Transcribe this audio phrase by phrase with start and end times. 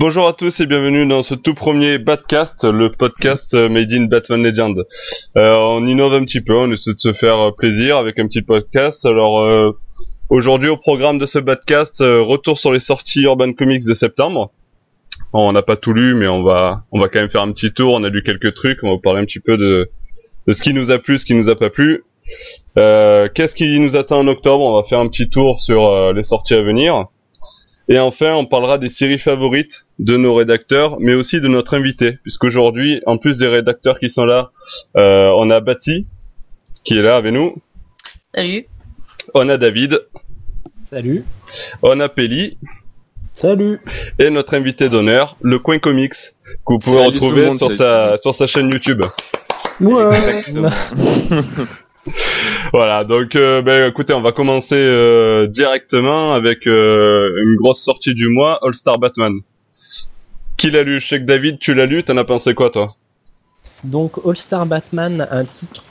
[0.00, 4.04] Bonjour à tous et bienvenue dans ce tout premier Batcast, le podcast euh, Made in
[4.04, 4.86] Batman Legend.
[5.36, 8.42] Euh, on innove un petit peu, on essaie de se faire plaisir avec un petit
[8.42, 9.04] podcast.
[9.04, 9.72] Alors euh,
[10.28, 14.52] aujourd'hui au programme de ce Batcast, euh, retour sur les sorties Urban Comics de septembre.
[15.32, 17.72] On n'a pas tout lu, mais on va on va quand même faire un petit
[17.72, 17.94] tour.
[17.94, 19.90] On a lu quelques trucs, on va parler un petit peu de,
[20.46, 22.04] de ce qui nous a plu, ce qui nous a pas plu.
[22.76, 24.62] Euh, Qu'est-ce qui nous attend en octobre?
[24.62, 27.06] On va faire un petit tour sur les sorties à venir.
[27.88, 32.18] Et enfin, on parlera des séries favorites de nos rédacteurs, mais aussi de notre invité,
[32.22, 34.50] puisqu'aujourd'hui, en plus des rédacteurs qui sont là,
[34.96, 36.06] euh, on a Bati,
[36.84, 37.56] qui est là avec nous.
[38.34, 38.66] Salut.
[39.32, 40.00] On a David.
[40.84, 41.24] Salut.
[41.82, 42.58] On a Peli.
[43.32, 43.80] Salut.
[44.18, 48.16] Et notre invité d'honneur, le Coin Comics, que vous pouvez Salut retrouver monde, sur sa,
[48.18, 49.02] sur sa chaîne YouTube.
[49.80, 50.42] Ouais.
[52.72, 58.14] Voilà, donc euh, ben, écoutez, on va commencer euh, directement avec euh, une grosse sortie
[58.14, 59.40] du mois, All Star Batman.
[60.56, 61.00] Qui l'a lu?
[61.00, 62.94] Je que David, tu l'as lu, t'en as pensé quoi toi?
[63.84, 65.84] Donc All Star Batman, un titre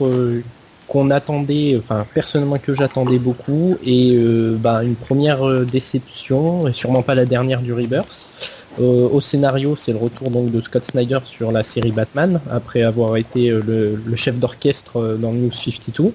[0.86, 4.14] qu'on attendait, enfin personnellement que j'attendais beaucoup, et
[4.58, 8.57] bah, une première déception, et sûrement pas la dernière du Rebirth.
[8.80, 12.82] Euh, au scénario, c'est le retour donc de Scott Snyder sur la série Batman, après
[12.82, 16.12] avoir été euh, le, chef d'orchestre euh, dans News 52.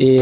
[0.00, 0.20] Et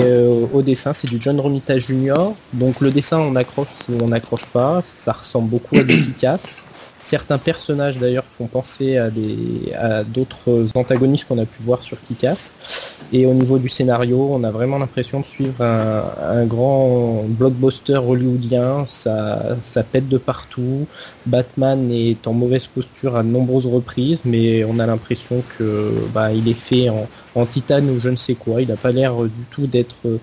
[0.55, 2.15] au dessin, c'est du John Romita Jr.
[2.55, 4.81] Donc le dessin, on accroche ou on n'accroche pas.
[4.83, 6.66] Ça ressemble beaucoup à du Kick-Ass.
[6.99, 12.01] Certains personnages d'ailleurs font penser à des à d'autres antagonistes qu'on a pu voir sur
[12.01, 12.99] Kick-Ass.
[13.13, 18.01] Et au niveau du scénario, on a vraiment l'impression de suivre un, un grand blockbuster
[18.05, 18.85] hollywoodien.
[18.89, 20.89] Ça, ça pète de partout.
[21.27, 26.33] Batman est en mauvaise posture à de nombreuses reprises, mais on a l'impression que bah,
[26.33, 28.63] il est fait en, en titane ou je ne sais quoi.
[28.63, 30.19] Il n'a pas l'air du tout d'être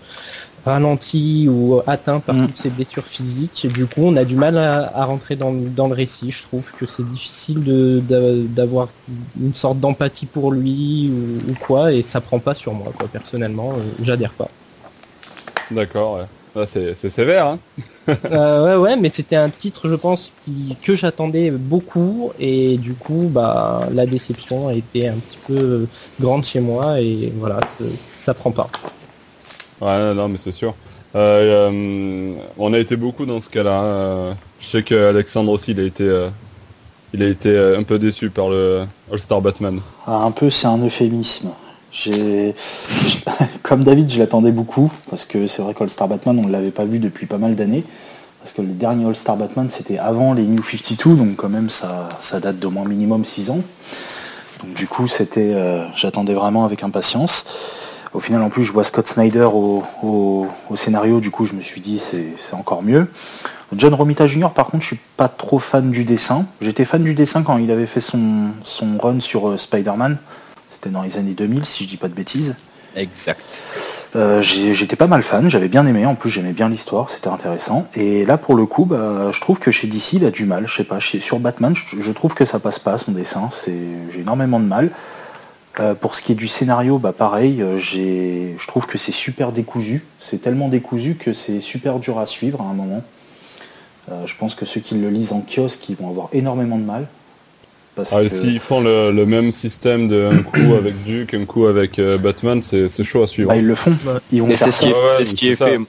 [0.65, 2.41] ralenti ou atteint par Mm.
[2.41, 3.67] toutes ses blessures physiques.
[3.67, 6.31] Du coup, on a du mal à, à rentrer dans, le- dans le récit.
[6.31, 8.93] Je trouve que c'est difficile de- de- d'avoir
[9.35, 13.09] une sorte d'empathie pour lui ou, ou quoi, et ça prend pas sur moi, quoi.
[13.09, 14.55] Personnellement, euh, j'adhère pas.
[15.69, 16.27] D'accord, ouais.
[16.55, 17.63] Là, c'est c'est sévère, hein
[18.31, 22.95] Euh, ouais, ouais, mais c'était un titre, je pense, qui, que j'attendais beaucoup, et du
[22.95, 27.63] coup, bah, la déception a été un petit peu grande chez moi, et voilà,
[28.05, 28.77] ça prend pas.
[29.81, 30.73] Ouais, non, mais c'est sûr.
[31.15, 33.81] Euh, euh, on a été beaucoup dans ce cas-là.
[33.81, 34.37] hein.
[34.59, 36.29] Je sais qu'Alexandre aussi, il a été, euh,
[37.13, 39.79] il a été un peu déçu par le All-Star Batman.
[40.07, 41.49] Ah, un peu, c'est un euphémisme.
[41.91, 42.55] J'ai,
[43.63, 46.71] comme David, je l'attendais beaucoup parce que c'est vrai qu'All Star Batman, on ne l'avait
[46.71, 47.83] pas vu depuis pas mal d'années.
[48.41, 51.69] Parce que le dernier All Star Batman, c'était avant les New 52, donc quand même,
[51.69, 53.61] ça, ça date d'au moins minimum 6 ans.
[54.63, 55.55] Donc du coup, c'était,
[55.95, 57.45] j'attendais vraiment avec impatience.
[58.13, 61.53] Au final, en plus, je vois Scott Snyder au, au- au scénario, du coup, je
[61.53, 63.07] me suis dit, c'est encore mieux.
[63.75, 66.45] John Romita Jr., par contre, je suis pas trop fan du dessin.
[66.61, 70.17] J'étais fan du dessin quand il avait fait son, son run sur euh, Spider-Man.
[70.69, 72.55] C'était dans les années 2000, si je dis pas de bêtises.
[72.95, 73.71] Exact.
[74.15, 77.87] Euh, J'étais pas mal fan, j'avais bien aimé, en plus j'aimais bien l'histoire, c'était intéressant.
[77.95, 80.67] Et là pour le coup, bah, je trouve que chez DC il a du mal,
[80.67, 83.49] je sais pas, chez, sur Batman je, je trouve que ça passe pas son dessin,
[83.65, 84.91] j'ai énormément de mal.
[85.79, 89.11] Euh, pour ce qui est du scénario, bah pareil, euh, j'ai- je trouve que c'est
[89.11, 93.03] super décousu, c'est tellement décousu que c'est super dur à suivre à un moment.
[94.11, 96.83] Euh, je pense que ceux qui le lisent en kiosque, ils vont avoir énormément de
[96.83, 97.07] mal.
[97.95, 101.45] Parce Ah, que- S'ils font le, le même système de un coup avec Duke, un
[101.45, 103.49] coup avec euh, Batman, c'est c'est chaud à suivre.
[103.49, 103.91] bah, ils le font,
[104.31, 105.79] ils vont c'est ce qui est, c'est ce qui est fait.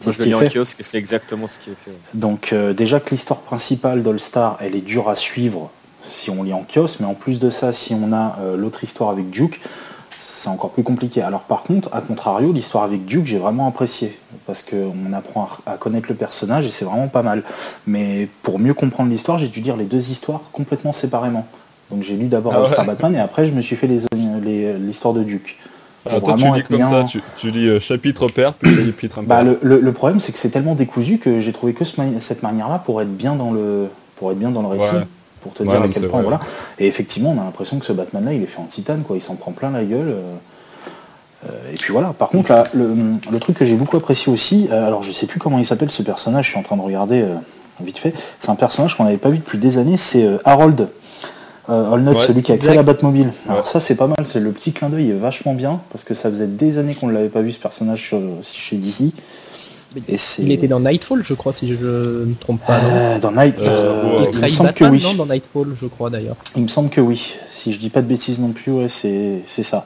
[0.00, 0.50] C'est je ce le qui lis est en fait.
[0.50, 1.92] kiosque c'est exactement ce qui est fait.
[2.12, 5.70] Donc euh, déjà que l'histoire principale d'All-Star, elle est dure à suivre
[6.04, 8.84] si on lit en kiosque, mais en plus de ça, si on a euh, l'autre
[8.84, 9.60] histoire avec Duke,
[10.24, 11.22] c'est encore plus compliqué.
[11.22, 14.16] Alors par contre, à contrario, l'histoire avec Duke, j'ai vraiment apprécié,
[14.46, 17.42] parce qu'on apprend à, connaître le personnage et c'est vraiment pas mal.
[17.86, 21.46] Mais pour mieux comprendre l'histoire, j'ai dû lire les deux histoires complètement séparément.
[21.90, 22.86] Donc j'ai lu d'abord Ah ouais.
[22.86, 24.00] Batman et après je me suis fait les-
[24.42, 25.56] les- l'histoire de Duke.
[26.06, 29.22] Ah, toi, tu lis comme bien- ça, tu, tu lis euh, chapitre père, puis chapitre.
[29.22, 31.94] Bah, le, le- le problème, c'est que c'est tellement décousu que j'ai trouvé que ce
[32.20, 35.06] cette manière-là pour être bien dans le, pour être bien dans le récit, Ouais.
[35.44, 36.22] Pour te Ouais, dire à quel point.
[36.22, 36.30] vrai.
[36.30, 36.40] Voilà.
[36.80, 39.16] Et effectivement, on a l'impression que ce Batman-là, il est fait en titane, quoi.
[39.16, 40.08] Il s'en prend plein la gueule.
[40.08, 40.20] euh,
[41.46, 42.12] euh, et puis voilà.
[42.18, 42.94] Par contre, là, le,
[43.30, 45.90] le truc que j'ai beaucoup apprécié aussi, euh, alors je sais plus comment il s'appelle
[45.90, 46.46] ce personnage.
[46.46, 47.24] Je suis en train de regarder
[47.82, 48.14] vite fait.
[48.40, 49.96] C'est un personnage qu'on n'avait pas vu depuis des années.
[49.98, 50.88] C'est Harold.
[51.70, 53.32] Euh, Allnut, Ouais, celui qui a créé la Batmobile.
[53.48, 53.64] Alors Ouais.
[53.64, 56.28] ça c'est pas mal, c'est le petit clin d'œil est vachement bien parce que ça
[56.30, 59.12] faisait des années qu'on ne l'avait pas vu ce personnage sur- chez DC.
[60.08, 62.80] Et Il était dans Nightfall, je crois, si je ne me trompe pas.
[62.80, 65.02] non Euh, dans Euh, euh, il il me semble que oui.
[65.02, 66.36] non, dans Nightfall, je crois d'ailleurs.
[66.56, 67.34] Il me semble que oui.
[67.50, 69.84] Si je dis pas de bêtises non plus, ouais, c'est c'est ça.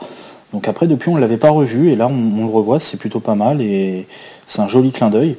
[0.52, 3.20] Donc après, depuis, on l'avait pas revu et là, on, on le revoit, c'est plutôt
[3.20, 4.06] pas mal et
[4.46, 5.36] c'est un joli clin d'œil.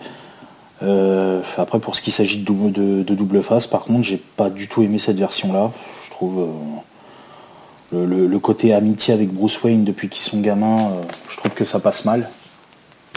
[0.83, 4.17] Euh, après, pour ce qui s'agit de double, de, de double face, par contre, j'ai
[4.37, 5.71] pas du tout aimé cette version-là.
[6.05, 6.47] Je trouve euh,
[7.91, 11.51] le, le- le côté amitié avec Bruce Wayne depuis qu'ils sont gamins, euh, je trouve
[11.51, 12.29] que ça passe mal.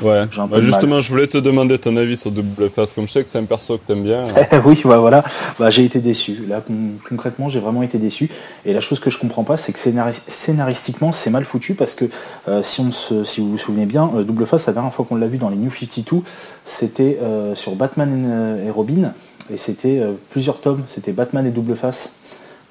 [0.03, 0.25] Ouais.
[0.51, 2.93] Bah, justement, je voulais te demander ton avis sur double face.
[2.93, 4.25] Comme je sais que c'est un perso que t'aimes bien.
[4.65, 5.23] oui, bah voilà,
[5.61, 6.45] bah, j'ai été déçu.
[6.49, 8.29] Là, con- concrètement, j'ai vraiment été déçu.
[8.65, 11.95] Et la chose que je comprends pas, c'est que scénari- scénaristiquement, c'est mal foutu parce
[11.95, 12.07] que
[12.49, 15.05] euh, si, on se, si vous vous souvenez bien, euh, Double Face, la dernière fois
[15.09, 16.23] qu'on l'a vu dans les New 52,
[16.65, 19.13] c'était euh, sur Batman et, Robin,
[19.53, 20.01] et c'était
[20.31, 20.83] plusieurs tomes.
[20.89, 22.15] C'était Batman et Double Face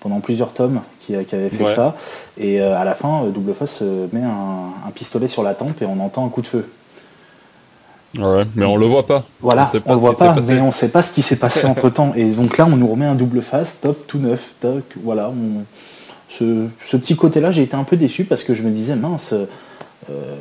[0.02, 1.76] pendant plusieurs tomes qui, qui avaient fait Ouais.
[1.76, 1.96] ça.
[2.38, 3.82] Et à la fin, Double Face
[4.12, 6.68] met un, un pistolet sur la tempe et on entend un coup de feu.
[8.18, 8.46] Ouais.
[8.56, 9.24] Mais on le voit pas.
[9.42, 11.90] Voilà, on, ce le voit pas, mais on sait pas ce qui s'est passé entre
[11.90, 12.14] temps.
[12.16, 15.30] Et donc là, on nous remet un double face, top, tout neuf, toc, voilà.
[15.30, 15.64] on-
[16.30, 19.34] Ce, ce petit côté-là, j'ai été un peu déçu parce que je me disais, mince,
[19.34, 19.46] euh,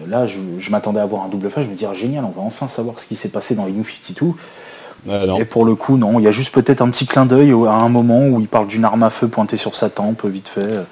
[0.09, 2.29] là, je, je m'attendais à voir un double face, je me disais, ah, génial, on
[2.31, 4.33] va enfin savoir ce qui s'est passé dans New 52.
[5.07, 5.39] Ouais, non.
[5.39, 7.73] Et pour le coup, non, il y a juste peut-être un petit clin d'œil à
[7.73, 10.61] un moment où il parle d'une arme à feu pointée sur sa tempe, vite fait.
[10.65, 10.83] euh,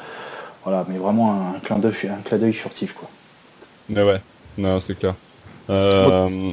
[0.64, 3.08] Voilà, mais vraiment un clin d'œil un clin d'œil furtif, quoi.
[3.88, 4.20] Mais ouais.
[4.56, 5.14] Non, c'est clair.
[5.70, 6.52] Euh...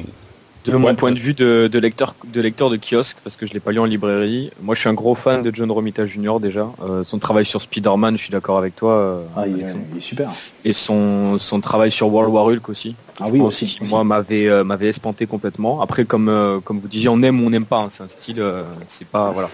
[0.64, 0.78] De ouais.
[0.78, 3.60] mon point de vue de, de lecteur, de lecteur de kiosque, parce que je l'ai
[3.60, 6.40] pas lu en librairie, moi je suis un gros fan de John Romita Jr.
[6.40, 6.68] déjà.
[6.82, 8.90] Euh, son travail sur Spider-Man, je suis d'accord avec toi.
[8.90, 10.28] euh, Ah, il, est super.
[10.64, 12.96] Et son, son travail sur World War Hulk aussi.
[13.20, 13.66] Ah oui, aussi.
[13.66, 13.78] aussi.
[13.88, 15.80] Moi, m'avait euh, m'avait espanté complètement.
[15.82, 17.82] Après, comme comme vous disiez, on aime ou on n'aime pas.
[17.82, 17.88] hein.
[17.90, 18.42] C'est un style,
[18.88, 19.48] c'est pas voilà.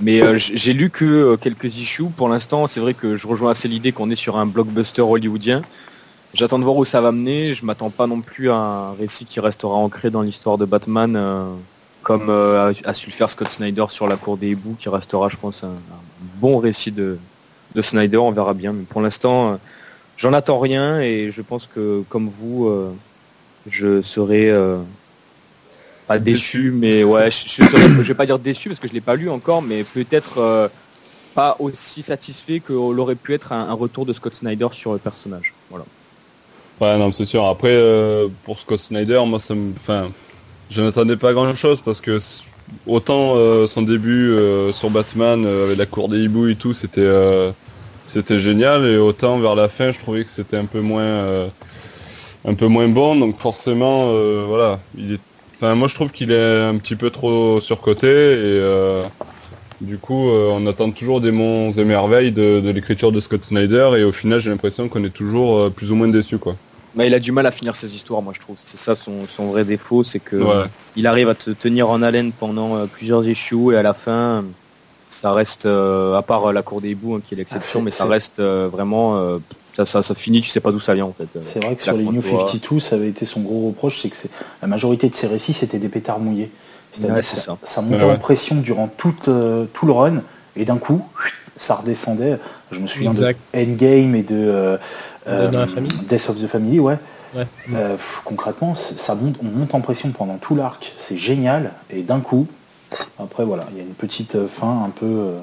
[0.00, 2.04] Mais euh, j'ai lu que euh, quelques issues.
[2.16, 5.60] Pour l'instant, c'est vrai que je rejoins assez l'idée qu'on est sur un blockbuster hollywoodien.
[6.32, 7.54] J'attends de voir où ça va mener.
[7.54, 11.16] Je m'attends pas non plus à un récit qui restera ancré dans l'histoire de Batman,
[11.16, 11.56] euh,
[12.02, 14.88] comme euh, a, a su le faire Scott Snyder sur la cour des hiboux, qui
[14.88, 16.02] restera, je pense, un, un
[16.40, 17.18] bon récit de,
[17.74, 18.18] de Snyder.
[18.18, 18.72] On verra bien.
[18.72, 19.56] Mais pour l'instant, euh,
[20.16, 22.70] j'en attends rien et je pense que, comme vous,
[23.66, 24.52] je serai
[26.06, 28.92] pas déçu, mais ouais, je, je, serais- je vais pas dire déçu parce que je
[28.92, 30.70] l'ai pas lu encore, mais peut-être
[31.34, 34.98] pas aussi satisfait que l'aurait pu être un, un retour de Scott Snyder sur le
[35.00, 35.56] personnage.
[35.68, 35.86] Voilà.
[36.80, 37.44] Ouais, non, c'est sûr.
[37.46, 40.10] Après, euh, pour Scott Snyder, moi, ça me, enfin,
[40.70, 42.18] je n'attendais pas grand-chose parce que
[42.86, 47.06] autant euh, son début euh, sur Batman avec la cour des hiboux et tout, c'était,
[48.06, 51.50] c'était génial, et autant vers la fin, je trouvais que c'était un peu moins,
[52.46, 53.14] un peu moins bon.
[53.14, 54.14] Donc forcément,
[54.46, 55.20] voilà, il est,
[55.56, 59.02] enfin, moi, je trouve qu'il est un petit peu trop surcoté et
[59.82, 64.04] du coup, on attend toujours des monts et merveilles de, l'écriture de Scott Snyder, et
[64.04, 66.56] au final, j'ai l'impression qu'on est toujours plus ou moins déçu, quoi.
[66.98, 68.56] Il a du mal à finir ses histoires, moi je trouve.
[68.58, 70.64] C'est ça son, son vrai défaut, c'est que Ouais.
[70.96, 74.44] il arrive à te tenir en haleine pendant euh, plusieurs issues et à la fin,
[75.08, 77.84] ça reste, euh, à part euh, la cour des hiboux hein, qui est l'exception, Ah,
[77.84, 79.38] mais ça reste euh, vraiment, euh,
[79.74, 81.38] ça, ça, ça finit, tu sais pas d'où ça vient en fait.
[81.42, 82.46] C'est vrai que La sur les New contre-toi.
[82.46, 84.16] 52, ça avait été son gros reproche, c'est que
[84.62, 86.50] la majorité de ses récits, c'était des pétards mouillés.
[86.92, 90.22] C'est-à-dire Ouais, ça, montait Ouais, en pression durant toute, euh, tout le run,
[90.56, 91.04] et d'un coup,
[91.56, 92.38] ça redescendait.
[92.72, 93.38] Je me souviens Exact.
[93.54, 94.80] de Endgame et de euh, De
[95.26, 95.92] Dans la famille.
[96.08, 96.98] Death of the Family, ouais.
[97.34, 97.46] Ouais.
[97.74, 102.02] Euh, pff, concrètement, ça monte, on monte en pression pendant tout l'arc, c'est génial, et
[102.02, 102.48] d'un coup,
[103.20, 105.06] après voilà, il y a une petite euh, fin un peu...
[105.06, 105.38] euh,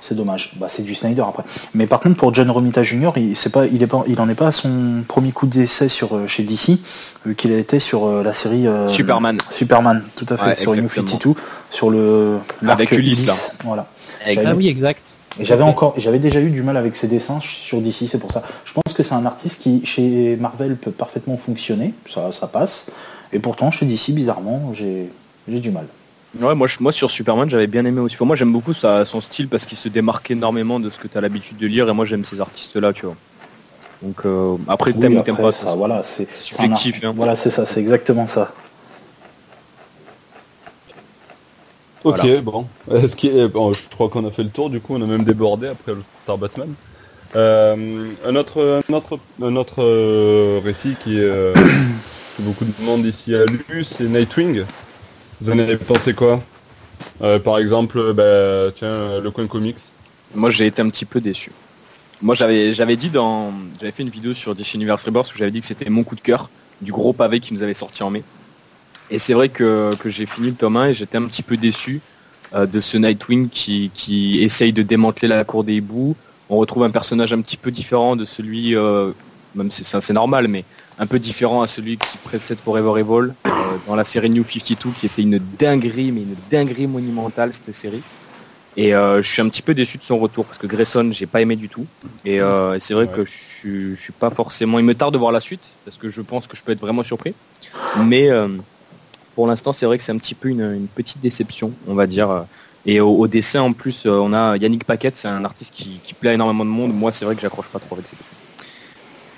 [0.00, 1.42] c'est dommage, bah, c'est du Snyder après.
[1.74, 4.28] Mais par contre pour John Romita Jr., il c'est pas, il est pas, il en
[4.28, 6.78] est pas à son premier coup d'essai sur euh, chez DC,
[7.26, 9.38] vu qu'il a été sur euh, la série euh, Superman.
[9.50, 11.08] Superman, tout à fait, Ouais, sur New exactement.
[11.08, 11.34] 52,
[11.70, 13.34] sur le Avec Ulysse, là.
[13.64, 13.86] Voilà.
[14.24, 15.02] Ah oui, exact.
[15.40, 18.32] Et j'avais encore, j'avais déjà eu du mal avec ses dessins sur DC, c'est pour
[18.32, 18.42] ça.
[18.64, 22.86] Je pense que c'est un artiste qui, chez Marvel, peut parfaitement fonctionner, ça, ça passe.
[23.32, 25.08] Et pourtant, chez DC, bizarrement, j'ai,
[25.48, 25.86] j'ai du mal.
[26.40, 28.16] Ouais, moi, je- moi sur Superman, j'avais bien aimé aussi.
[28.16, 31.16] Enfin, moi, j'aime beaucoup son style parce qu'il se démarque énormément de ce que tu
[31.16, 33.16] as l'habitude de lire et moi, j'aime ces artistes-là, tu vois.
[34.02, 37.00] Donc, euh, après, Oui, t'aimes ou t'aimes pas, ça, voilà, c'est subjectif.
[37.04, 37.12] hein.
[37.16, 38.52] Voilà, c'est ça, c'est exactement ça.
[42.08, 42.40] Ok, Voilà.
[42.40, 42.66] bon.
[42.90, 45.06] Est-ce qu'il est- bon, je crois qu'on a fait le tour, du coup on a
[45.06, 46.68] même débordé après le Star Batman.
[47.36, 47.76] Euh,
[48.24, 51.52] un autre, un autre, un autre euh, récit qui est, euh,
[52.38, 54.62] que beaucoup de monde ici a lu, c'est Nightwing.
[55.42, 56.40] Vous en avez pensé quoi?
[57.20, 59.76] Euh, Par exemple, bah, tiens, le coin comics.
[60.34, 61.52] Moi, j'ai été un petit peu déçu.
[62.22, 65.50] Moi, j'avais, j'avais dit dans, j'avais fait une vidéo sur DC Universe Rebirth où j'avais
[65.50, 66.48] dit que c'était mon coup de cœur
[66.80, 68.22] du gros pavé qui nous avait sorti en mai.
[69.10, 71.56] Et c'est vrai que, que j'ai fini le tome 1 et j'étais un petit peu
[71.56, 72.00] déçu
[72.54, 76.14] euh, de ce Nightwing qui, qui essaye de démanteler la cour des hiboux.
[76.48, 79.12] On retrouve un personnage un petit peu différent de celui, euh,
[79.54, 80.64] même si c'est, c'est normal, mais
[80.98, 84.92] un peu différent à celui qui précède Forever Evil euh, dans la série New 52
[84.92, 88.02] qui était une dinguerie, mais une dinguerie monumentale cette série.
[88.76, 91.40] Et je suis un petit peu déçu de son retour parce que Grayson, j'ai pas
[91.40, 91.84] aimé du tout.
[92.24, 92.38] Et,
[92.78, 93.12] c'est vrai Ouais.
[93.12, 94.78] que je suis, je suis pas forcément.
[94.78, 96.80] Il me tarde de voir la suite parce que je pense que je peux être
[96.80, 97.34] vraiment surpris.
[98.04, 98.30] Mais
[99.38, 102.08] pour l'instant, c'est vrai que c'est un petit peu une, une petite déception, on va
[102.08, 102.44] dire.
[102.86, 106.00] Et au, au dessin, en plus, euh, on a Yannick Paquette, c'est un artiste qui,
[106.02, 106.92] qui plaît à énormément de monde.
[106.92, 108.34] Moi, c'est vrai que j'accroche pas trop avec ses dessins.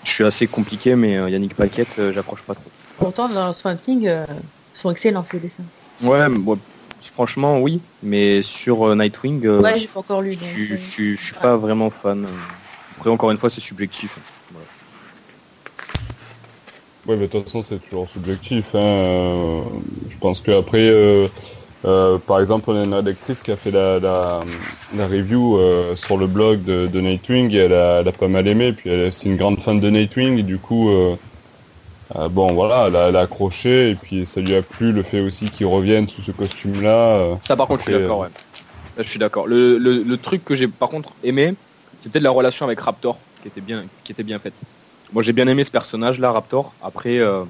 [0.04, 2.70] Je suis assez compliqué, mais euh, Yannick Paquette, euh, j'accroche pas trop.
[2.96, 4.24] Pourtant, dans Swamp Thing, euh,
[4.72, 5.64] sont excellents ces dessins.
[6.00, 6.58] Ouais, bon,
[7.02, 7.82] franchement, oui.
[8.02, 10.32] Mais sur euh, Nightwing, euh, Ouais, j'ai pas encore lu.
[10.32, 12.26] je suis pas vraiment fan.
[12.96, 14.16] Après, encore une fois, c'est subjectif.
[17.06, 18.74] Ouais, mais de toute façon, c'est toujours subjectif.
[18.74, 18.78] Hein.
[18.78, 19.64] euh,
[20.06, 21.28] Je pense qu'après, euh,
[21.86, 24.44] euh, par exemple, on a une rédactrice qui a fait la, la,
[24.90, 25.58] la review
[25.96, 28.72] sur le blog de, de Nightwing et elle a, elle a pas mal aimé.
[28.74, 30.90] Puis elle- c'est une grande fan de Nightwing et du coup,
[32.30, 35.20] bon, voilà, elle a, elle a accroché et puis ça lui a plu le fait
[35.20, 37.38] aussi qu'il revienne sous ce costume-là.
[37.40, 38.28] Ça, par contre, je suis d'accord, ouais.
[38.96, 39.46] Là, je suis d'accord.
[39.46, 41.56] Le, le, le truc que j'ai par contre aimé,
[41.98, 44.62] c'est peut-être la relation avec Raptor qui était bien, qui était bien faite.
[45.12, 46.76] Moi, j'ai bien aimé ce personnage-là, Raptor.
[46.80, 47.44] Après, euh,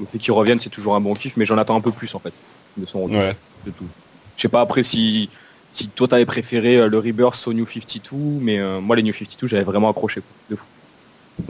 [0.00, 2.14] le fait qu'il revienne, c'est toujours un bon kiff, mais j'en attends un peu plus
[2.14, 2.34] en fait
[2.76, 3.18] de son retour.
[3.18, 3.36] Ouais.
[3.64, 3.88] de tout.
[4.36, 5.30] Je sais pas après si
[5.70, 9.12] si toi t'avais préféré euh, le Rebirth au New 52, mais euh, moi les New
[9.12, 10.66] 52 j'avais vraiment accroché de fou.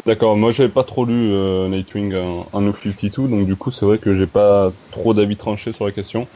[0.06, 3.70] D'accord, moi j'avais pas trop lu euh, Nightwing en, en New 52, donc du coup
[3.70, 6.26] c'est vrai que j'ai pas trop d'avis tranché sur la question.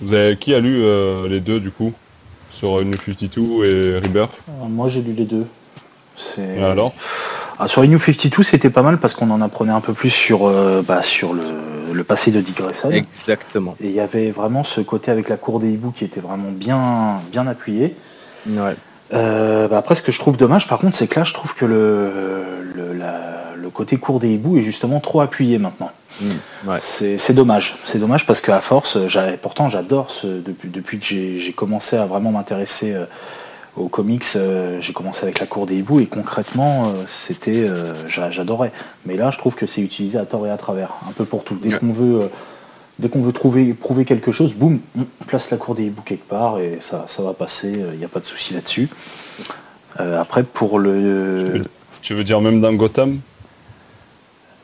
[0.00, 1.94] Vous avez qui a lu euh, les deux du coup
[2.48, 4.40] sur New 52 et Rebirth?
[4.50, 5.46] Euh, Moi j'ai lu les deux.
[6.14, 6.94] C'est- Et alors?
[7.62, 10.08] Ah, sur les New 52 c'était pas mal parce qu'on en apprenait un peu plus
[10.10, 11.42] sur, euh, bah, sur le,
[11.92, 12.90] le passé de Dick Grayson.
[12.90, 13.76] Exactement.
[13.82, 16.50] Et il y avait vraiment ce côté avec la cour des hiboux qui était vraiment
[16.50, 17.94] bien, bien appuyé.
[18.48, 18.74] Ouais.
[19.12, 21.52] Euh, bah, après, ce que je trouve dommage, par contre, c'est que là, je trouve
[21.54, 22.10] que le,
[22.74, 25.90] le, la- le côté cour des hiboux est justement trop appuyé maintenant.
[26.22, 26.30] Mm,
[26.68, 26.78] ouais.
[26.80, 27.76] C'est dommage.
[27.84, 28.96] C'est dommage parce qu'à force,
[29.42, 33.04] pourtant, j'adore ce depuis, depuis que j'ai j'ai commencé à vraiment m'intéresser euh,
[33.80, 34.24] aux comics.
[34.36, 38.72] euh, j'ai commencé avec la cour des hiboux et concrètement, euh, c'était, euh, j'a- j'adorais.
[39.06, 41.44] Mais là, je trouve que c'est utilisé à tort et à travers, un peu pour
[41.44, 41.56] tout.
[41.60, 41.78] Dès Ouais.
[41.78, 42.30] qu'on veut,
[42.98, 46.28] dès qu'on veut trouver, prouver quelque chose, boum, on place la cour des hiboux quelque
[46.28, 47.82] part et ça, ça va passer.
[47.92, 48.88] Il n'y a pas de souci là-dessus.
[49.98, 51.64] Euh, après, pour le,
[52.02, 53.18] Tu veux dire même dans Gotham?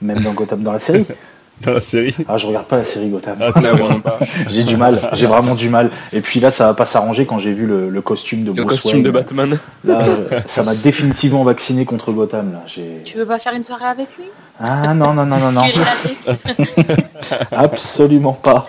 [0.03, 1.07] Même dans Gotham dans la série.
[1.65, 3.39] Dans la série Ah, je regarde pas la série Gotham.
[3.41, 3.51] Ah.
[4.51, 5.91] J'ai du mal, j'ai vraiment du mal.
[6.13, 8.63] Et puis là, ça va pas s'arranger quand j'ai vu le, le costume de Le
[8.65, 9.11] Bruce costume de.
[9.11, 9.59] Batman.
[9.85, 12.53] Là, euh, ça m'a définitivement vacciné contre Gotham.
[12.53, 13.01] Là, j'ai.
[13.05, 14.27] Tu veux pas faire une soirée avec lui?
[14.59, 15.63] Ah non non non non non,
[17.53, 18.67] absolument pas.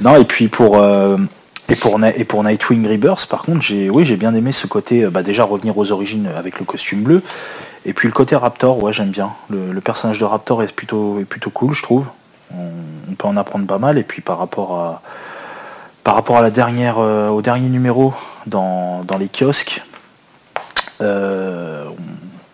[0.00, 1.16] Non et puis pour euh,
[1.70, 5.04] et pour et pour Nightwing Rebirth, par contre, j'ai oui j'ai bien aimé ce côté.
[5.04, 7.22] euh, Bah déjà revenir aux origines avec le costume bleu.
[7.86, 9.30] Et puis le côté Raptor, ouais j'aime bien.
[9.50, 12.06] Le, le personnage de Raptor est plutôt est plutôt cool, je trouve.
[12.52, 12.70] On,
[13.10, 13.98] on peut en apprendre pas mal.
[13.98, 15.02] Et puis par rapport à
[16.02, 18.12] par rapport à la dernière euh, au dernier numéro
[18.46, 19.82] dans, dans les kiosques,
[21.00, 21.84] euh,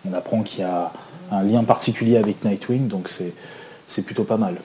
[0.05, 0.91] on, on apprend qu'il y a
[1.31, 3.09] un lien particulier avec Nightwing, donc
[3.87, 4.55] c'est plutôt pas mal.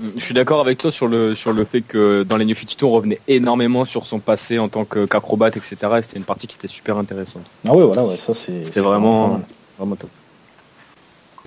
[0.00, 2.86] Je suis d'accord avec toi sur le sur le fait que dans les New 52
[2.86, 5.76] on revenait énormément sur son passé en tant qu'acrobate, etc.
[5.98, 7.42] Et c'était une partie qui était super intéressante.
[7.66, 9.40] Ah ouais voilà ouais ça c'est C'était vraiment.
[9.78, 10.10] Vraiment top.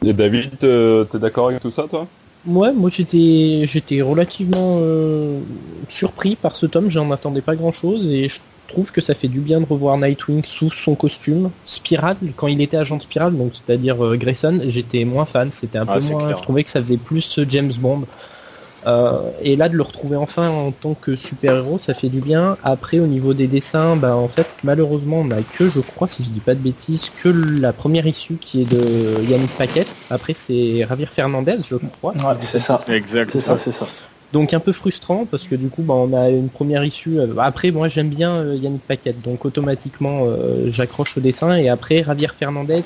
[0.06, 2.08] Et David, euh, t'es d'accord avec tout ça toi?
[2.46, 5.40] Ouais, moi j'étais j'étais relativement euh,
[5.90, 9.28] surpris par ce tome, j'en attendais pas grand chose et je trouve que ça fait
[9.28, 11.50] du bien de revoir Nightwing sous son costume.
[11.66, 15.80] Spiral, quand il était agent de Spiral, donc c'est-à-dire euh, Grayson, j'étais moins fan, c'était
[15.80, 16.38] un Ah, peu moins, clair.
[16.38, 18.04] je trouvais que ça faisait plus James Bond.
[18.90, 22.58] Euh, et là de le retrouver enfin en tant que super-héros, ça fait du bien.
[22.64, 26.24] Après au niveau des dessins, bah en fait malheureusement on a que, je crois si
[26.24, 27.30] je dis pas de bêtises, que
[27.62, 29.88] la première issue qui est de Yannick Paquette.
[30.10, 32.14] Après c'est Javier Fernandez, je crois.
[32.14, 33.30] Ouais, c'est ça, Exact.
[33.32, 33.86] c'est ça, c'est ça.
[34.32, 37.20] Donc un peu frustrant parce que du coup bah, on a une première issue.
[37.20, 41.70] euh, Après moi j'aime bien euh, Yannick Paquette, donc automatiquement euh, j'accroche au dessin et
[41.70, 42.82] après Javier Fernandez.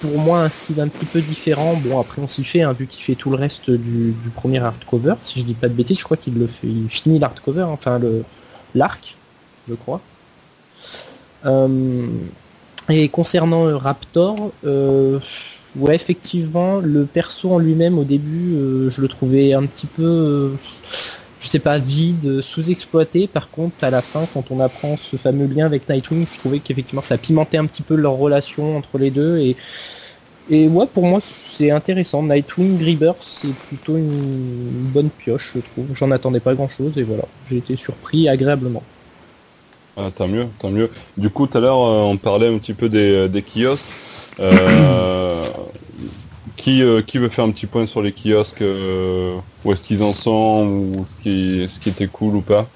[0.00, 1.76] Pour moi un style un petit peu différent.
[1.76, 5.14] Bon après on s'y fait hein, vu qu'il fait tout le reste du, premier hardcover.
[5.20, 6.66] Si je dis pas de bêtises, je crois qu'il le fait.
[6.66, 8.24] Il finit l'hardcover, enfin le
[8.74, 9.16] l'arc,
[9.68, 10.00] je crois.
[11.46, 12.06] Euh,
[12.88, 15.18] et concernant euh, Raptor, euh,
[15.76, 18.56] ouais effectivement le perso en lui-même au début
[18.90, 20.52] je le trouvais un petit peu
[21.40, 23.26] je sais pas vide euh, sous-exploité.
[23.28, 26.60] Par contre à la fin quand on apprend ce fameux lien avec Nightwing je trouvais
[26.60, 29.38] qu'effectivement ça pimentait un petit peu leur relation entre les deux.
[29.38, 29.56] Et
[30.48, 32.22] et ouais pour moi c'est intéressant.
[32.22, 35.94] Nightwing Rebirth c'est plutôt une, une bonne pioche je trouve.
[35.94, 37.24] J'en attendais pas grand chose et voilà.
[37.44, 38.88] J'ai été surpris agréablement.
[39.96, 40.90] Ah, tant mieux, tant mieux.
[41.16, 43.92] Du coup, tout à l'heure, euh, on parlait un petit peu des, des kiosques.
[44.38, 45.44] Euh,
[46.60, 50.02] qui, euh, qui veut faire un petit point sur les kiosques euh, Où est-ce qu'ils
[50.02, 52.72] en sont Ou ce qui, ce qui était cool ou pas?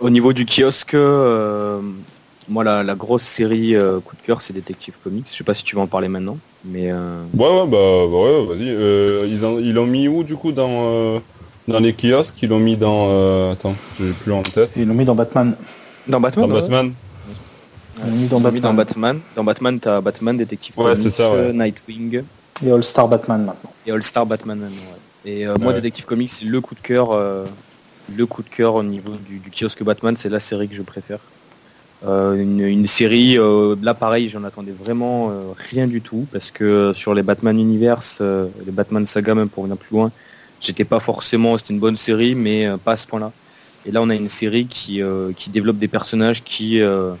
[0.00, 1.80] Au niveau du kiosque, euh,
[2.48, 5.28] moi la, la grosse série euh, coup de cœur c'est Detective Comics.
[5.30, 7.78] Je sais pas si tu vas en parler maintenant, mais euh, Ouais, ouais, bah,
[8.08, 8.68] bah ouais, vas-y.
[8.70, 11.20] Euh, ils, en- ils l'ont mis où, du coup, dans, euh,
[11.66, 13.08] dans les kiosques, ils l'ont mis dans.
[13.10, 14.76] euh, attends, j'ai plus en tête.
[14.76, 15.56] Ils l'ont mis dans Batman.
[16.06, 16.60] Dans Batman Dans ouais.
[16.60, 16.96] Batman.
[18.06, 18.76] Ils l'ont mis dans mis dans Batman.
[18.76, 19.20] Batman.
[19.36, 21.52] Dans Batman, t'as Batman, Détective Ouais, Comics, c'est ça, ouais.
[21.52, 22.22] Nightwing
[22.64, 23.70] Et All Star Batman maintenant.
[23.86, 24.60] et All Star Batman.
[24.62, 25.30] ouais.
[25.30, 25.74] Et euh, moi, Ouais.
[25.74, 27.44] Détective Comics, c'est le coup de cœur, euh,
[28.14, 30.16] le coup de cœur au niveau du, du kiosque Batman.
[30.16, 31.18] C'est la série que je préfère.
[32.06, 36.50] Euh, une, une série, euh, là pareil, j'en attendais vraiment euh, rien du tout parce
[36.50, 40.12] que sur les Batman Universe, euh, les Batman Saga même pour venir plus loin,
[40.60, 43.32] j'étais pas forcément, c'était une bonne série, mais euh, pas à ce point-là.
[43.86, 47.12] Et là, on a une série qui, euh, qui développe des personnages qui, euh,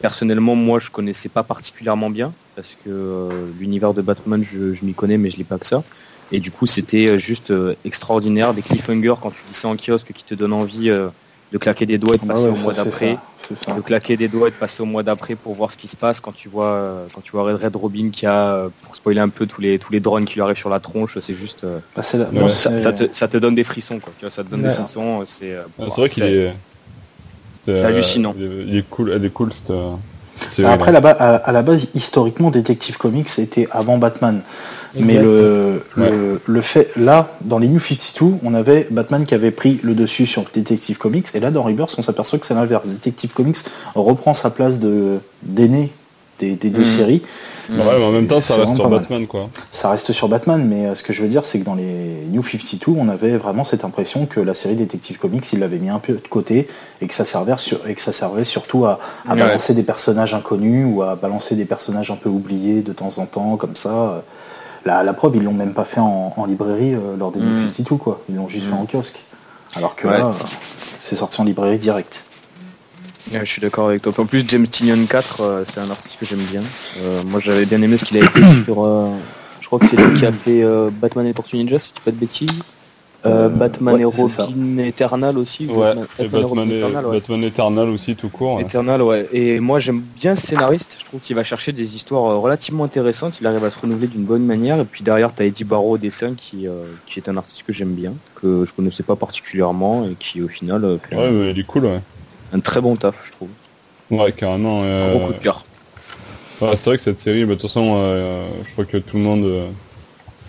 [0.00, 4.84] personnellement, moi, je connaissais pas particulièrement bien parce que euh, l'univers de Batman, je, je
[4.84, 5.84] m'y connais, mais je l'ai pas que ça.
[6.30, 9.76] Et du coup, c'était euh, juste euh, extraordinaire, des cliffhangers quand tu lis ça en
[9.76, 11.10] kiosque qui te donnent envie euh,
[11.52, 13.18] de claquer des doigts et de Bah passer ouais, au mois d'après
[13.74, 15.96] de claquer des doigts et de passer au mois d'après pour voir ce qui se
[15.96, 19.20] passe quand tu vois euh, quand tu vois Red Red Robin qui a pour spoiler
[19.20, 21.64] un peu tous les tous les drones qui lui arrivent sur la tronche c'est juste
[21.64, 22.02] euh, Bah,
[22.32, 22.48] la- Ouais.
[22.50, 24.68] ça, te, ça te donne des frissons quoi tu vois ça te donne Ouais.
[24.68, 26.52] des frissons c'est euh, Ah, bon, c'est vrai qu'il est.
[27.76, 28.34] c'est hallucinant.
[28.38, 29.70] Il est, cool, elle est cool cette.
[29.70, 29.92] euh,
[30.64, 31.00] après, là.
[31.00, 34.40] là-bas, à, à la base, historiquement, Detective Comics était avant Batman.
[34.94, 36.10] Mais le, Ouais.
[36.10, 39.94] le, le fait, là, dans les New 52, on avait Batman qui avait pris le
[39.94, 42.86] dessus sur Detective Comics, et là, dans Rebirth, on s'aperçoit que c'est l'inverse.
[42.88, 43.58] Detective Comics
[43.94, 45.90] reprend sa place de d'aîné
[46.38, 46.86] des, des deux Mhm.
[46.86, 47.22] séries.
[47.70, 49.00] Ouais, mais en même temps, ça reste sur mal.
[49.00, 49.50] Batman, quoi.
[49.72, 52.16] Ça reste sur Batman, mais euh, ce que je veux dire, c'est que dans les
[52.30, 55.90] New 52, on avait vraiment cette impression que la série Detective Comics, il l'avait mis
[55.90, 56.68] un peu de côté,
[57.02, 58.98] et que ça servait, sur, et que ça servait surtout à,
[59.28, 59.38] à Ouais.
[59.40, 63.26] balancer des personnages inconnus, ou à balancer des personnages un peu oubliés de temps en
[63.26, 64.22] temps, comme ça.
[64.86, 67.44] La, la preuve, ils l'ont même pas fait en, en librairie euh, lors des Mm.
[67.66, 68.22] New 52, quoi.
[68.30, 68.70] Ils l'ont juste Mm.
[68.70, 69.18] fait en kiosque.
[69.76, 70.18] Alors que Ouais.
[70.18, 70.32] là, euh,
[71.00, 72.24] c'est sorti en librairie direct.
[73.32, 76.18] Ouais, je suis d'accord avec toi en plus James Tynion 4 euh, c'est un artiste
[76.18, 76.62] que j'aime bien
[76.98, 79.10] Euh, moi j'avais bien aimé ce qu'il a été sur euh,
[79.60, 82.00] je crois que c'est lui qui a fait Batman et Tortue Ninja si je dis
[82.04, 82.62] pas de bêtises
[83.24, 84.04] Batman ouais, et.
[84.04, 87.12] Robin Eternal aussi ou Ouais, Batman, et Batman Batman, et, Eternal, ouais.
[87.18, 88.60] Batman Eternal aussi, tout court.
[88.60, 89.28] Eternal, ouais.
[89.32, 90.96] Et moi, j'aime bien ce scénariste.
[90.98, 93.34] Je trouve qu'il va chercher des histoires relativement intéressantes.
[93.42, 94.80] Il arrive à se renouveler d'une bonne manière.
[94.80, 96.68] Et puis derrière, t'as Eddie Barrow au dessin, qui,
[97.04, 100.48] qui est un artiste que j'aime bien, que je connaissais pas particulièrement et qui, au
[100.48, 102.00] final, fait Ouais, il est cool, ouais.
[102.52, 103.48] Un, un très bon taf, je trouve.
[104.10, 104.82] Ouais, carrément.
[104.84, 105.64] euh, Gros coup de cœur.
[106.60, 109.16] Ouais, c'est vrai que cette série, bah, de toute façon, euh, je crois que tout
[109.16, 109.68] le monde, euh,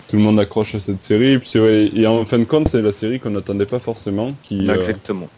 [0.08, 1.32] tout le monde accroche à cette série.
[1.32, 4.32] Et puis, ouais, et en fin de compte, c'est la série qu'on n'attendait pas forcément.
[4.42, 5.28] Qui, euh, Exactement.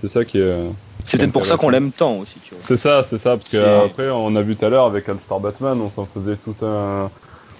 [0.00, 0.56] c'est ça qui est.
[1.04, 2.62] C'est peut-être pour ça qu'on l'aime tant aussi, tu vois.
[2.62, 4.86] C'est ça, c'est ça, parce que C'est- euh, après, on a vu tout à l'heure
[4.86, 7.10] avec All-Star Batman, on s'en faisait tout un.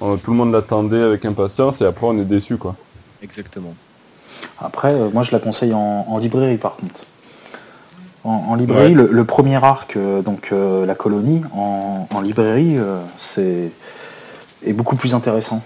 [0.00, 2.74] on- tout le monde l'attendait avec impatience et après on est déçu quoi.
[3.22, 3.74] Exactement.
[4.58, 7.00] Après, euh, moi je la conseille en, en librairie par contre.
[8.24, 9.02] En, en librairie, Ouais.
[9.02, 13.70] le, le premier arc, euh, donc euh, la colonie, en, en librairie, euh, c'est
[14.66, 15.62] est beaucoup plus intéressant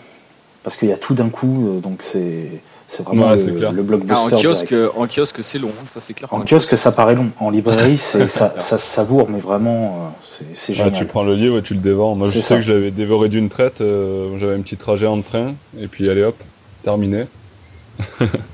[0.62, 2.46] parce qu'il y a tout d'un coup, euh, donc c'est
[2.86, 4.14] c'est vraiment Ouais, le, le Ah, blockbuster.
[4.14, 4.42] en, direct.
[4.44, 6.28] kiosque, euh, en kiosque, c'est long, hein, ça c'est clair.
[6.32, 7.30] En kiosque, ça paraît long.
[7.40, 10.14] En librairie, c'est ça, ça se savoure, mais vraiment,
[10.54, 10.92] c'est génial.
[10.92, 12.14] tu prends le livre et tu le dévores.
[12.14, 15.20] Moi je sais que je l'avais dévoré d'une traite, euh, j'avais un petit trajet en
[15.20, 16.36] train et puis allez hop,
[16.84, 17.24] terminé.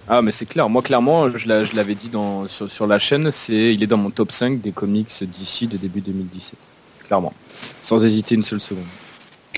[0.09, 0.69] Ah, mais c'est clair.
[0.69, 3.87] Moi, clairement, je l'a- je l'avais dit dans, sur, sur la chaîne, c'est il est
[3.87, 6.55] dans mon top 5 des comics d'ici de début 2017.
[7.07, 7.33] Clairement.
[7.83, 8.85] Sans hésiter une seule seconde.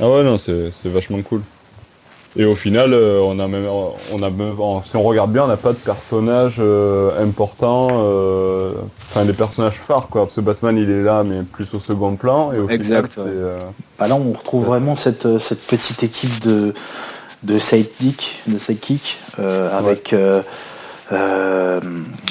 [0.00, 1.42] Ah ouais non c'est vachement cool.
[2.34, 5.44] Et au final euh, on a même on a même- en- si on regarde bien
[5.44, 8.72] on n'a pas de personnages euh, importants, euh,
[9.10, 12.16] enfin des personnages phares quoi, parce que Batman il est là mais plus au second
[12.16, 13.32] plan et au Exact, final ouais.
[13.36, 13.58] euh,
[13.98, 16.72] Bah là, on retrouve vraiment cette, cette petite équipe de,
[17.42, 20.42] de sidekick, de sidekick, euh, avec euh,
[21.11, 21.81] euh,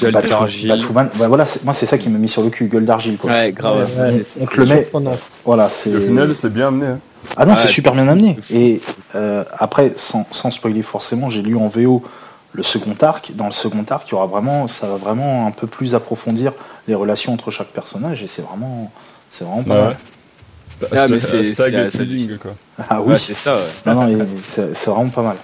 [0.00, 0.68] Gueule Bat- d'argile.
[0.70, 1.08] Batwoman.
[1.16, 3.18] Bah voilà, c'est- moi c'est ça qui m'a mis sur le cul, gueule d'argile.
[3.18, 3.30] quoi.
[3.30, 3.88] Ouais, grave.
[3.98, 4.86] Ouais, on te le met.
[5.44, 5.94] Voilà, c'est.
[5.94, 6.86] au final c'est bien amené.
[6.86, 6.98] hein.
[7.36, 8.36] Ah non, Ouais, c'est super bien amené.
[8.52, 8.80] Et
[9.14, 12.02] euh, après, sans, sans spoiler forcément, j'ai lu en VO
[12.52, 13.30] le second arc.
[13.36, 16.52] Dans le second arc, il y aura vraiment, ça va vraiment un peu plus approfondir
[16.88, 18.90] les relations entre chaque personnage, et c'est vraiment,
[19.30, 19.84] c'est vraiment pas Ouais.
[19.84, 19.96] mal.
[20.94, 21.52] Ah, mais c'est-
[21.90, 22.54] teasing, quoi.
[22.88, 23.12] Ah oui.
[23.12, 23.94] Ouais, c'est ça, ouais.
[23.94, 25.36] non, non, c'est vraiment pas mal.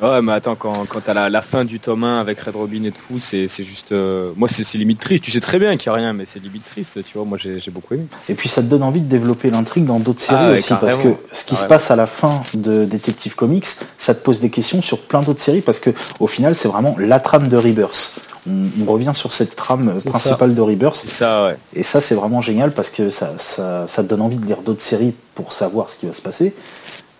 [0.00, 2.82] Ouais, mais attends, quand, quand t'as la, la fin du tome 1 avec Red Robin
[2.82, 3.92] et tout, c'est c'est juste.
[3.92, 5.22] euh, moi, c'est limite triste.
[5.22, 7.24] Tu sais très bien qu'il n'y a rien, mais c'est limite triste, tu vois.
[7.24, 8.06] Moi, j'ai j'ai beaucoup aimé.
[8.28, 10.74] Et puis ça te donne envie de développer l'intrigue dans d'autres séries Ah ouais, aussi,
[10.80, 11.68] parce que ce qui se Carrément.
[11.68, 15.40] passe à la fin de Detective Comics, ça te pose des questions sur plein d'autres
[15.40, 18.16] séries, parce que au final c'est vraiment la trame de Rebirth.
[18.50, 21.56] On, on revient sur cette trame principale de Rebirth, C'est ça, ouais.
[21.74, 24.62] et ça c'est vraiment génial parce que ça, ça, ça te donne envie de lire
[24.62, 26.54] d'autres séries pour savoir ce qui va se passer,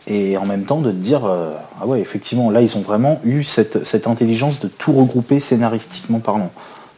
[0.09, 3.21] et en même temps de te dire, euh, ah ouais effectivement là ils ont vraiment
[3.25, 6.51] eu cette, cette intelligence de tout regrouper scénaristiquement parlant,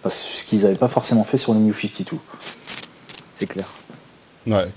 [0.03, 2.17] parce que ce qu'ils n'avaient pas forcément fait sur les New 52.
[3.35, 3.67] C'est clair.
[4.47, 4.69] Ouais.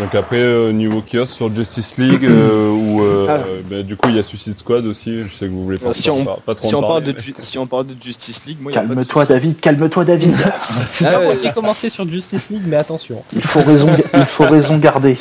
[0.00, 3.32] Donc après, euh, niveau kiosque sur Justice League, euh, où euh, Ah.
[3.46, 5.76] euh, bah, du coup il y a Suicide Squad aussi, je sais que vous voulez
[5.78, 7.94] pas, Si on- pas, pas trop Si on, parle parler, de, si on parle de
[8.02, 9.24] Justice League, moi, y a pas de Calme-toi.
[9.26, 10.36] David, calme-toi David.
[10.90, 11.36] C'est Ah pas moi ouais.
[11.38, 13.22] qui ai commencé sur Justice League, mais attention.
[13.34, 15.18] Il faut raison, il faut raison garder.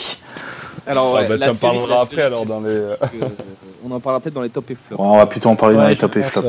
[0.87, 2.95] Alors, Ah, bah, la la après, série dans les- euh,
[3.85, 4.97] on en parlera peut-être dans les top et flops.
[4.97, 6.47] Bon, on va plutôt en parler dans les top et flops.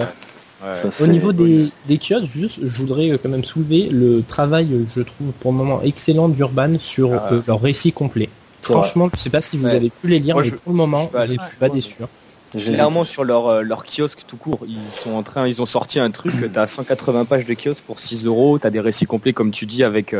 [1.00, 4.84] Au niveau des, des kiosques, juste, je voudrais euh, quand même soulever le travail, euh,
[4.94, 7.28] je trouve pour le moment excellent d'Urban sur Ah.
[7.32, 8.28] euh, leur récit complet.
[8.62, 9.74] Franchement, je sais pas si vous Ouais.
[9.74, 11.68] avez pu les lire, Moi, mais je- pour le moment, je je ne suis pas
[11.70, 11.94] déçu.
[12.02, 12.08] hein.
[12.58, 15.98] Clairement sur leur, euh, leur kiosque tout court, ils sont en train, ils ont sorti
[16.00, 19.52] un truc, t'as 180 pages de kiosque pour 6 euros, t'as des récits complets comme
[19.52, 20.14] tu dis avec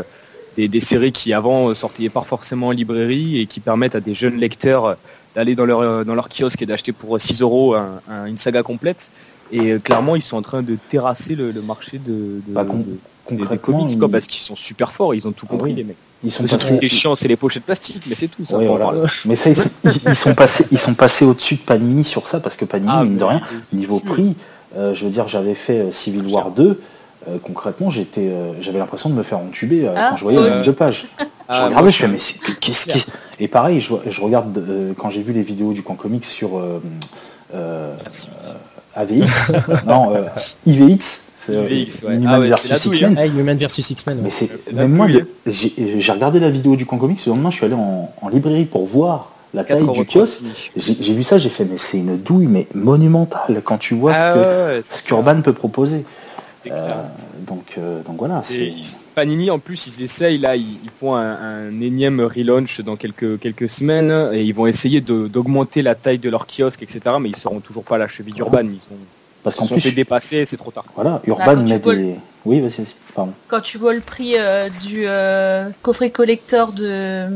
[0.55, 4.13] des, des séries qui avant sortaient pas forcément en librairie et qui permettent à des
[4.13, 4.95] jeunes lecteurs
[5.35, 8.63] d'aller dans leur, dans leur kiosque et d'acheter pour 6 euros un- un- une saga
[8.63, 9.09] complète.
[9.51, 12.63] Et euh, clairement ils sont en train de terrasser le, le marché de, de- Bah,
[12.65, 15.31] con- de- des- des Concrètement, comics quoi, ils, parce qu'ils sont super forts, ils ont
[15.31, 15.77] tout Ah compris oui.
[15.77, 15.95] les mecs.
[16.23, 16.57] ils sont passés.
[16.57, 18.57] truc qui est chiant c'est les pochettes plastiques, mais c'est tout ça.
[18.57, 18.91] Voilà.
[19.25, 22.27] Mais ça, ils sont, ils- ils sont passés, ils sont passés au-dessus de Panini sur
[22.27, 24.35] ça parce que Panini, Ah, mine de rien, les- niveau prix,
[24.75, 26.79] euh, je veux dire, j'avais fait euh, Civil War 2.
[27.27, 30.37] euh, concrètement, j'étais, euh, j'avais l'impression de me faire entuber euh, Ah, quand je voyais
[30.37, 30.57] toi le aussi.
[30.59, 31.07] nombre de pages.
[31.19, 33.05] je Ah, regardais, je fais, mais c'est- qu'est-ce qui.
[33.39, 36.57] Et pareil, je, je regarde euh, quand j'ai vu les vidéos du Coin Comics sur
[36.57, 36.81] euh,
[37.53, 38.27] euh, Merci.
[38.95, 39.51] AVX,
[39.87, 40.23] non, euh,
[40.65, 42.15] IVX, euh, IVX, ouais.
[42.15, 43.15] Inhuman Ah ouais, versus X-Men.
[43.17, 44.17] Ah, Human vs X-Men.
[44.17, 44.23] ouais.
[44.23, 45.07] Mais c'est même moi,
[45.45, 48.65] j'ai regardé la vidéo du Coin Comics, le lendemain, je suis allé en, en librairie
[48.65, 50.41] pour voir la taille du kiosque.
[50.75, 54.33] J'ai vu ça, j'ai fait, mais c'est une douille, mais monumentale quand tu vois Ah
[54.81, 56.05] ce que ce qu'Urban peut proposer.
[56.69, 56.89] Euh,
[57.47, 58.67] donc, euh, donc voilà, Et c'est.
[58.67, 62.95] ils- Panini en plus ils essayent là ils, ils font un, un énième relaunch dans
[62.95, 66.99] quelques quelques semaines et ils vont essayer de- d'augmenter la taille de leur kiosque etc
[67.19, 68.97] mais ils seront toujours pas à la cheville d'Urban ils sont,
[69.43, 70.85] Parce ils sont fait dépasser c'est trop tard.
[70.95, 72.15] voilà, quand Urban met des.
[72.45, 73.33] Oui, vas-y, vas-y, pardon.
[73.47, 77.27] Quand tu vois le prix euh, du euh, coffret collector de,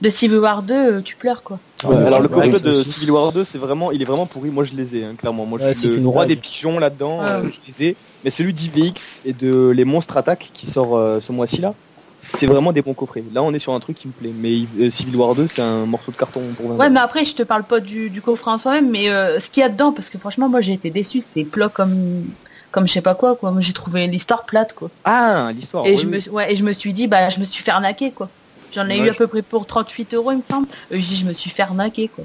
[0.00, 1.58] de Civil War 2, euh, tu pleures quoi.
[1.84, 2.92] Ouais, alors le coffret de aussi.
[2.92, 5.46] Civil War 2 c'est vraiment il est vraiment pourri moi je les ai hein, clairement
[5.46, 7.50] moi je Ouais, suis le une roi des pigeons là-dedans Ah euh, oui.
[7.52, 11.32] je les ai mais celui d'IVX et de les monstres attaques qui sort euh, ce
[11.32, 11.74] mois-ci là
[12.22, 14.66] c'est vraiment des bons coffrets là on est sur un truc qui me plaît mais
[14.78, 17.34] euh, Civil War 2 c'est un morceau de carton pour 20 Ouais, mais après, je
[17.34, 19.92] te parle pas du, du coffret en soi-même, mais euh, ce qu'il y a dedans,
[19.92, 22.24] parce que franchement, moi, j'ai été déçu, c'est plat comme,
[22.70, 23.50] comme je sais pas quoi, quoi.
[23.52, 24.90] Moi, j'ai trouvé l'histoire plate, quoi.
[25.04, 26.12] ah l'histoire et oui, je oui.
[26.26, 28.28] me, ouais, et je me suis dit, bah, je me suis fait arnaquer, quoi.
[28.74, 30.68] J'en ai Ouais, eu à je- peu près pour 38 euros, il me semble.
[30.90, 32.24] Je dis, je me suis fait arnaquer, quoi.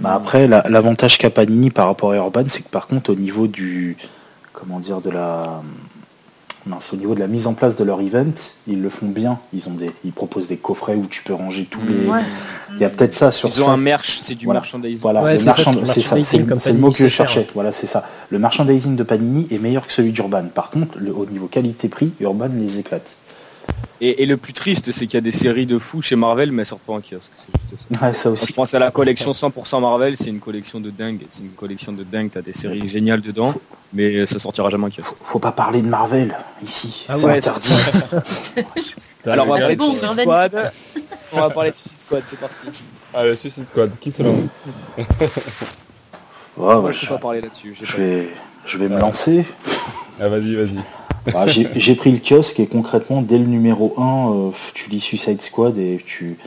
[0.00, 3.16] Bah après, la- l'avantage qu'a Panini par rapport à Urban, c'est que par contre, au
[3.16, 3.96] niveau du.
[4.58, 5.62] Comment dire, de la.
[6.66, 8.26] mince, au niveau de la mise en place de leur event,
[8.66, 9.38] ils le font bien.
[9.54, 12.06] Ils, ont des, ils proposent des coffrets où tu peux ranger tous les.
[12.08, 12.20] Ouais.
[12.74, 13.72] Il y a peut-être ça sur Ils ont ça.
[13.72, 14.60] un merch, c'est du Voilà.
[14.60, 14.98] merchandising.
[15.00, 16.78] Voilà, Ouais, le c'est ça, marchand- c'est le c'est ça, merchandising c'est comme c'est le
[16.78, 17.46] mot que je cherchais.
[17.54, 18.04] Voilà, c'est ça.
[18.30, 20.44] Le merchandising de Panini est meilleur que celui d'Urban.
[20.54, 23.14] Par contre, le- au niveau qualité-prix, Urban les éclate.
[24.00, 26.52] Et, et le plus triste, c'est qu'il y a des séries de fous chez Marvel,
[26.52, 27.30] mais elles sortent pas en kiosque.
[27.36, 28.06] C'est juste ça.
[28.06, 28.46] Ouais, ça Quand aussi.
[28.48, 31.22] je pense à la collection 100% Marvel, c'est une collection de dingue.
[31.30, 32.30] C'est une collection de dingue.
[32.32, 33.52] T'as des séries géniales dedans,
[33.92, 35.02] mais ça sortira jamais en kiosque.
[35.08, 37.06] Faut, faut pas parler de Marvel ici.
[37.08, 37.74] Ah c'est ouais, interdit.
[39.26, 40.12] Alors on va parler de Suicide.
[40.12, 40.72] Squad.
[41.32, 42.82] On va parler de Suicide Squad, c'est parti.
[43.12, 44.44] Allez, Suicide Squad, qui se lance
[44.96, 45.04] Ouais,
[46.56, 47.74] Moi, ouais, je peux je, pas parler là-dessus.
[47.78, 48.28] j'ai je pas- vais,
[48.64, 49.44] je vais me lancer.
[50.20, 50.78] Ah, vas-y, vas-y.
[51.32, 55.76] Bah, j'ai pris le kiosque et concrètement, dès le numéro 1, tu lis Suicide Squad
[55.78, 56.38] et tu,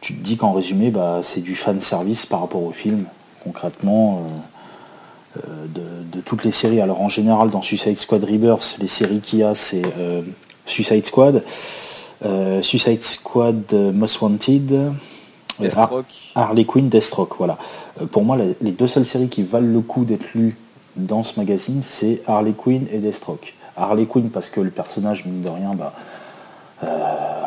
[0.00, 3.04] tu te dis qu'en résumé, bah, c'est du fan service par rapport au film.
[3.42, 4.30] Concrètement, euh,
[5.36, 6.80] euh, de, de toutes les séries.
[6.80, 10.22] Alors en général, dans Suicide Squad Rebirth, les séries qu'il y a, c'est euh,
[10.66, 11.44] Suicide Squad,
[12.24, 16.02] euh, Suicide Squad euh, Most Wanted, euh, Har-.
[16.34, 17.36] Harley Quinn, Deathstroke.
[17.38, 17.58] Voilà.
[18.00, 20.56] Euh, pour moi, les deux seules séries qui valent le coup d'être lues
[20.96, 23.54] dans ce magazine, c'est Harley Quinn et Deathstroke.
[23.80, 25.92] Harley Quinn parce que le personnage, mine de rien, bah,
[26.84, 26.86] euh,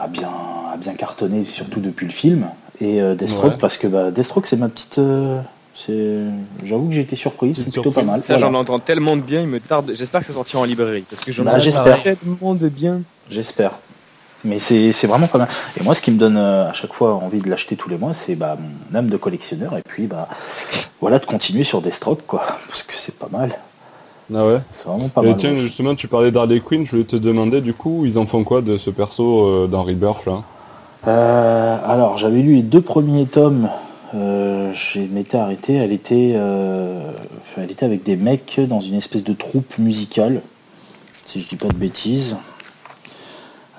[0.03, 0.29] a, bien,
[0.73, 2.47] a bien cartonné, surtout depuis le film.
[2.81, 3.57] Et euh, Deathstroke Ouais.
[3.59, 4.97] parce que bah, Deathstroke, c'est ma petite...
[4.99, 5.39] euh,
[5.75, 6.17] c'est...
[6.63, 8.21] J'avoue que j'ai été surpris, c'est plutôt pas mal.
[8.23, 8.51] Ça, Voilà.
[8.51, 9.91] j'en entends tellement de bien, il me tarde.
[9.95, 11.05] J'espère que ça sortira en librairie.
[11.09, 12.01] Parce que j'en Bah, ai j'espère.
[12.03, 13.01] tellement de bien.
[13.29, 13.71] J'espère.
[14.45, 15.47] Mais c'est c'est vraiment pas mal.
[15.79, 17.97] Et moi, ce qui me donne euh, à chaque fois envie de l'acheter tous les
[17.97, 18.57] mois, c'est bah,
[18.91, 19.77] mon âme de collectionneur.
[19.77, 20.27] Et puis, bah,
[20.99, 22.43] voilà, de continuer sur Deathstroke, quoi.
[22.67, 23.55] Parce que c'est pas mal.
[24.33, 25.37] Ah ouais C'est vraiment pas Et mal.
[25.37, 25.55] tiens, ouais.
[25.55, 28.61] justement, tu parlais d'Harley Quinn, je voulais te demander, du coup, ils en font quoi
[28.61, 30.43] de ce perso euh, dans Rebirth, là?
[31.07, 33.69] Euh, alors, j'avais lu les deux premiers tomes.
[34.15, 35.73] Euh, je m'étais arrêté.
[35.75, 37.11] Elle était, euh,
[37.57, 40.41] elle était avec des mecs dans une espèce de troupe musicale,
[41.25, 42.37] si je dis pas de bêtises.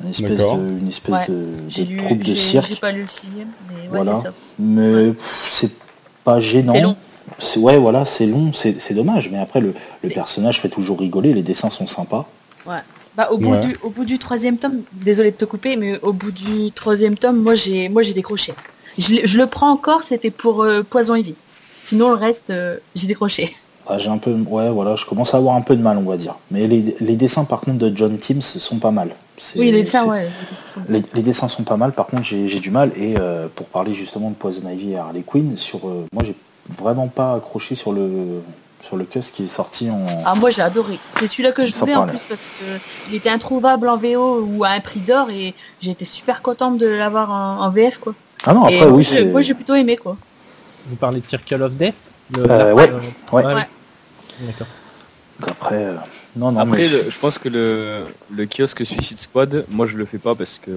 [0.03, 2.67] Une espèce de, une espèce Ouais, de, J'ai de lu, troupe de cirque.
[2.69, 4.17] j'ai pas lu le sixième, mais ouais, Voilà.
[4.19, 4.35] c'est ça.
[4.59, 5.13] Mais
[5.49, 5.71] c'est
[6.25, 6.97] pas gênant.
[7.57, 9.31] Ouais, voilà, c'est long, c'est c'est dommage.
[9.31, 9.75] Mais après, le,
[10.11, 12.27] personnage fait toujours rigoler, les dessins sont sympas.
[13.17, 13.61] Bah, au, bout Ouais.
[13.61, 17.17] du, au bout du troisième tome, désolé de te couper, mais au bout du troisième
[17.17, 18.55] tome, moi j'ai moi j'ai décroché.
[18.99, 21.35] Je, le prends encore, c'était pour euh, Poison Ivy.
[21.83, 23.55] Sinon, le reste, euh, j'ai décroché.
[23.87, 26.09] Ah, j'ai un peu, ouais, voilà, je commence à avoir un peu de mal, on
[26.09, 26.37] va dire.
[26.51, 29.11] Mais les, les dessins, par contre, de John Timms sont pas mal.
[29.37, 30.29] C'est- Oui, les dessins, c'est- ouais.
[30.89, 33.67] Les, les dessins sont pas mal, par contre j'ai j'ai du mal et euh, pour
[33.67, 36.35] parler justement de Poison Ivy et Harley Quinn, sur euh, moi j'ai
[36.79, 38.41] vraiment pas accroché sur le
[38.83, 40.05] sur le Cus qui est sorti en.
[40.27, 40.99] Ah, moi, j'ai adoré.
[41.19, 42.65] C'est celui-là que je voulais en plus parce que
[43.09, 46.87] il était introuvable en VO ou à un prix d'or et été super contente de
[46.87, 48.15] l'avoir en, en VF, quoi.
[48.47, 49.25] Ah non et après moi, oui c'est.
[49.25, 50.17] moi, j'ai plutôt aimé, quoi.
[50.87, 51.95] Vous parlez de Circle of Death
[52.37, 53.01] Le- Euh, la- ouais, euh,
[53.33, 53.45] ouais.
[53.47, 53.55] oui.
[53.55, 53.67] Ouais.
[54.41, 54.67] D'accord.
[55.41, 55.95] Donc après euh,
[56.37, 59.97] non non Après, mais le- je pense que le, le kiosque Suicide Squad, moi je
[59.97, 60.71] le fais pas parce que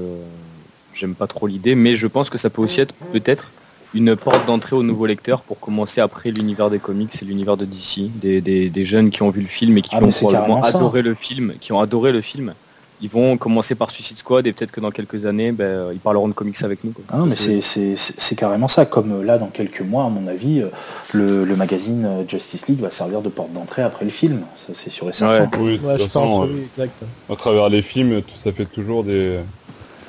[0.93, 3.51] j'aime pas trop l'idée, mais je pense que ça peut aussi être peut-être
[3.97, 7.65] une porte d'entrée aux nouveaux lecteurs pour commencer après l'univers des comics et l'univers de
[7.65, 10.61] DC, des, des- des jeunes qui ont vu le film et qui Ah, ont probablement
[10.63, 12.53] adoré le film, qui ont adoré le film.
[12.99, 16.27] Ils vont commencer par Suicide Squad et peut-être que dans quelques années, ben, ils parleront
[16.27, 16.91] de comics avec nous.
[16.93, 17.03] quoi.
[17.09, 18.85] Ah non mais c'est c'est- c'est c'est carrément ça.
[18.87, 20.69] Comme euh, là dans quelques mois à mon avis euh,
[21.13, 24.41] le, le magazine euh, Justice League va servir de porte d'entrée après le film.
[24.57, 25.47] Ça c'est sûr et certain.
[25.59, 26.93] Oui, Ouais, je façon, pense, euh, oui, exact.
[27.31, 29.37] à travers les films, tout ça fait toujours des,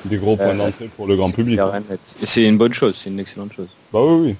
[0.07, 1.61] des gros points d'entrée pour le grand C'est public.
[2.25, 3.69] c'est une bonne chose, c'est une excellente chose.
[3.93, 4.37] Bah oui, oui.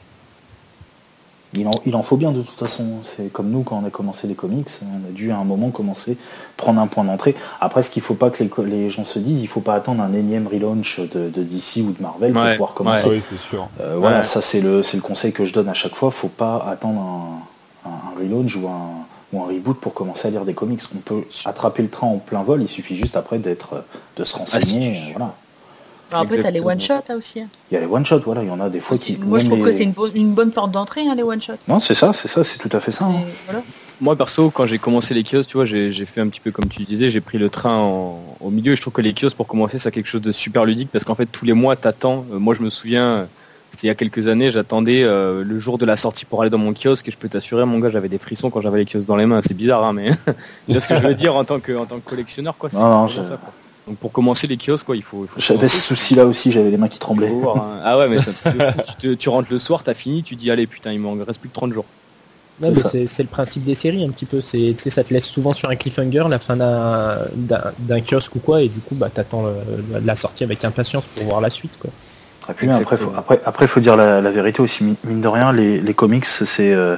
[1.55, 2.85] Il en, il en faut bien de toute façon.
[3.03, 5.71] C'est comme nous quand on a commencé les comics, on a dû à un moment
[5.71, 6.19] commencer
[6.59, 7.35] prendre un point d'entrée.
[7.61, 10.03] Après, ce qu'il faut pas que les, les gens se disent, il faut pas attendre
[10.03, 13.09] un énième relaunch de, de DC ou de Marvel pour pouvoir Ah commencer.
[13.09, 13.69] oui, c'est sûr.
[13.81, 16.11] Euh, voilà, ça c'est le, c'est le conseil que je donne à chaque fois.
[16.11, 18.91] Faut pas attendre un, un, un relaunch ou un,
[19.33, 20.83] ou un reboot pour commencer à lire des comics.
[20.95, 22.61] On peut attraper le train en plein vol.
[22.61, 23.85] Il suffit juste après d'être,
[24.19, 24.91] de se renseigner.
[24.91, 25.09] Astucieux.
[25.09, 25.35] euh, voilà.
[26.11, 27.41] Alors après, t'as les one-shots hein, aussi.
[27.41, 27.49] hein.
[27.71, 28.21] Il y a les one shots.
[28.25, 29.17] Voilà, il y en a des fois qui.
[29.19, 31.53] Moi, je trouve que c'est une, bo- une bonne porte d'entrée, hein, les one-shots.
[31.69, 33.05] Non, c'est ça, c'est ça, c'est tout à fait ça.
[33.05, 33.23] hein.
[33.45, 33.63] Voilà.
[34.01, 36.69] Moi perso, quand j'ai commencé les kiosques, tu vois, j'ai fait un petit peu comme
[36.69, 39.37] tu disais, j'ai pris le train en- au milieu et je trouve que les kiosques
[39.37, 42.25] pour commencer, c'est quelque chose de super ludique parce qu'en fait tous les mois t'attends.
[42.33, 43.27] Euh, moi je me souviens,
[43.71, 46.51] c'était il y a quelques années, j'attendais euh, le jour de la sortie pour aller
[46.51, 48.85] dans mon kiosque et je peux t'assurer, mon gars, j'avais des frissons quand j'avais les
[48.87, 49.41] kiosques dans les mains.
[49.43, 50.11] C'est bizarre, hein, mais
[50.67, 52.71] tu vois ce que je veux dire en tant que en tant que collectionneur, quoi.
[52.71, 53.53] c'est Non, non, exactement je- ça, quoi.
[53.89, 55.27] Donc pour commencer les kiosques, quoi, il faut.
[55.39, 56.53] J'avais ce souci-là aussi.
[56.53, 57.29] J'avais les mains qui tremblaient.
[57.31, 57.81] Hein.
[57.83, 58.79] Ah ouais, mais c'est un truc de fou.
[58.87, 61.41] tu, te- tu rentres le soir, t'as fini, tu dis allez putain, il m'en reste
[61.41, 61.87] plus que 30 jours.
[62.61, 62.73] Ouais,
[63.07, 64.41] C'est le principe des séries un petit peu.
[64.41, 68.41] C'est, tu sais, ça te laisse souvent sur un cliffhanger la fin d'un, kiosque ou
[68.41, 69.45] quoi, et du coup, bah, t'attends
[70.05, 71.91] la sortie avec impatience pour voir la suite, quoi.
[72.57, 74.83] Puis, après, faut, après, après, faut dire la, la vérité aussi.
[74.83, 76.97] Mine mine de rien, les, les comics, c'est euh,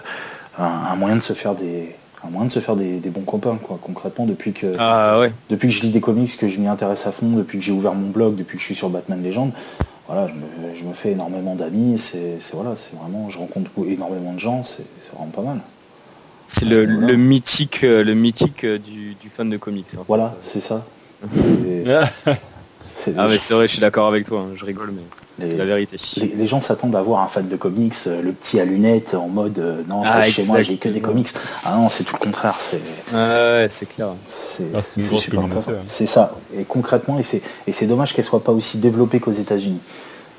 [0.58, 3.22] un, un moyen de se faire des, un moyen de se faire des, des bons
[3.22, 3.78] copains, quoi.
[3.82, 5.32] Concrètement, depuis que, Ah ouais.
[5.48, 7.72] depuis que je lis des comics, que je m'y intéresse à fond, depuis que j'ai
[7.72, 9.52] ouvert mon blog, depuis que je suis sur Batman Legend,
[10.06, 11.98] voilà, je me, je me fais énormément d'amis.
[11.98, 14.62] C'est, voilà, c'est vraiment, je rencontre énormément de gens.
[14.64, 15.60] C'est, vraiment pas mal.
[16.46, 17.06] C'est Ah, le, voilà.
[17.06, 19.86] le mythique, euh, le mythique euh, du, du fan de comics.
[19.94, 20.04] en fait.
[20.08, 20.84] Voilà, c'est ça.
[23.16, 24.40] Ah mais c'est vrai, je suis d'accord avec toi.
[24.40, 25.96] hein, Je rigole, mais les- c'est la vérité.
[26.16, 29.14] Les, les gens s'attendent à voir un fan de comics, euh, le petit à lunettes
[29.14, 31.28] en mode euh, non, je Ah, reste chez moi, j'ai que des comics.
[31.64, 32.54] Ah non, c'est tout le contraire.
[32.58, 32.80] C'est
[33.14, 34.08] Ah ouais, c'est clair.
[34.28, 34.80] c'est Ah.
[35.86, 36.34] C'est ça.
[36.56, 39.80] Et concrètement, et c'est et c'est dommage qu'elle soit pas aussi développée qu'aux États-Unis.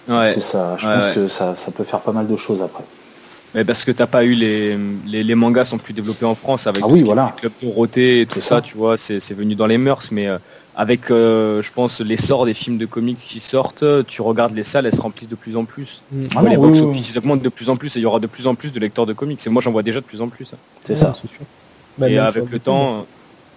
[0.08, 0.34] Parce Ouais.
[0.34, 1.14] que ça, je Ouais, pense ouais.
[1.14, 2.84] que ça, ça peut faire pas mal de choses après.
[3.54, 6.68] Mais parce que t'as pas eu les, les les mangas sont plus développés en France
[6.68, 7.34] avec Ah oui, voilà.
[7.36, 8.62] le Club Dorothée et tout ça, ça.
[8.62, 10.38] tu vois, c'est c'est venu dans les mœurs, mais euh,
[10.75, 14.86] avec, euh, je pense, l'essor des films de comics qui sortent, tu regardes les salles,
[14.86, 16.01] elles se remplissent de plus en plus.
[16.36, 18.05] Ah les box oui, oui, office ils augmentent de plus en plus et il y
[18.05, 19.39] aura de plus en plus de lecteurs de comics.
[19.45, 20.53] Et moi j'en vois déjà de plus en plus.
[20.53, 20.57] hein.
[20.86, 21.15] C'est ça.
[21.21, 21.41] c'est sûr.
[21.97, 22.99] Bah, et même avec le temps,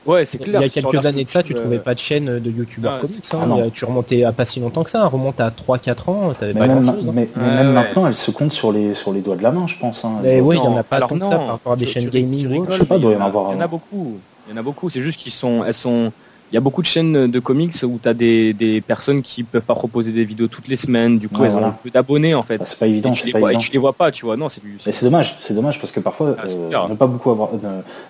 [0.06, 0.60] euh, ouais, c'est Il clair.
[0.60, 3.00] y a quelques années de ça, tu trouvais euh, pas de chaîne de youtubeurs ah,
[3.00, 3.20] comics.
[3.22, 3.48] c'est- hein.
[3.48, 3.62] ah.
[3.66, 6.60] Il tu remontais à pas si longtemps que ça, remonte à 3-4 ans, t'avais Mais
[6.60, 7.04] pas grand chose.
[7.04, 7.72] mais, mais Ouais, même ouais.
[7.74, 10.04] maintenant, elle se compte sur les sur les doigts de la main, je pense.
[10.04, 10.14] hein.
[10.20, 11.86] Mais oui, il y en a pas alors tant que ça par rapport à des
[11.86, 12.66] chaînes gaming.
[12.68, 13.68] Je sais pas, mais doit y il en avoir Il y en a un.
[13.68, 14.18] beaucoup.
[14.48, 14.90] Il y en a beaucoup.
[14.90, 16.12] C'est juste qu'ils sont, elles sont.
[16.54, 19.42] Il y a beaucoup de chaînes de comics où tu as des, des personnes qui
[19.42, 21.18] peuvent pas proposer des vidéos toutes les semaines.
[21.18, 21.76] Du coup, Ouais, elles ont voilà.
[21.82, 22.58] peu d'abonnés en fait.
[22.58, 24.12] Bah, c'est pas Et évident, tu, c'est les pas vois, et tu les vois pas,
[24.12, 24.36] tu vois.
[24.36, 24.78] Non, c'est plus.
[24.86, 27.58] Mais c'est dommage, c'est dommage parce que parfois Ah, euh, ne pas beaucoup avoir ne,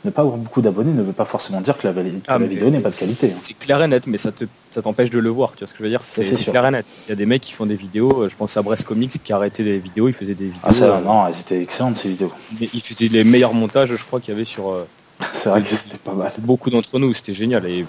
[0.05, 2.47] ne pas avoir beaucoup d'abonnés ne veut pas forcément dire que la, que Ah, la
[2.47, 3.29] vidéo n'est pas de qualité.
[3.29, 3.35] hein.
[3.35, 5.53] C'est clair et net, mais ça te ça t'empêche de le voir.
[5.53, 6.03] Tu vois ce que je veux dire?
[6.03, 6.85] C'est clair et net.
[7.07, 8.25] Il y a des mecs qui font des vidéos.
[8.25, 10.09] euh, Je pense à Brest Comics qui a arrêté des vidéos.
[10.09, 10.61] Ils faisaient des vidéos.
[10.65, 12.31] Ah ça, euh, non, elles étaient excellentes ces vidéos.
[12.61, 14.87] mais ils faisaient les meilleurs montages, je crois qu'il y avait sur euh,
[15.33, 16.31] C'est vrai que c'était pas mal.
[16.41, 17.15] beaucoup d'entre nous.
[17.15, 17.65] C'était génial.
[17.65, 17.87] Et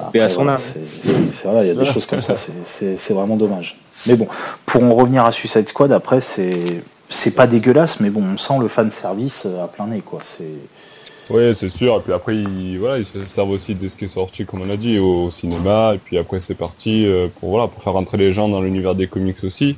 [0.00, 3.36] Après, à son voilà, c'est- voilà, il y a des choses comme ça, c'est- vraiment
[3.36, 3.78] dommage.
[4.06, 4.26] Mais bon,
[4.66, 8.54] pour en revenir à Suicide Squad, après, c'est c'est pas dégueulasse, mais bon, on sent
[8.58, 10.20] le fan service à plein nez, quoi.
[10.22, 10.46] C'est
[11.30, 11.96] Oui, c'est sûr.
[11.96, 14.62] Et puis après, ils, voilà, ils se servent aussi de ce qui est sorti, comme
[14.62, 15.92] on a dit, au cinéma.
[15.94, 18.94] Et puis après, c'est parti euh, pour voilà, pour faire rentrer les gens dans l'univers
[18.94, 19.76] des comics aussi.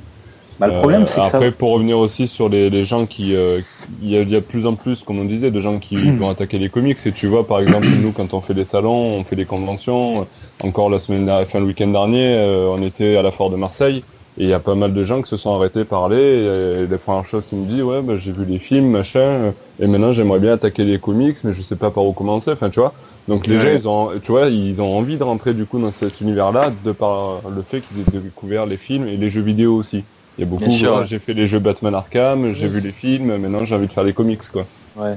[0.59, 1.41] Bah, le problème, Euh, c'est que ça.
[1.41, 4.35] après, pour revenir aussi sur les, les gens qui, euh, il y, a, il y
[4.35, 6.97] a de plus en plus, comme on disait, de gens qui vont attaquer les comics.
[7.05, 10.27] Et tu vois, par exemple, nous, quand on fait des salons, on fait des conventions.
[10.59, 13.57] Encore la semaine, dernière- enfin le week-end dernier, euh, on était à la foire de
[13.57, 14.05] Marseille.
[14.37, 16.17] Et il y a pas mal de gens qui se sont arrêtés parler.
[16.17, 19.87] Et les premières choses qu'ils me disent, ouais, bah, j'ai vu les films, machin, et
[19.87, 22.51] maintenant j'aimerais bien attaquer les comics, mais je sais pas par où commencer.
[22.51, 22.93] Enfin, tu vois.
[23.27, 23.59] Donc les Ouais.
[23.59, 26.71] gens, ils ont, tu vois, ils ont envie de rentrer du coup dans cet univers-là
[26.71, 30.05] de par le fait qu'ils aient découvert les films et les jeux vidéo aussi.
[30.37, 30.69] Il y a beaucoup.
[31.05, 34.03] J'ai fait les jeux Batman Arkham, j'ai vu les films, maintenant j'ai envie de faire
[34.03, 34.65] les comics, quoi.
[34.97, 35.15] Ouais.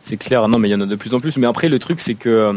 [0.00, 1.36] C'est clair, non mais il y en a de plus en plus.
[1.36, 2.52] Mais après le truc c'est que euh,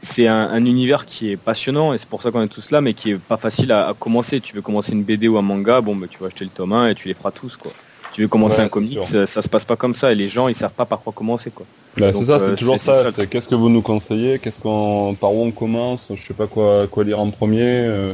[0.00, 2.80] c'est un, un univers qui est passionnant et c'est pour ça qu'on est tous là,
[2.80, 4.40] mais qui est pas facile à, à commencer.
[4.40, 6.72] Tu veux commencer une BD ou un manga, bon bah tu vas acheter le tome
[6.72, 7.72] 1 et tu les feras tous quoi.
[8.12, 10.28] Tu veux commencer Ouais, un comics, ça, ça se passe pas comme ça et les
[10.28, 11.64] gens ils savent pas par quoi commencer quoi.
[11.96, 13.10] Bah, Donc, c'est ça, euh, c'est toujours ça.
[13.30, 16.86] qu'est-ce que vous nous conseillez, qu'est-ce qu'on, par où on commence, je sais pas quoi,
[16.88, 17.62] quoi lire en premier.
[17.62, 18.12] euh.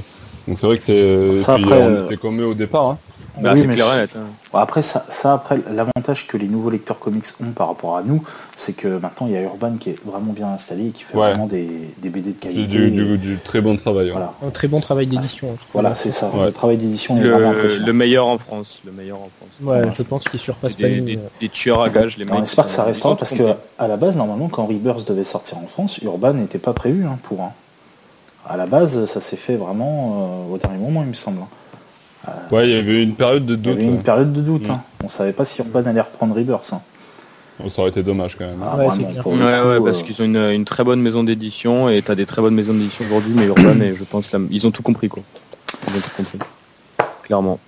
[0.48, 2.86] Donc c'est vrai que c'est, Ça, après, on euh, était comme eux au départ.
[2.86, 2.98] Hein.
[3.40, 4.20] Bah, Oui, c'est mais clair je- et net, hein.
[4.54, 8.22] Après, ça, ça, après, l'avantage que les nouveaux lecteurs comics ont par rapport à nous,
[8.56, 11.16] c'est que maintenant il y a Urban qui est vraiment bien installé et qui fait
[11.16, 11.28] Ouais.
[11.28, 12.66] vraiment des, des BD de qualité.
[12.66, 14.06] du, et- du, du très bon travail.
[14.06, 14.12] ouais.
[14.12, 15.48] Voilà, Un très bon travail d'édition.
[15.54, 15.68] trouve.
[15.74, 16.30] voilà c'est ça.
[16.34, 16.46] Ouais.
[16.46, 17.86] Le travail d'édition est vraiment Le, impressionnant.
[17.86, 19.50] le meilleur en France, le meilleur en France.
[19.62, 21.20] Ouais, Ouais, je pense qu'il surpasse C'est pas des, euh.
[21.40, 22.34] des tueurs à gages les mecs.
[22.34, 23.42] On espère que ça restera parce que
[23.78, 27.18] à la base, normalement, quand Rebirth devait sortir en France, Urban n'était pas prévu hein,
[27.24, 27.42] pour.
[27.42, 27.52] hein.
[28.48, 31.40] À la base, ça s'est fait vraiment euh, au dernier moment, il me semble.
[31.42, 32.30] hein.
[32.50, 33.72] Ouais, il y avait une période de Il y doute.
[33.74, 34.02] avait une ouais.
[34.02, 34.68] période de doute.
[34.68, 34.72] Mm.
[34.72, 34.80] hein.
[35.04, 36.72] On savait pas si Urban allait reprendre Rebirth.
[36.72, 36.80] hein.
[37.60, 38.62] Bon, ça aurait été dommage quand même.
[38.62, 38.68] hein.
[38.72, 39.22] Ah, Ouais, vraiment, c'est clair.
[39.22, 39.38] pour Ouais,
[39.78, 42.40] coup, parce euh, qu'ils ont une, une très bonne maison d'édition et t'as des très
[42.42, 45.22] bonnes maisons d'édition aujourd'hui, mais Urban, et je pense, là, ils ont tout compris quoi.
[45.88, 46.38] Ils ont tout compris.
[47.24, 47.58] Clairement.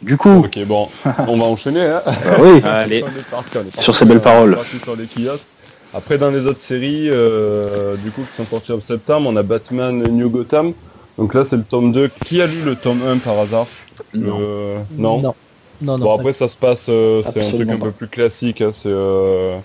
[0.00, 0.88] Du coup, Ok, bon,
[1.26, 1.82] on va enchaîner.
[1.82, 2.00] Hein.
[2.06, 3.00] bah oui, Allez.
[3.30, 4.50] Parti, parti Sur ces belles paroles.
[4.50, 5.48] On est parti sur les kiosques.
[5.92, 9.42] Après, dans les autres séries, euh, du coup, qui sont sorties en septembre, on a
[9.42, 10.74] Batman New Gotham.
[11.16, 12.08] Donc là, c'est le tome 2.
[12.24, 13.74] Qui a lu le tome 1 par hasard?
[14.20, 14.46] Non.
[14.70, 15.22] Le- non?
[15.22, 15.34] Non.
[15.80, 16.06] Non, non.
[16.06, 18.60] Bon après ça se passe, euh, c'est un truc un peu plus classique.
[18.62, 19.60] hein, c'est euh,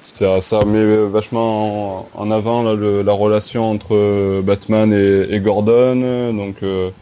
[0.00, 5.34] ça, ça met vachement en, en avant là, le- la relation entre euh, Batman et,
[5.34, 6.02] et Gordon.
[6.02, 6.92] euh, Donc euh,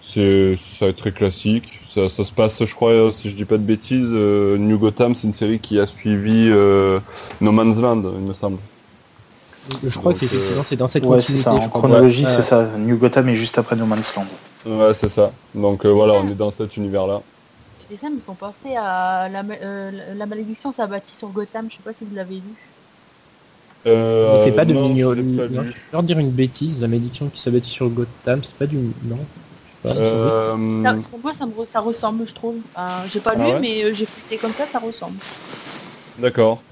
[0.00, 1.77] c'est ça va être très classique.
[1.94, 5.14] Ça, ça se passe, je crois, si je dis pas de bêtises, euh, New Gotham,
[5.14, 7.00] c'est une série qui a suivi euh,
[7.40, 8.58] No Man's Land, il me semble.
[9.84, 11.42] Je crois Donc, que euh, c'est dans cette ouais, c'est continuité.
[11.44, 11.52] ça.
[11.54, 11.80] En je crois.
[11.80, 12.30] chronologie, Ouais.
[12.36, 12.68] c'est ça.
[12.78, 14.26] New Gotham est juste après No Man's Land.
[14.66, 15.32] Ouais, c'est ça.
[15.54, 17.22] Donc euh, voilà, on est dans cet univers-là.
[17.90, 21.82] Les dessins me font penser à la, euh, la malédiction s'abattit sur Gotham, je sais
[21.82, 22.42] pas si vous l'avez lu.
[23.86, 25.14] Euh, Mais c'est pas de non, mignon.
[25.14, 25.62] je pas non.
[25.62, 26.80] Je vais leur dire une bêtise.
[26.80, 28.76] La malédiction qui s'abattit sur Gotham, c'est pas du.
[29.04, 29.18] Non.
[29.82, 29.96] Pas.
[29.96, 32.64] Euh, Ça- ça- moi, ça, me ça ressemble, je trouve.
[32.74, 35.20] Enfin, j'ai pas Ah lu, ouais mais euh, j'ai fouillé comme ça, ça ressemble.
[36.16, 36.66] D'accord.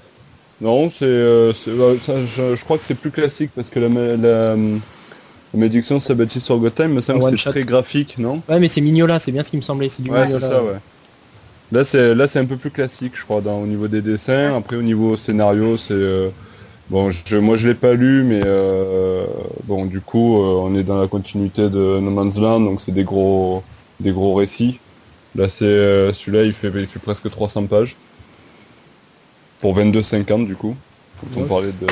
[0.61, 4.55] Non, c'est, euh, ça, je, je crois que c'est plus classique parce que la, la,
[4.57, 4.57] la
[5.53, 8.81] malédiction s'abattit sur Gotham, me Un que one c'est très graphique, non Ouais, mais c'est
[8.81, 9.89] Mignola, c'est bien ce qui me semblait.
[9.89, 10.39] C'est du Ouais, c'est Mignola.
[10.39, 10.79] ça, ouais.
[11.71, 14.55] Là, c'est là, c'est un peu plus classique, je crois, dans, au niveau des dessins.
[14.55, 16.31] Après, au niveau scénario, c'est euh,
[16.89, 17.11] bon.
[17.11, 19.25] Je, moi, je l'ai pas lu, mais euh,
[19.65, 22.91] bon, du coup, euh, on est dans la continuité de No Man's Land, donc c'est
[22.93, 23.63] des gros,
[23.99, 24.79] des gros récits.
[25.35, 27.95] Là, c'est euh, celui-là, il fait, il fait presque 300 pages
[29.61, 30.75] pour 22,50 du coup.
[31.35, 31.47] On Ouais.
[31.47, 31.87] parlait de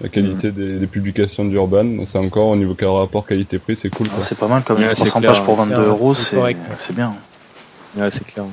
[0.00, 4.06] la qualité des, des publications d'Urban, c'est encore au niveau rapport qualité-prix, c'est cool.
[4.16, 4.22] Ah.
[4.22, 5.66] C'est pas mal comme Ouais, c'est 300 clair, pages pour ouais.
[5.66, 6.60] 22 euros, C'est c'est correct.
[6.78, 7.14] c'est bien.
[7.96, 8.44] Ouais, c'est clair.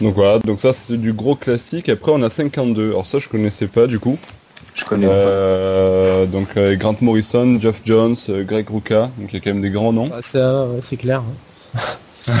[0.00, 1.88] Donc voilà, donc ça c'est du gros classique.
[1.88, 2.88] Après on a 52.
[2.88, 4.16] Alors ça je connaissais pas du coup.
[4.74, 5.06] Je connais.
[5.10, 9.50] Euh, donc euh, Grant Morrison, Jeff Jones, euh, Greg Rucka, donc il y a quand
[9.54, 10.10] même des grands noms.
[10.12, 11.22] Ah, ça, c'est clair.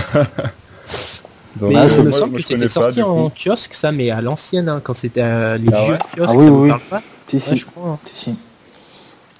[1.60, 3.34] Donc, Mais Ah, il c'est- me semble que c'était sorti en coup.
[3.34, 6.32] kiosque, ça, mais à l'ancienne, hein, quand c'était euh, les Ah vieux ouais kiosques, Ah
[6.32, 7.50] ça oui, vous oui, parle pas Si, si.
[7.50, 7.88] Ouais, je crois.
[7.92, 7.98] hein.
[8.04, 8.34] si, si.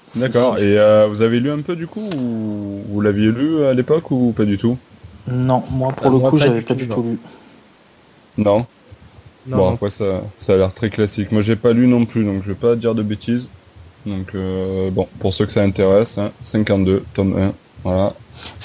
[0.09, 0.57] Si, D'accord.
[0.57, 0.63] si.
[0.63, 4.09] Et euh, vous avez lu un peu du coup ou vous l'aviez lu à l'époque
[4.11, 4.77] ou pas du tout?
[5.27, 7.19] Non, moi pour Ah, le moi, coup, pas j'avais pas du tout lu.
[8.37, 8.65] Non.
[9.47, 11.31] Non, bon après ça, ça a l'air très classique.
[11.31, 13.47] Moi j'ai pas lu non plus, donc je vais pas dire de bêtises.
[14.05, 18.13] Donc euh, bon, pour ceux que ça intéresse, hein, 52, tome 1, voilà.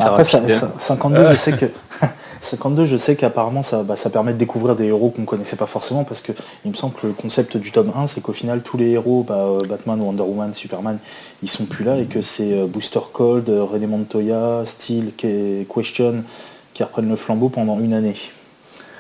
[0.01, 0.59] Après, ça- rapide, hein.
[0.59, 1.67] ça- 52, je sais que
[2.41, 5.67] 52, je sais qu'apparemment ça, bah, ça permet de découvrir des héros qu'on connaissait pas
[5.67, 6.33] forcément parce que
[6.65, 9.25] il me semble que le concept du tome 1, c'est qu'au final tous les héros,
[9.27, 10.99] bah, euh, Batman, Wonder Woman, Superman,
[11.45, 15.65] ils sont plus là et que c'est euh, Booster Cold, euh, René Montoya, Steel, qui-
[15.73, 16.25] Question
[16.75, 18.17] qui reprennent le flambeau pendant une année.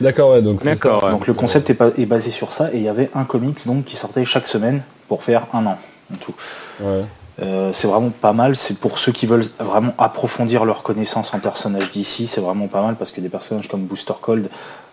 [0.01, 1.07] D'accord, ouais, donc c'est D'accord, ça.
[1.07, 1.13] ouais.
[1.13, 3.67] Donc le concept est, pas- est basé sur ça et il y avait un comics
[3.67, 5.79] donc qui sortait chaque semaine pour faire un an
[6.13, 6.35] en tout.
[6.81, 7.05] Ouais.
[7.41, 11.39] Euh, c'est vraiment pas mal, c'est pour ceux qui veulent vraiment approfondir leurs connaissances en
[11.39, 14.51] personnages d'ici, c'est vraiment pas mal parce que des personnages comme Booster Cold,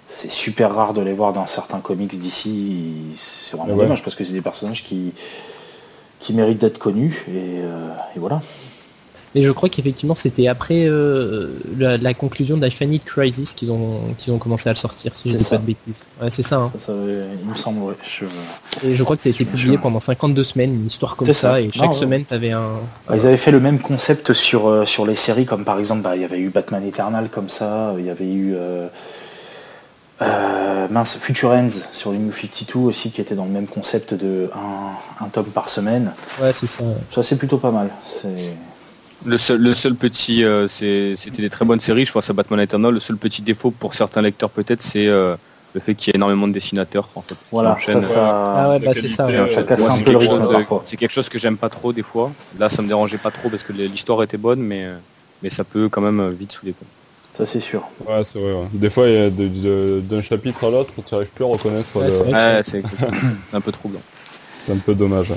[0.08, 3.84] c'est super rare de les voir dans certains comics d'ici, c'est vraiment ouais.
[3.84, 5.14] dommage parce que c'est des personnages qui,
[6.20, 8.42] qui méritent d'être connus et, euh, et voilà.
[9.36, 14.34] Et je crois qu'effectivement c'était après euh, la, la conclusion d'Infinite Crisis qu'ils ont qu'ils
[14.34, 15.50] ont commencé à le sortir si je C'est dis ça.
[15.58, 16.04] pas de bêtises.
[16.22, 16.58] Ouais, c'est ça.
[16.58, 16.72] hein.
[16.78, 17.94] Ça, ça, il me semble, ouais.
[18.20, 21.32] Je- Et je crois que ça a été publié pendant 52 semaines, une histoire comme
[21.32, 22.80] ça, et chaque semaine t'avais un.
[23.08, 26.02] Bah, Ils avaient fait le même concept sur, euh, sur les séries, comme par exemple,
[26.02, 28.88] bah, il y avait eu Batman Eternal comme ça, il y avait eu euh,
[30.90, 34.50] mince, Future Ends sur les New 52 aussi, qui était dans le même concept de
[34.56, 36.12] un, un tome par semaine.
[36.42, 36.84] Ouais, c'est ça.
[37.10, 37.90] Ça, c'est plutôt pas mal.
[38.06, 38.28] C'est...
[39.26, 42.06] Le seul, le seul petit, euh, c'était des très bonnes séries.
[42.06, 42.94] Je pense à Batman Eternal.
[42.94, 45.36] Le seul petit défaut pour certains lecteurs peut-être, c'est euh,
[45.74, 47.10] le fait qu'il y ait énormément de dessinateurs.
[47.16, 47.36] En fait.
[47.52, 48.54] Voilà, ça, ça...
[48.58, 49.26] Ah ouais, bah c'est ça.
[49.28, 49.52] ouais.
[49.52, 50.82] ça casse Moi, un c'est peu le quelque chose de- parfois.
[50.86, 52.32] C'est quelque chose que j'aime pas trop des fois.
[52.58, 54.96] Là, ça me dérangeait pas trop parce que l'histoire était bonne, mais euh,
[55.44, 56.74] mais ça peut quand même euh, vite saouler.
[56.74, 56.88] quoi.
[57.34, 57.84] ça c'est sûr.
[58.08, 58.54] Ouais, c'est vrai.
[58.54, 58.68] ouais.
[58.74, 61.88] Des fois, d'un chapitre à l'autre, tu n'arrives plus à reconnaître.
[61.96, 62.84] Ouais, le- c'est
[63.54, 64.02] un peu troublant.
[64.66, 65.28] C'est un peu dommage.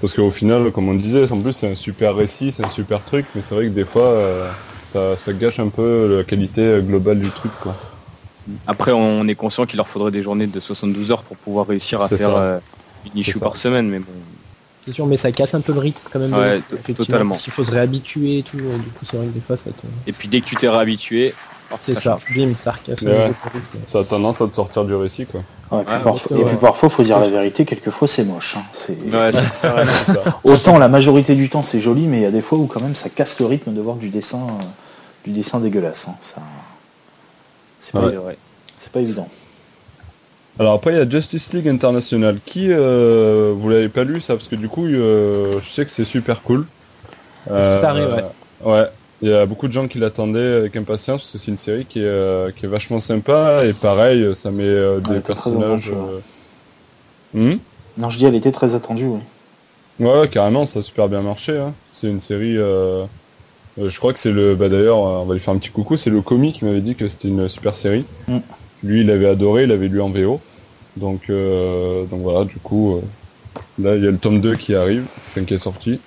[0.00, 3.04] Parce qu'au final, comme on disait, en plus c'est un super récit, c'est un super
[3.04, 6.80] truc, mais c'est vrai que des fois, euh, ça, ça gâche un peu la qualité
[6.82, 7.58] globale du truc.
[7.58, 7.78] Quoi.
[8.66, 12.02] Après, on est conscient qu'il leur faudrait des journées de 72 heures pour pouvoir réussir
[12.02, 12.58] à faire euh,
[13.04, 14.24] une issue par semaine, mais bon.
[14.84, 16.32] C'est sûr, mais ça casse un peu le rythme quand même.
[16.32, 16.60] Ouais,
[16.94, 17.34] totalement.
[17.34, 18.58] Parce qu'il faut se réhabituer et tout.
[18.58, 19.86] et du coup, c'est vrai que des fois, ça te.
[20.06, 21.34] Et puis dès que tu t'es réhabitué,
[21.80, 22.18] C'est ça.
[22.34, 22.52] Bim.
[23.02, 23.26] Ouais.
[23.26, 23.78] rythme.
[23.86, 25.26] Ça a tendance à te sortir du récit.
[25.26, 25.40] Quoi.
[25.72, 26.42] Ouais, puis Ouais, parfois- ouais.
[26.42, 28.56] et puis parfois, faut dire la vérité, quelquefois c'est moche.
[28.56, 28.62] hein.
[28.72, 28.96] C'est...
[30.44, 32.80] Autant la majorité du temps c'est joli, mais il y a des fois où quand
[32.80, 34.64] même ça casse le rythme de voir du dessin, euh,
[35.24, 36.06] du dessin dégueulasse.
[36.08, 36.14] hein.
[36.20, 36.40] Ça...
[37.80, 38.36] C'est, pas, c'est vrai.
[38.78, 39.28] c'est pas évident.
[40.58, 42.38] Alors après, il y a Justice League International.
[42.44, 44.34] Qui, euh, vous l'avez pas lu ça?
[44.36, 46.66] Parce que du coup, euh, je sais que c'est super cool.
[47.46, 48.24] C'est pareil, ouais?
[48.72, 48.86] Ouais.
[49.20, 51.86] Il y a beaucoup de gens qui l'attendaient avec impatience parce que c'est une série
[51.86, 55.34] qui est, euh, qui est vachement sympa et pareil, ça met euh, des Ouais, t'es
[55.34, 55.92] très personnages.
[55.92, 56.20] euh,
[57.32, 57.60] hmm?
[57.98, 59.20] Non, je dis elle était très attendue, oui.
[59.98, 61.56] Ouais, carrément, ça a super bien marché.
[61.58, 61.74] hein.
[61.86, 62.56] C'est une série.
[62.58, 63.06] euh,
[63.78, 64.56] euh, je crois que c'est le.
[64.56, 65.96] Bah d'ailleurs, on va lui faire un petit coucou.
[65.96, 68.10] C'est le commis qui m'avait dit que c'était une super série.
[68.28, 68.42] Mm.
[68.82, 70.46] Lui, il avait adoré, il avait lu en VO.
[70.96, 73.02] Donc, euh, donc voilà, du coup,
[73.78, 76.04] là, il y a le tome 2 qui arrive, enfin, qui est sorti.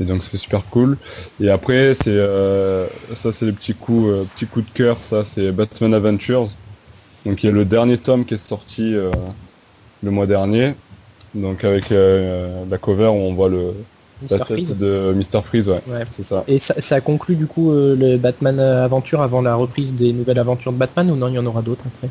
[0.00, 0.98] Et donc c'est super cool.
[1.40, 5.02] Et après, c'est euh, ça, c'est les petits coups, euh, petits coups de cœur.
[5.02, 6.46] Ça, c'est Batman Adventures.
[7.24, 9.10] Donc il y a le dernier tome qui est sorti euh,
[10.02, 10.74] le mois dernier.
[11.34, 13.74] Donc avec la cover où on voit le
[14.30, 14.76] la tête Freeze.
[14.76, 15.42] de Mr.
[15.44, 16.04] Freeze, ouais, Ouais.
[16.10, 16.44] c'est ça.
[16.48, 20.72] Et ça, ça conclut du coup le Batman Aventure avant la reprise des nouvelles aventures
[20.72, 22.08] de Batman ou non, il y en aura d'autres après?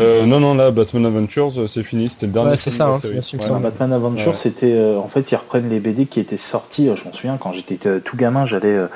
[0.00, 2.50] Euh, non, non, là, Batman Adventures, euh, c'est fini, c'était le dernier.
[2.50, 3.44] Ouais, c'est ça, hein, bien sûr, Ouais.
[3.44, 3.50] ça.
[3.50, 4.34] Alors, Batman Adventure, Ouais.
[4.34, 6.88] c'était euh, en fait ils reprennent les BD qui étaient sortis.
[6.94, 8.86] je m'en souviens quand j'étais euh, tout gamin, j'allais euh,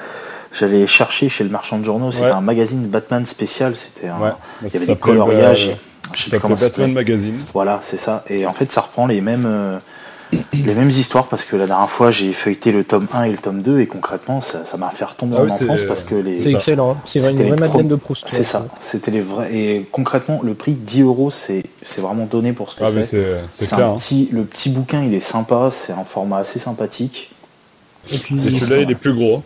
[0.52, 2.10] j'allais chercher chez le marchand de journaux.
[2.12, 2.30] C'était Ouais.
[2.32, 3.74] un magazine Batman spécial.
[3.76, 4.28] C'était un- Ouais.
[4.30, 5.68] Bah, il y ça avait des coloriages.
[5.68, 5.74] euh,
[6.14, 6.54] je sais plus comment.
[6.56, 7.34] Batman Magazine.
[7.52, 8.24] Voilà, c'est ça.
[8.28, 9.78] Et en fait, ça reprend les mêmes, euh,
[10.52, 13.38] les mêmes histoires parce que la dernière fois, j'ai feuilleté le tome 1 et le
[13.38, 16.04] tome 2 et concrètement, ça ça m'a fait retomber Ah en oui, c'est- enfance parce
[16.04, 16.42] que C'est les.
[16.42, 16.48] ça.
[16.50, 16.96] excellent, hein.
[17.04, 18.24] c'est vrai, une vraie les Madeleine de Proust.
[18.28, 19.54] C'est ça, c'était les vrais.
[19.54, 23.02] Et concrètement, le prix 10 euros, c'est c'est vraiment donné pour ce que Ah, c'est.
[23.04, 23.88] c'est c'est C'est clair.
[23.88, 23.96] un hein.
[23.98, 27.30] petit, le petit bouquin, il est sympa, c'est un format assez sympathique.
[28.10, 29.42] Et puis Et celui-là, il est plus gros.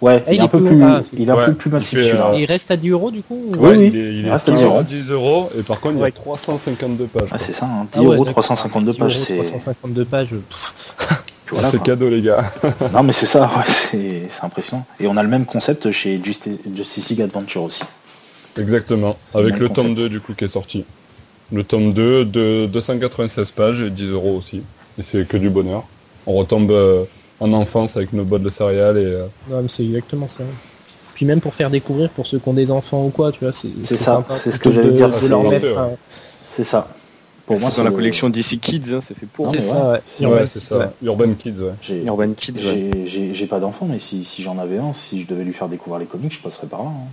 [0.00, 1.46] Ouais, Ah, il, il est un peu plus- plus, ah, c'est- il est un Ouais,
[1.46, 3.86] peu plus massif il euh, il reste à 10 euros du coup ou- Oui, oui.
[3.92, 4.32] il est, bien.
[4.34, 6.12] à 10 euros, et par contre, il y a Ouais.
[6.12, 7.28] 352 pages.
[7.32, 8.42] Ah, c'est ça, hein, 10 Ah ouais, euros, d'accord.
[8.44, 10.30] 352 10 pages, c'est 352 pages.
[10.30, 10.74] pff,
[11.44, 11.86] puis voilà, c'est quoi.
[11.86, 12.50] cadeau, les gars.
[12.94, 14.86] Non, mais c'est ça, ouais, c'est impressionnant.
[15.00, 17.82] Et on a le même concept chez Justice, Justice League Adventure aussi.
[18.58, 19.16] Exactement.
[19.34, 19.98] Avec le tome concept.
[20.00, 20.84] 2, du coup, qui est sorti.
[21.52, 24.62] Le tome 2 de 296 pages et 10 euros aussi.
[24.98, 25.84] Et c'est que du bonheur.
[26.26, 27.04] On retombe euh,
[27.40, 29.04] en enfance avec nos boîtes de céréales et.
[29.04, 30.44] euh, Non, mais c'est exactement ça.
[31.14, 33.52] Puis même pour faire découvrir pour ceux qui ont des enfants ou quoi, tu vois,
[33.52, 35.76] c'est C'est ça, c'est ce que j'allais dire, De leur c'est- mettre, ouais.
[35.78, 35.90] un-
[36.44, 36.88] C'est ça.
[37.46, 39.46] Pour moi, c'est dans la le- collection DC Kids, hein, c'est fait pour.
[39.46, 40.00] Non, c'est ça, ouais.
[40.06, 40.78] c'est- Urban Ouais, c'est Kids, ça.
[40.78, 40.86] ouais.
[41.02, 41.72] Urban Kids, ouais.
[41.82, 43.04] J'ai Urban Kids, ouais.
[43.06, 45.98] j'ai- pas d'enfant, mais si, si j'en avais un, si je devais lui faire découvrir
[45.98, 46.90] les comics, je passerais par là.
[46.90, 47.08] hein.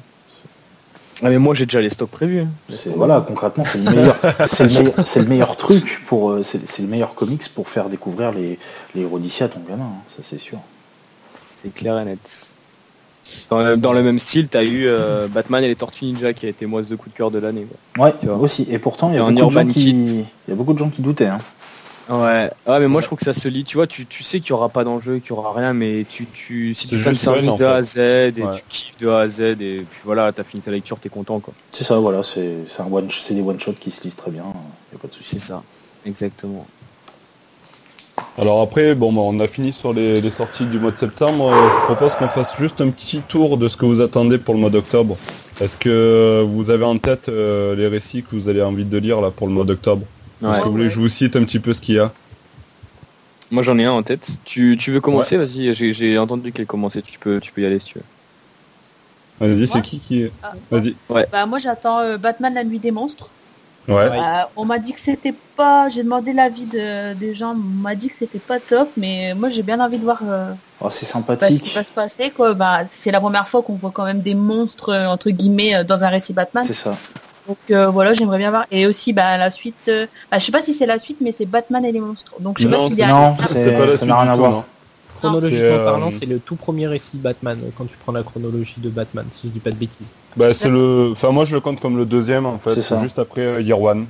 [1.24, 2.42] Ah, mais moi j'ai déjà les stocks prévus.
[2.42, 2.48] hein.
[2.70, 6.44] C'est- Voilà, concrètement, c'est le meilleur, c'est le meilleur, c'est le meilleur truc pour, euh,
[6.44, 8.60] c'est c'est le meilleur comics pour faire découvrir les,
[8.96, 10.60] les héros d'ici à ton gamin, hein, ça c'est sûr.
[11.56, 12.48] C'est clair et net.
[13.50, 16.46] Dans le, dans le même style, t'as eu euh, Batman et les Tortues Ninja qui
[16.46, 17.66] a été moi de coup de cœur de l'année.
[17.96, 18.06] quoi.
[18.06, 18.66] Ouais, aussi.
[18.72, 19.90] Et pourtant, il y a beaucoup de gens qui,
[20.48, 21.26] il y a beaucoup de gens qui doutaient.
[21.28, 21.40] Hein.
[22.10, 22.50] Ouais.
[22.66, 23.64] Ouais, mais moi je trouve que ça se lit.
[23.66, 26.06] Tu vois, tu, tu sais qu'il y aura pas d'enjeu, qu'il y aura rien, mais
[26.10, 28.56] tu, tu si tu fais le service de A à Z et Ouais.
[28.56, 31.40] tu kiffes de A à Z et puis voilà, t'as fini ta lecture, t'es content
[31.40, 31.54] quoi.
[31.72, 34.32] C'est ça, voilà, c'est c'est un one, c'est des one shots qui se lisent très
[34.32, 34.44] bien.
[34.92, 35.32] Il y a pas de souci.
[35.32, 35.64] C'est ça.
[36.06, 36.66] Exactement.
[38.40, 41.52] Alors après, bon, bah, on a fini sur les, les sorties du mois de septembre.
[41.52, 44.54] Euh, Je propose qu'on fasse juste un petit tour de ce que vous attendez pour
[44.54, 45.16] le mois d'octobre.
[45.60, 49.22] Est-ce que vous avez en tête euh, les récits que vous avez envie de lire
[49.22, 50.04] là pour le mois d'octobre?
[50.42, 50.60] Est-ce Ouais.
[50.60, 52.12] que vous voulez que je vous cite un petit peu ce qu'il y a
[53.50, 54.38] Moi j'en ai un en tête.
[54.46, 55.38] Tu, tu veux commencer?
[55.38, 57.02] Vas-y, j'ai- j'ai entendu qu'elle commençait.
[57.02, 58.04] Tu peux, tu peux y aller si tu veux.
[59.48, 60.96] Vas-y, Moi c'est qui qui Ah, Vas-y.
[61.32, 63.30] Bah moi j'attends euh, Batman la nuit des monstres.
[63.88, 63.94] Ouais.
[63.96, 64.20] Ouais.
[64.20, 67.96] Euh, on m'a dit que c'était pas, j'ai demandé l'avis de, des gens, on m'a
[67.96, 70.90] dit que c'était pas top, mais moi j'ai bien envie de voir euh, Oh, c'est
[70.90, 71.72] bah, ce qui sympathique.
[71.74, 72.54] va se passer quoi.
[72.54, 76.10] Bah c'est la première fois qu'on voit quand même des monstres entre guillemets dans un
[76.10, 76.66] récit Batman.
[76.68, 76.96] C'est ça.
[77.48, 78.66] Donc euh, voilà, j'aimerais bien voir.
[78.72, 81.32] Et aussi bah la suite, euh, bah, je sais pas si c'est la suite, mais
[81.32, 82.34] c'est Batman et les monstres.
[82.40, 83.08] Donc je sais Non, pas s'il y a.
[83.08, 84.64] Non, C'est c'est pas la ça suite n'a rien à voir.
[85.16, 88.76] Chronologiquement C'est, euh, parlant, c'est le tout premier récit Batman, quand tu prends la chronologie
[88.78, 90.10] de Batman, si je dis pas de bêtises.
[90.36, 91.10] Bah c'est le.
[91.14, 92.82] Enfin moi je le compte comme le deuxième en fait.
[92.82, 94.06] C'est juste après euh, Year One.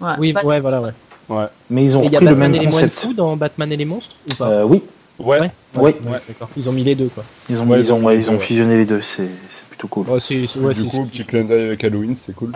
[0.00, 0.92] Ouais, Oui, Bat- ouais, voilà, ouais.
[1.28, 1.46] Ouais.
[1.70, 3.00] Mais ils ont Et il y a repris le Batman même et les moines concept.
[3.04, 4.48] fous dans Batman et les monstres ou pas?
[4.48, 4.82] Euh, oui,
[5.18, 5.50] Ouais.
[5.74, 5.96] Ouais.
[6.56, 7.24] Ils ont mis les deux, quoi.
[7.48, 9.02] Ils ont, Ouais, ils ont ils ont fusionné les deux.
[9.02, 10.06] C'est c'est plutôt cool.
[10.06, 12.52] Du c'est- coup petit clin d'œil avec Halloween, c'est cool.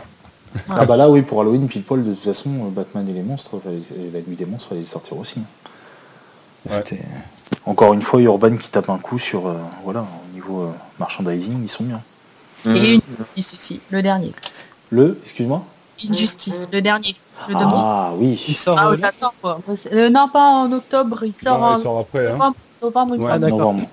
[0.68, 3.22] Ah bah là, oui, pour Halloween, pile poil, de toute façon, euh, Batman et les
[3.22, 5.38] monstres, la nuit des monstres, fallait les sortir aussi.
[5.38, 6.76] Ouais.
[6.76, 7.00] C'était
[7.64, 11.62] encore une fois Urban qui tape un coup sur, euh, voilà, au niveau euh, merchandising,
[11.62, 12.02] ils sont bien.
[12.66, 14.32] Et une justice aussi, le dernier.
[14.90, 15.64] Le, excuse-moi?
[16.11, 17.16] Injustice, le dernier.
[17.48, 17.55] Le.
[17.59, 18.40] Ah oui.
[18.48, 19.59] Il sort Ah ouais, j'attends quoi.
[19.92, 22.26] Euh, non, pas en octobre, il sort Non, en il sort après.
[22.28, 22.32] Hein.
[22.32, 23.59] novembre, novembre, il Ouais, d'accord.
[23.59, 23.86] novembre.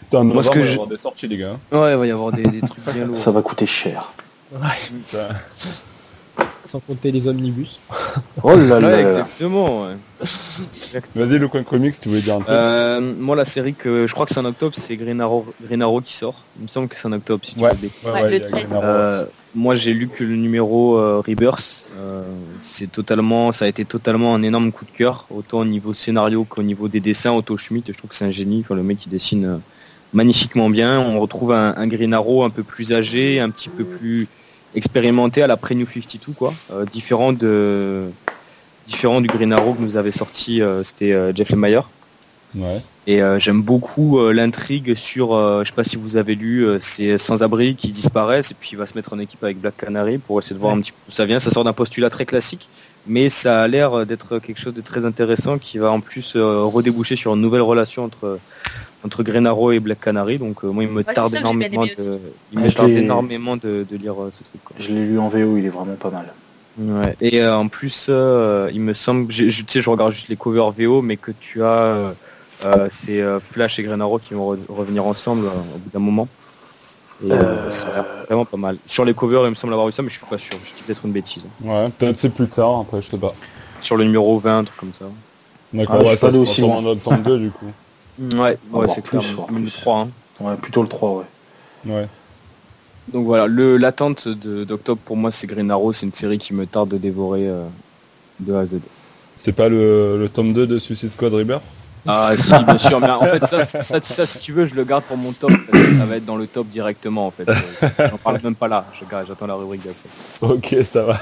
[0.00, 1.56] Putain, Moi, ce que il va y je- avoir des sorties les gars.
[1.72, 3.16] Ouais, il va y avoir des, des trucs bien lourds.
[3.16, 4.04] Ça va coûter cher.
[5.06, 5.28] Ça-
[6.66, 7.78] sans compter les omnibus.
[8.42, 9.00] Oh là Ouais, là.
[9.00, 9.82] exactement.
[9.82, 9.92] ouais.
[10.22, 11.26] Exactement.
[11.26, 12.48] Vas-y le coin comics, tu voulais dire un truc.
[12.48, 15.82] Euh, moi, la série que je crois que c'est en octobre, c'est Green Arrow, Green
[15.82, 16.36] Arrow qui sort.
[16.58, 17.70] Il me semble que c'est en octobre, si tu Ouais.
[17.74, 19.74] veux ouais, le il y a 13.
[19.74, 19.74] Green Arrow.
[19.74, 22.22] Moi, j'ai lu que le numéro euh, Rebirth, euh,
[22.58, 26.44] c'est totalement, ça a été totalement un énorme coup de cœur, autant au niveau scénario
[26.44, 27.32] qu'au niveau des dessins.
[27.32, 28.60] Otto Schmidt, je trouve que c'est un génie.
[28.60, 29.56] Enfin, le mec qui dessine euh,
[30.12, 31.00] magnifiquement bien.
[31.00, 34.28] On retrouve un, un Green Arrow un peu plus âgé, un petit peu plus
[34.74, 38.04] expérimenté à la pré New 52, quoi, euh, différent de
[38.86, 41.88] différent du Green Arrow que nous avait sorti, euh, c'était Jeff Lemire.
[42.54, 42.80] Ouais.
[43.06, 46.64] Et euh, j'aime beaucoup euh, l'intrigue sur, euh, je sais pas si vous avez lu,
[46.64, 49.76] euh, ces sans-abri qui disparaissent et puis il va se mettre en équipe avec Black
[49.76, 50.78] Canary pour essayer de voir Ouais.
[50.78, 51.38] un petit peu où ça vient.
[51.38, 52.68] Ça sort d'un postulat très classique,
[53.06, 56.62] mais ça a l'air d'être quelque chose de très intéressant qui va en plus euh,
[56.62, 58.38] redéboucher sur une nouvelle relation entre
[59.04, 60.38] entre Green Arrow et Black Canary.
[60.38, 62.18] Donc euh, moi il me Ouais, tarde ça énormément de,
[62.54, 64.64] il Ouais, me tarde énormément de, de lire euh, ce truc.
[64.64, 64.76] quoi.
[64.80, 66.32] Je l'ai lu en VO, il est vraiment pas mal.
[66.78, 67.14] Ouais.
[67.20, 70.36] Et euh, en plus, euh, il me semble, je, tu sais, je regarde juste les
[70.36, 72.12] covers VO, mais que tu as, euh, euh,
[72.90, 75.98] c'est euh, Flash et Green Arrow qui vont re- revenir ensemble euh, au bout d'un
[76.00, 76.28] moment.
[77.22, 78.78] Et euh, Euh, ça a l'air vraiment pas mal.
[78.86, 80.56] Sur les covers, il me semble avoir eu ça, mais je suis pas sûr.
[80.64, 81.46] Je dis peut-être une bêtise.
[81.62, 83.34] Ouais, peut-être c'est plus tard, après je sais pas.
[83.80, 85.06] Sur le numéro 20, un truc comme ça.
[85.72, 86.78] D'accord, Ah, ouais, ça aussi loin.
[86.78, 87.66] un autre tome 2 du coup.
[88.18, 89.46] Ouais, ouais, Voire c'est plus, clair.
[89.48, 89.70] le plus.
[89.72, 90.00] 3.
[90.02, 90.04] hein.
[90.40, 91.24] Ouais, plutôt le 3, ouais.
[91.86, 92.06] Ouais.
[93.12, 95.92] Donc voilà, le l'attente de d'octobre pour moi, c'est Green Arrow.
[95.92, 97.64] C'est une série qui me tarde de dévorer euh,
[98.40, 98.76] de A à Z.
[99.36, 101.62] C'est pas le, le tome 2 de Suicide Squad Rebirth?
[102.06, 104.74] Ah si bien sûr mais en fait ça, ça, ça, ça, si tu veux je
[104.74, 107.30] le garde pour mon top parce que ça va être dans le top directement en
[107.30, 110.08] fait Euh, j'en parle même pas là je garde- j'attends la rubrique d'après
[110.42, 111.18] Ok, ça va.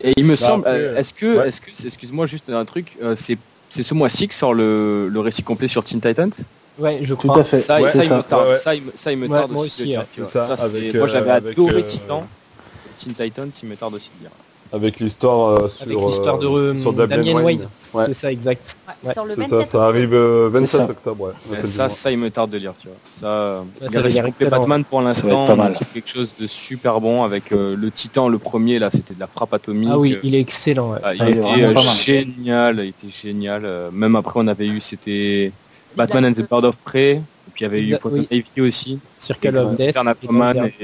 [0.00, 1.48] et il me Bah, semble euh, est-ce que ouais.
[1.48, 3.38] est-ce que excuse-moi juste un truc euh, c'est
[3.68, 6.30] c'est ce mois-ci que sort le, le récit complet sur Teen Titans
[6.78, 7.40] Ouais, je Tout crois.
[7.40, 7.58] à fait.
[7.58, 8.58] ça, Ouais, ça, il me tarde Ouais, ouais.
[8.58, 9.96] ça il me, ça il me Ouais, tarde moi aussi,
[10.94, 12.28] moi j'avais euh, adoré euh, Titan
[12.96, 14.30] Teen Titans il me tarde aussi de lire
[14.72, 17.44] Avec l'histoire euh, sur, Avec l'histoire de euh, euh, sur Damien Damien Wayne.
[17.44, 17.68] Wayne.
[17.94, 18.04] Ouais.
[18.06, 18.76] C'est ça, exact.
[18.86, 20.84] Ouais, Ouais, sur le C'est 27 ça, ça arrive euh, 27 ça.
[20.90, 21.30] octobre, ouais.
[21.50, 22.96] Ouais, Ouais, ça, ça, il me tarde de lire, tu vois.
[23.04, 23.62] Ça,
[23.92, 24.50] ça les excellent.
[24.50, 25.74] Batman pour l'instant, pas mal.
[25.78, 29.20] c'est quelque chose de super bon avec euh, le Titan, le premier là, c'était de
[29.20, 29.88] la frappe atomique.
[29.92, 30.92] Ah oui, il est excellent.
[30.92, 30.98] ouais.
[31.02, 33.66] ah, il Ah, était euh, génial, il était génial.
[33.92, 35.52] Même après, on avait eu, c'était
[35.96, 37.20] Batman and the Bird of Prey, et
[37.54, 38.42] puis il y avait eu Poison oui.
[38.56, 38.98] Ivy aussi.
[39.14, 39.96] Circle of Death.
[39.96, 40.24] Et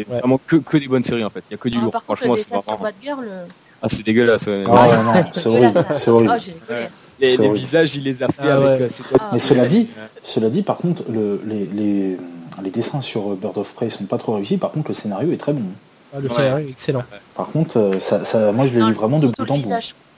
[0.00, 0.18] et Ouais.
[0.20, 1.42] vraiment que, que des bonnes séries en fait.
[1.50, 2.02] Il y a que du Ah, lourd.
[2.04, 2.78] Franchement, c'est vraiment.
[2.82, 3.26] Batgirl,
[3.82, 4.46] Ah, c'est dégueulasse.
[4.46, 4.64] ouais.
[4.68, 6.40] Ah ouais, Ouais, non, c'est horrible, c'est rigolé.
[7.18, 8.80] Les, visages, il les a fait Ah avec.
[8.80, 8.82] ouais.
[8.82, 9.88] euh, Ah, Mais cela dit,
[10.22, 12.16] cela dit, par contre, le, les, les,
[12.62, 14.56] les dessins sur euh, Bird of Prey sont pas trop réussis.
[14.56, 15.62] Par contre, le scénario est très bon.
[16.14, 16.34] Ah, le Ouais.
[16.34, 17.02] scénario est excellent.
[17.36, 19.70] Par contre, euh, ça, ça, moi, je l'ai lu vraiment de bout en bout.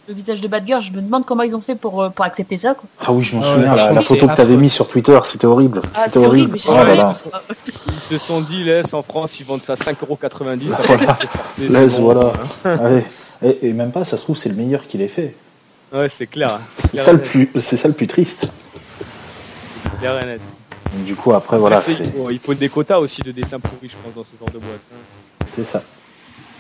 [0.09, 2.59] Le visage de Batgirl, je me demande comment ils ont fait pour, euh, pour accepter
[2.59, 2.75] ça.
[2.75, 2.85] Quoi.
[3.07, 4.57] Ah oui, je m'en Ah souviens, la, photo c'est que t'avais affreux.
[4.57, 5.81] mise sur Twitter, c'était horrible.
[5.95, 6.59] Ah, c'était horrible.
[6.69, 7.15] Oh là là.
[7.89, 10.59] Ils se sont dit, laisse en France, ils vendent ça 5,90€.
[10.87, 11.19] Voilà.
[11.53, 12.33] C'est- Laisse, c'est bon, voilà.
[12.65, 12.79] hein.
[12.85, 13.05] Allez.
[13.43, 15.35] Et, et même pas, ça se trouve, c'est le meilleur qu'il ait fait.
[15.93, 16.59] Ouais, c'est clair.
[16.69, 18.49] C'est clair ça, le plus, c'est ça le plus triste.
[20.01, 20.41] clair et net.
[20.93, 23.33] Donc, du coup, après, voilà, Tu c'est il, faut, il faut des quotas aussi de
[23.33, 24.81] dessins pourris, je pense, dans ce genre de boîte.
[24.93, 25.47] hein.
[25.53, 25.83] c'est ça.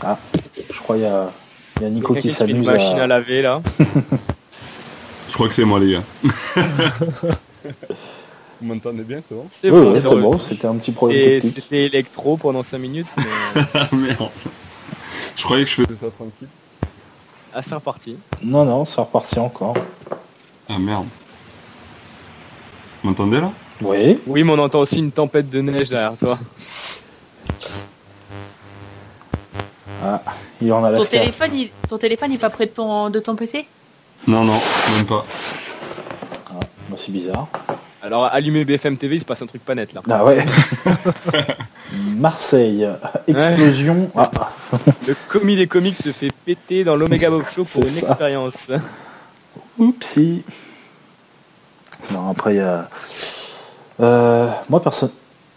[0.02, 0.18] Ah,
[0.72, 1.30] je crois qu'il y a,
[1.84, 3.06] y a Nico qui fait une s'amuse machine à à...
[3.06, 3.62] laver là.
[5.28, 6.02] Je crois que c'est moi, les gars.
[8.60, 11.40] Vous m'entendez bien, c'est bon C'est Oui, bon, c'est c'est c'était un petit problème Et
[11.40, 14.28] c'était électro pendant 5 minutes, mais Ah merde.
[15.36, 16.48] Je croyais que je faisais ça tranquille.
[17.52, 18.16] assez reparti.
[18.42, 19.74] Non, non, c'est reparti encore.
[20.68, 21.06] Ah merde.
[23.02, 23.50] Vous m'entendez là?
[23.82, 24.20] Oui.
[24.26, 26.38] Oui, mais on entend aussi une tempête de neige derrière toi.
[30.02, 30.20] Ah,
[30.62, 31.18] il en Ton Alaska.
[31.18, 31.70] téléphone, il...
[31.88, 33.66] ton téléphone est pas près de ton, de ton PC
[34.26, 34.56] Non, non,
[34.96, 35.24] même pas.
[36.50, 37.48] Ah, bah, c'est bizarre.
[38.02, 40.02] Alors, allumer BFM TV, il se passe un truc pas net là.
[40.10, 40.44] Ah ouais.
[42.16, 42.88] Marseille,
[43.26, 44.10] explosion.
[44.16, 44.30] Ah,
[45.06, 48.00] Le commis des comics se fait péter dans l'Omega Bob Show pour une ça.
[48.08, 48.70] expérience.
[49.78, 50.44] oupsie.
[52.10, 52.88] Non, après il y a.
[54.00, 55.10] Euh, moi, perso-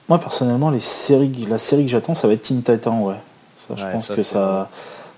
[0.08, 3.16] moi personnellement, les séries, la série que j'attends, ça va être Teen Titan, ouais.
[3.68, 4.70] Ça, je Ouais, pense ça, que ça,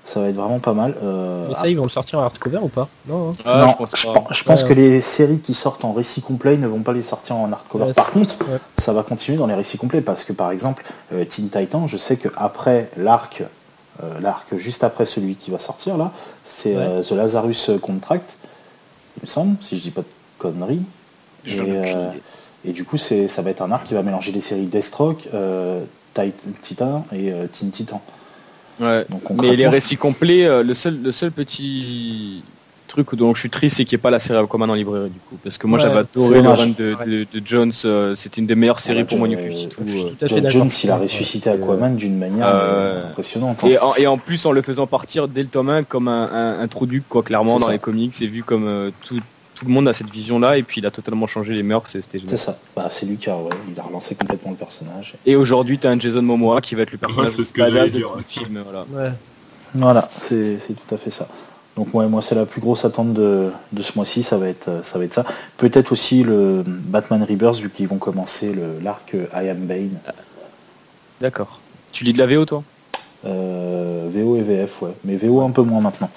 [0.05, 0.95] ça va être vraiment pas mal.
[1.03, 3.31] Euh, Mais ça, ils vont le sortir en hardcover ou pas Non.
[3.31, 3.33] hein.
[3.45, 4.13] Ah, non, je pense je, pas.
[4.13, 6.93] pen- je pense Ouais, que les séries qui sortent en récit complet ne vont pas
[6.93, 7.85] les sortir en hardcover.
[7.85, 8.57] Ouais, Par contre, ouais.
[8.79, 10.83] ça va continuer dans les récits complets parce que par exemple,
[11.13, 13.43] euh, Teen Titan, je sais que après l'arc,
[14.03, 16.11] euh, l'arc juste après celui qui va sortir là,
[16.43, 16.81] c'est Ouais.
[16.81, 18.37] euh, The Lazarus Contract,
[19.17, 20.07] il me semble, si je dis pas de
[20.39, 20.81] conneries.
[21.45, 22.11] Et, euh,
[22.65, 25.27] et du coup, c'est, ça va être un arc qui va mélanger les séries Deathstroke,
[25.33, 25.81] euh,
[26.13, 28.01] Tit- Titan et euh, Teen Titan.
[28.79, 29.05] Ouais.
[29.09, 32.43] Donc, Mais les récits complets, euh, le seul, le seul petit
[32.87, 35.09] truc dont je suis triste, c'est qu'il n'y ait pas la série Aquaman en librairie
[35.11, 35.37] du coup.
[35.43, 38.47] Parce que moi Ouais, j'avais adoré le run de, de- de Jones, euh, c'était une
[38.47, 39.85] des meilleures séries Ouais, pour moi je- New 52.
[39.85, 40.09] je suis euh.
[40.17, 40.49] tout à fait d'accord.
[40.61, 42.51] Jones, il a ressuscité Aquaman d'une manière euh,
[43.03, 43.57] Euh, impressionnante.
[43.63, 43.67] hein.
[43.67, 46.25] Et en, et en plus en le faisant partir dès le tome 1 comme un,
[46.33, 47.73] un, un trou duc quoi clairement dans ça.
[47.73, 49.19] les comics c'est vu comme euh, tout,
[49.59, 51.83] tout le monde a cette vision là et puis il a totalement changé les mœurs
[51.87, 52.57] c'était C'est ça.
[52.75, 55.15] Bah, c'est lui qui a, ouais, il a relancé complètement le personnage.
[55.25, 57.87] Et aujourd'hui t'as un Jason Momoa qui va être le personnage c'est ce que de
[57.89, 58.23] dire, tout le ouais.
[58.25, 58.85] film voilà.
[58.91, 59.11] Ouais.
[59.75, 61.27] Voilà, c'est c'est tout à fait ça.
[61.75, 64.67] Donc ouais, moi c'est la plus grosse attente de, de ce mois-ci, ça va être
[64.69, 65.25] euh, ça va être ça.
[65.57, 69.99] Peut-être aussi le Batman Rebirth vu qu'ils vont commencer le- l'arc I Am Bane.
[71.21, 71.59] D'accord.
[71.91, 72.63] Tu lis de la VO toi?
[73.25, 74.91] Euh, VO et VF, ouais.
[75.03, 76.09] Mais VO un peu moins maintenant.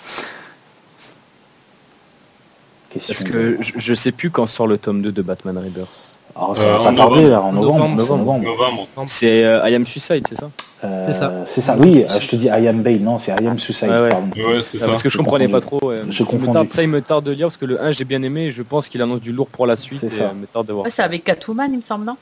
[2.93, 6.17] Question Parce que je, je sais plus quand sort le tome 2 de Batman Rebirth.
[6.35, 7.29] Alors, ça Euh, va en pas tarder novembre.
[7.31, 7.79] là, en novembre.
[7.79, 8.45] Novembre, c'est novembre.
[8.45, 8.87] Novembre.
[9.07, 10.51] C'est euh, I Am Suicide c'est ça
[10.85, 11.33] Euh, C'est ça.
[11.47, 14.01] C'est ça, oui, je te dis I Am Bane, non, c'est I Am Suicide, Ouais,
[14.01, 14.09] ouais.
[14.11, 14.29] pardon.
[14.37, 14.87] Ouais, c'est Ah, ça.
[14.89, 15.79] Parce que je je comprenais pas trop.
[15.89, 15.99] ouais.
[16.09, 18.47] Je tarde- ça il me tarde de lire parce que le 1 j'ai bien aimé
[18.47, 20.33] et je pense qu'il annonce du lourd pour la suite C'est et ça.
[20.35, 20.85] me tarde de voir.
[20.87, 22.17] Ouais, c'est avec Catwoman, il me semble, non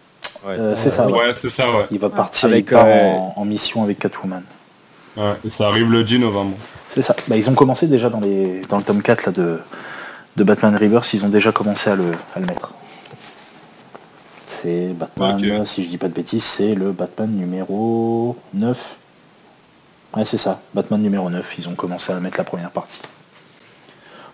[0.46, 0.54] Ouais.
[0.58, 1.12] Euh, c'est ça, ouais.
[1.12, 1.86] Ouais, c'est ça, ouais.
[1.92, 4.42] Il va partir, Avec, il part euh, en, en mission avec Catwoman.
[5.16, 5.22] ouais.
[5.44, 6.56] Et ça arrive le 10 novembre.
[6.88, 7.14] C'est ça.
[7.28, 9.58] Bah, ils ont commencé déjà dans, les, dans le tome 4 là, de,
[10.37, 12.72] de Batman Rebirth, ils ont déjà commencé à le, à le mettre.
[14.47, 18.97] C'est Batman, si je dis pas de bêtises, c'est le Batman numéro 9.
[20.16, 23.01] Ouais, c'est ça, Batman numéro 9, ils ont commencé à mettre la première partie.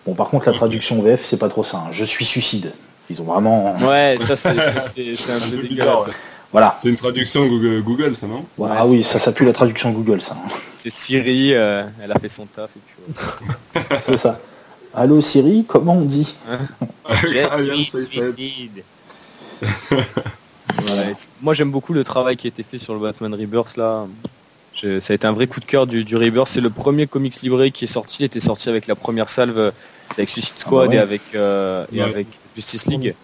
[0.05, 1.77] Bon, par contre, la traduction VF, c'est pas trop ça.
[1.77, 1.87] hein.
[1.91, 2.71] Je suis suicide.
[3.09, 3.75] Ils ont vraiment.
[3.79, 6.05] Ouais, ça c'est un Un peu bizarre.
[6.51, 6.77] Voilà.
[6.81, 8.45] C'est une traduction Google, Google ça, non?
[8.57, 10.33] Ouais, ah oui, ça, ça pue la traduction Google, ça.
[10.35, 10.49] hein.
[10.77, 12.69] C'est Siri, euh, elle a fait son taf.
[12.75, 14.39] Et puis, c'est ça.
[14.97, 16.33] Allô Siri, comment on dit.
[20.89, 23.77] Ouais, c'est- Moi j'aime beaucoup le travail qui a été fait sur le Batman Rebirth
[23.77, 24.05] là.
[24.73, 26.47] Je- ça a été un vrai coup de cœur du, du Rebirth.
[26.49, 28.23] C'est le premier comics livré qui est sorti.
[28.23, 29.71] Il était sorti avec la première salve
[30.17, 30.95] avec Suicide Squad Ah ouais.
[30.95, 32.09] et avec euh, et Ouais.
[32.09, 33.15] avec Justice League.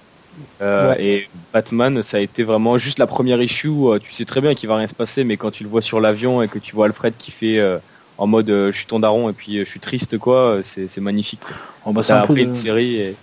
[0.61, 1.03] Euh, Ouais.
[1.03, 3.69] Et Batman, ça a été vraiment juste la première issue.
[3.69, 5.81] euh, tu sais très bien qu'il va rien se passer, mais quand tu le vois
[5.81, 7.77] sur l'avion et que tu vois Alfred qui fait euh,
[8.23, 10.61] en mode euh, je suis ton daron et puis euh, je suis triste quoi, euh,
[10.63, 11.41] c'est magnifique.
[11.45, 11.55] quoi.
[11.85, 13.15] Oh, bah, un après de- une série et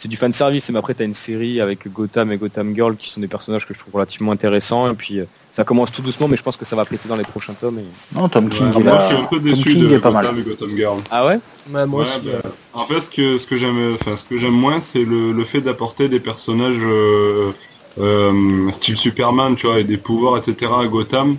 [0.00, 3.08] c'est du fan service mais après t'as une série avec Gotham et Gotham Girl qui
[3.10, 6.28] sont des personnages que je trouve relativement intéressants et puis euh, ça commence tout doucement
[6.28, 7.86] mais je pense que ça va péter dans les prochains tomes et...
[8.14, 9.94] Non, Tom King, Ouais, il moi, a- je suis un peu Tom déçu King de
[9.94, 10.24] est pas mal.
[10.24, 10.98] Gotham et Gotham Girl.
[11.10, 11.38] ah ouais?
[11.72, 12.26] Ouais, moi Ouais, aussi.
[12.26, 15.04] bah, euh, En fait, ce que ce que j'aime, enfin ce que j'aime moins, c'est
[15.04, 17.52] le, le fait d'apporter des personnages euh,
[17.98, 20.80] euh, style Superman, tu vois, et des pouvoirs, etc.
[20.82, 21.38] à Gotham.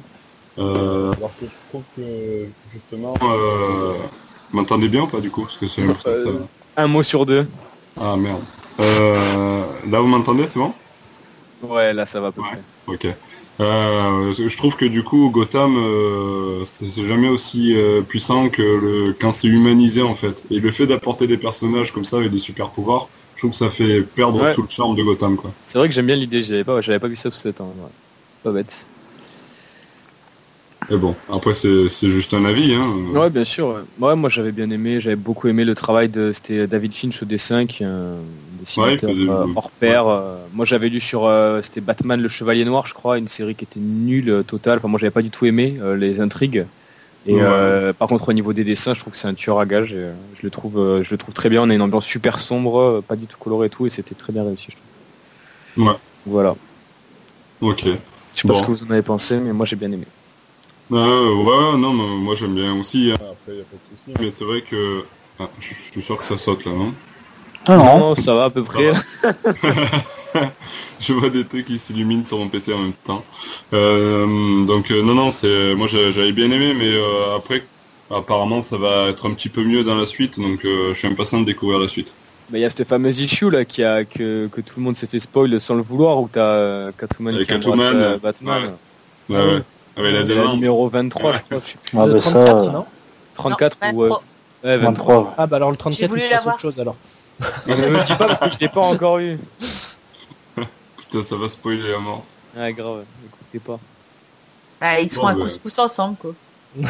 [0.57, 3.93] Euh, alors que je trouve que justement, euh,
[4.51, 5.43] vous m'entendez bien ou pas du coup?
[5.43, 6.29] Parce que c'est ça-
[6.77, 7.45] un mot sur deux
[7.99, 8.41] Ah merde.
[8.79, 10.73] Euh, là, vous m'entendez, c'est bon?
[11.61, 12.47] Ouais là ça va à peu Ouais.
[12.87, 13.15] près Ok.
[13.59, 18.61] Euh, je trouve que du coup Gotham euh, c'est c'est jamais aussi euh, puissant que
[18.61, 20.45] le quand c'est humanisé en fait.
[20.51, 23.57] Et le fait d'apporter des personnages comme ça avec des super pouvoirs, je trouve que
[23.57, 24.55] ça fait perdre Ouais.
[24.55, 25.51] tout le charme de Gotham quoi.
[25.67, 27.77] c'est vrai que j'aime bien l'idée j'avais pas j'avais pas vu ça sous cet angle
[27.81, 27.89] ouais.
[28.43, 28.85] pas bête
[30.91, 32.87] Et bon, après c'est juste un avis hein.
[33.13, 34.15] ouais bien sûr ouais.
[34.15, 37.67] Moi j'avais bien aimé j'avais beaucoup aimé le travail de c'était David Finch au dessin
[37.67, 38.15] qui est un
[38.59, 42.65] dessinateur Ouais, euh, hors pair euh, moi j'avais lu sur euh, c'était Batman le Chevalier
[42.65, 45.29] Noir je crois une série qui était nulle euh, totale enfin moi j'avais pas du
[45.29, 46.65] tout aimé euh, les intrigues
[47.27, 47.41] et Ouais.
[47.43, 49.93] euh, par contre au niveau des dessins je trouve que c'est un tueur à gage
[49.93, 52.05] et, euh, je le trouve euh, je le trouve très bien on a une ambiance
[52.05, 54.75] super sombre euh, pas du tout colorée et tout et c'était très bien réussi je
[54.75, 55.95] trouve Ouais.
[56.25, 56.55] voilà
[57.61, 57.83] Ok.
[57.85, 57.91] je
[58.41, 58.55] sais pas Bon.
[58.55, 60.05] ce que vous en avez pensé mais moi j'ai bien aimé
[60.91, 63.11] Euh, ouais, non, mais moi j'aime bien aussi.
[63.11, 63.17] hein.
[63.31, 64.17] Après, y a pas de souci.
[64.19, 65.03] Mais c'est vrai que
[65.39, 66.93] ah, je suis sûr que ça saute là, non?
[67.67, 68.91] Ah non, non ça va à peu près
[70.99, 73.23] je vois des trucs qui s'illuminent sur mon PC en même temps.
[73.73, 77.63] Euh, donc euh, non, non, c'est moi j'a- j'avais bien aimé, mais euh, après,
[78.09, 81.07] apparemment, ça va être un petit peu mieux dans la suite, donc euh, je suis
[81.07, 82.13] impatient de découvrir la suite.
[82.49, 84.97] Bah, il y a cette fameuse issue là qui a que, que tout le monde
[84.97, 88.71] s'est fait spoil sans le vouloir où t'as Catwoman Avec qui embrasse Catwoman, euh, Batman.
[89.29, 89.41] Ouais, ouais.
[89.53, 89.63] Avec
[90.03, 90.53] la demande.
[90.55, 91.99] numéro 23 je crois, je sais plus.
[91.99, 92.85] Ah, Le bah, ça, 34, euh, non
[93.35, 94.23] 34 Non, ou euh, 23.
[94.63, 95.15] ouais, 23.
[95.15, 95.35] 23.
[95.37, 96.95] Ah bah alors le 34 voulu il se passe autre chose alors.
[97.67, 99.39] Ne me dis pas parce que je l'ai pas encore eu.
[100.97, 102.23] Putain, ça va spoiler à mort.
[102.57, 103.79] Ouais grave, écoutez pas.
[104.81, 105.43] Ah, ils sont Bon, à ouais.
[105.43, 106.31] couscous ensemble quoi.
[106.77, 106.85] Ouais,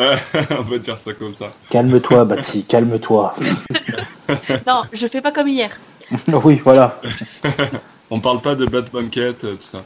[0.00, 1.52] ouais, on va dire ça comme ça.
[1.68, 3.34] Calme-toi, Batsy, calme-toi.
[4.66, 5.70] non, je fais pas comme hier.
[6.28, 6.98] oui, voilà.
[8.10, 9.82] On parle pas de Bad Banquette, euh, tout ça.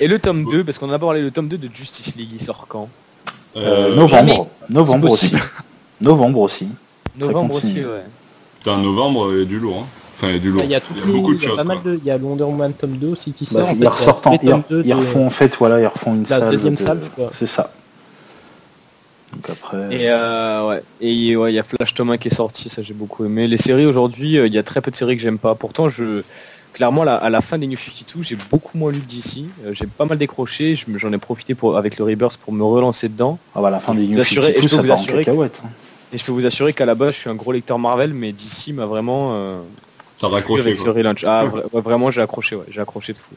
[0.00, 2.42] Et le tome 2, parce qu'on a parlé le tome 2 de Justice League, il
[2.42, 2.88] sort quand
[3.56, 4.48] Euh, Euh, novembre.
[4.70, 5.32] Novembre aussi.
[6.00, 6.68] Novembre aussi.
[7.18, 8.04] Novembre aussi, ouais.
[8.58, 9.80] Putain, novembre, il y a du lourd.
[9.82, 9.86] Hein.
[10.16, 10.60] Enfin, il y a du lourd.
[10.64, 11.56] Il y a, toutes Il y a les- beaucoup de il y a choses.
[11.56, 13.68] pas mal de, il y a le Wonder Woman tome 2 aussi qui Bah, sort.
[13.68, 15.56] en ils fait, ressortent il y a en- ils, 2 ils de- refont en fait,
[15.58, 16.50] voilà, ils refont une La salve.
[16.50, 17.30] deuxième de- quoi.
[17.32, 17.72] C'est ça.
[19.32, 19.94] Donc après.
[19.94, 22.82] Et euh, ouais, et ouais, il y a Flash Tome 1 qui est sorti, ça
[22.82, 23.46] j'ai beaucoup aimé.
[23.48, 25.54] Les séries aujourd'hui, euh, il y a très peu de séries que j'aime pas.
[25.54, 26.22] Pourtant, je
[26.78, 29.46] clairement là, à la fin des New 52, j'ai beaucoup moins lu d'ici.
[29.72, 30.76] j'ai pas mal décroché.
[30.76, 33.36] J'en ai profité pour avec le Rebirth pour me relancer dedans.
[33.54, 34.82] Ah bah, la fin Je des peux New vous assurer- 52, et je peux ça
[34.82, 35.70] vous assurer que- hein.
[36.12, 38.30] Et je peux vous assurer qu'à la base, je suis un gros lecteur Marvel, mais
[38.32, 39.58] d'ici m'a vraiment euh,
[40.20, 41.24] T'as raccroché, avec ce relaunch.
[41.24, 43.34] Ah, vra- ouais, vraiment, j'ai accroché, ouais, j'ai accroché de fou.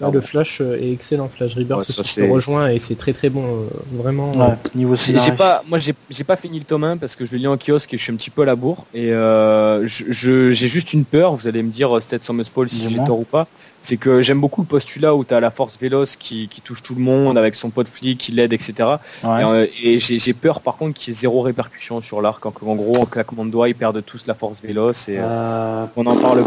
[0.00, 3.30] Ah, le Flash euh, est excellent, Flash Rebirth Ouais, ça, rejoins et c'est très très
[3.30, 4.30] bon, euh, vraiment.
[4.32, 5.32] Ouais, niveau J'ai scénario.
[5.32, 7.56] j'ai pas, moi j'ai pas fini le tome 1 parce que je le lis en
[7.56, 11.04] kiosque et je suis un petit peu à la bourre et euh, j'ai juste une
[11.04, 11.34] peur.
[11.34, 11.90] Vous allez me dire
[12.20, 13.46] sans me spoil si j'ai tort ou pas.
[13.80, 16.96] C'est que j'aime beaucoup le postulat où t'as la force véloce qui, qui touche tout
[16.96, 18.74] le monde avec son pote flic qui l'aide etc.
[19.22, 19.40] Ouais.
[19.40, 22.52] Et, euh, et j'ai peur par contre qu'il y ait zéro répercussion sur l'arc en,
[22.66, 26.06] en gros en claquement de doigts ils perdent tous la force véloce et euh, on
[26.06, 26.44] en parle.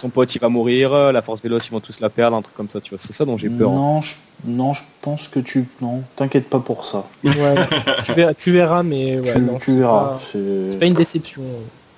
[0.00, 2.54] Son pote il va mourir, la force véloce ils vont tous la perdre, un truc
[2.56, 2.98] comme ça tu vois.
[3.02, 3.70] C'est ça dont j'ai peur.
[3.70, 3.74] hein.
[3.74, 4.14] non, je,
[4.46, 5.66] non, je pense que tu.
[5.80, 7.04] Non, t'inquiète pas pour ça.
[7.24, 7.32] Ouais,
[8.04, 10.04] tu, verras, tu verras, mais ouais, tu non, tu c'est verras.
[10.10, 11.42] pas- C'est pas une déception.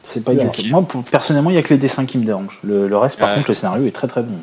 [0.02, 0.70] c'est pas une déception.
[0.70, 2.60] Moi, pour- personnellement, il y a que les dessins qui me dérangent.
[2.64, 3.34] Le, le reste, par Ouais.
[3.36, 4.34] contre, le scénario est très très bon.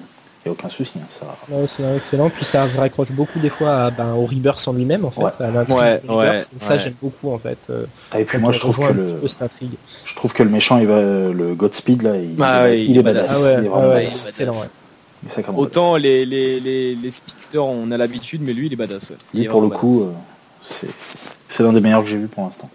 [0.45, 0.93] Il n'y a aucun souci.
[0.97, 1.25] hein, ça.
[1.49, 2.29] Ouais, c'est excellent.
[2.29, 5.21] Puis ça se raccroche beaucoup des fois à, ben, au Rebirth en lui-même, en fait,
[5.21, 5.31] Ouais.
[5.39, 6.79] à ça, ouais.
[6.79, 7.57] j'aime beaucoup, en fait.
[7.69, 9.73] euh, Ah, et puis moi, je trouve que le, peu cette intrigue.
[10.05, 13.29] je trouve que le méchant, il va, le Godspeed là, il, Ah il, est badass.
[13.29, 14.69] Ah ouais, il est vraiment ouais, badass.
[15.55, 19.09] Autant les, les, les, les speedsters on a l'habitude mais lui il est badass.
[19.09, 19.15] Ouais.
[19.15, 19.25] badass.
[19.33, 20.11] Il Lui, est pour le coup, euh,
[20.63, 20.88] c'est
[21.49, 22.69] c'est l'un des meilleurs que j'ai vu pour l'instant.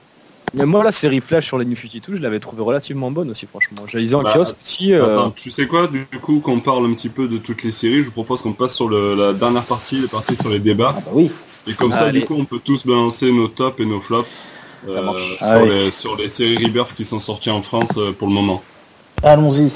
[0.55, 3.46] Mais moi la série Flash sur les New 52 je l'avais trouvé relativement bonne aussi
[3.46, 3.82] franchement.
[3.86, 4.92] Je lisais en Bah, kiosque aussi.
[4.92, 7.72] euh, Attends, tu sais quoi, du coup, qu'on parle un petit peu de toutes les
[7.72, 10.59] séries, je vous propose qu'on passe sur le- la dernière partie, la partie sur les
[10.59, 10.94] débats.
[10.96, 11.30] Ah bah oui.
[11.66, 12.20] Et comme ça, Allez.
[12.20, 14.28] du coup, on peut tous balancer nos tops et nos flops
[14.84, 15.36] Ça euh, marche.
[15.38, 15.84] sur, Allez.
[15.84, 18.62] les, sur les séries Rebirth qui sont sorties en France euh, pour le moment.
[19.22, 19.70] Allons-y.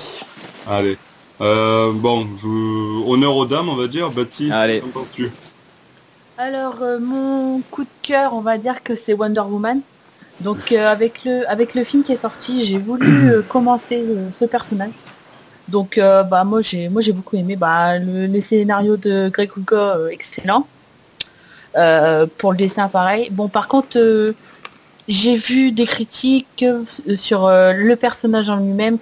[0.68, 0.98] Allez.
[1.40, 3.08] Euh, bon, je...
[3.10, 4.10] honneur aux dames, on va dire.
[4.52, 4.80] Allez.
[4.80, 5.30] qu'en penses-tu?
[6.38, 9.80] Alors euh, mon coup de cœur, on va dire que c'est Wonder Woman.
[10.40, 14.30] Donc euh, avec le avec le film qui est sorti, j'ai voulu euh, commencer euh,
[14.30, 14.92] ce personnage.
[15.68, 19.96] Donc bah moi j'ai moi j'ai beaucoup aimé bah le, le scénario de Greg Rucka
[19.96, 20.66] euh, excellent.
[22.38, 23.28] Pour le dessin pareil.
[23.32, 23.98] Bon par contre
[25.08, 26.64] j'ai vu des critiques
[27.16, 28.98] sur le personnage en lui-même.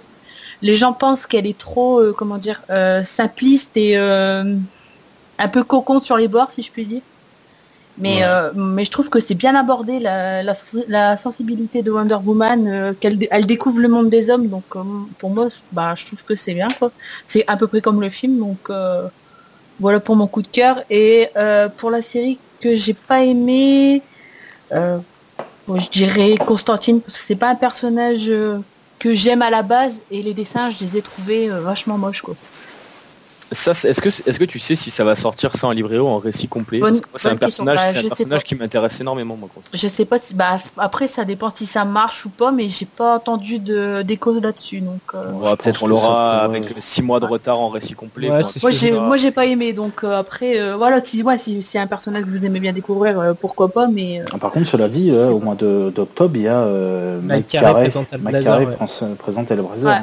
[0.63, 2.61] Les gens pensent qu'elle est trop comment dire
[3.03, 7.01] simpliste et un peu cocon sur les bords si je puis dire.
[7.97, 8.23] Mais, Ouais.
[8.23, 10.53] euh, mais je trouve que c'est bien abordé la, la,
[10.89, 14.81] la sensibilité de Wonder Woman, euh, qu'elle elle découvre le monde des hommes, donc euh,
[15.19, 16.67] pour moi, bah, je trouve que c'est bien.
[16.77, 16.91] quoi.
[17.25, 19.07] C'est à peu près comme le film, donc euh,
[19.79, 20.83] voilà pour mon coup de cœur.
[20.89, 24.01] Et euh, pour la série que j'ai pas aimé,
[24.73, 24.97] euh,
[25.65, 28.29] bon, je dirais Constantine, parce que c'est pas un personnage
[28.99, 32.21] que j'aime à la base, et les dessins, je les ai trouvés vachement moches.
[32.21, 32.35] quoi.
[33.51, 35.99] Ça, c'est- est-ce que est-ce que tu sais si ça va sortir ça en livret
[35.99, 36.79] ou en récit complet?
[36.79, 39.49] Bonne- Parce que moi, c'est un personnage, Bah, c'est un personnage qui m'intéresse énormément moi.
[39.53, 39.67] contre.
[39.73, 42.85] Je sais pas si, bah, après ça dépend si ça marche ou pas, mais j'ai
[42.87, 44.99] pas entendu de d'écho là-dessus, donc.
[45.13, 48.31] euh, peut-être on l'aura avec 6 mois de retard en récit complet.
[48.31, 48.49] Ouais, quoi.
[48.51, 51.37] c'est Moi j'ai je- moi j'ai pas aimé donc euh, après euh, voilà si ouais,
[51.37, 54.37] si c'est un personnage que vous aimez bien découvrir euh, pourquoi pas mais euh, Ah,
[54.39, 57.73] Par contre, cela dit, euh, au mois de- d'octobre, il y a euh, Mike Carey,
[57.83, 59.95] présente Mike Hellblazer,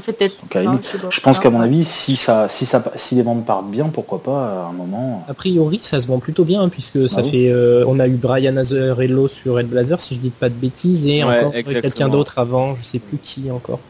[0.00, 2.66] C'est peut-être Donc, à la non, limite, je pense qu'à mon avis, si ça, si
[2.66, 5.24] ça, si les ventes partent bien, pourquoi pas à un moment.
[5.28, 7.30] A priori, ça se vend plutôt bien hein, puisque ça Ah oui.
[7.30, 7.48] fait.
[7.50, 11.24] euh, on a eu Brian Azarello sur Hellblazer, si je dis pas de bêtises, et
[11.24, 11.80] Ouais, encore euh, exactement.
[11.82, 13.80] quelqu'un d'autre avant, je sais plus qui encore.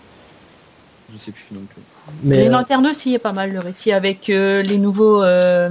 [1.12, 1.82] Je sais plus non plus.
[2.24, 5.70] Mais Les euh, lanternes aussi est pas mal le récit avec euh, les nouveaux euh,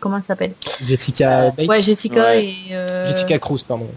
[0.00, 0.54] comment ça s'appelle?
[0.86, 2.44] Jessica Bates, Ouais Jessica Ouais.
[2.44, 3.88] et euh, Jessica Cruz, pardon.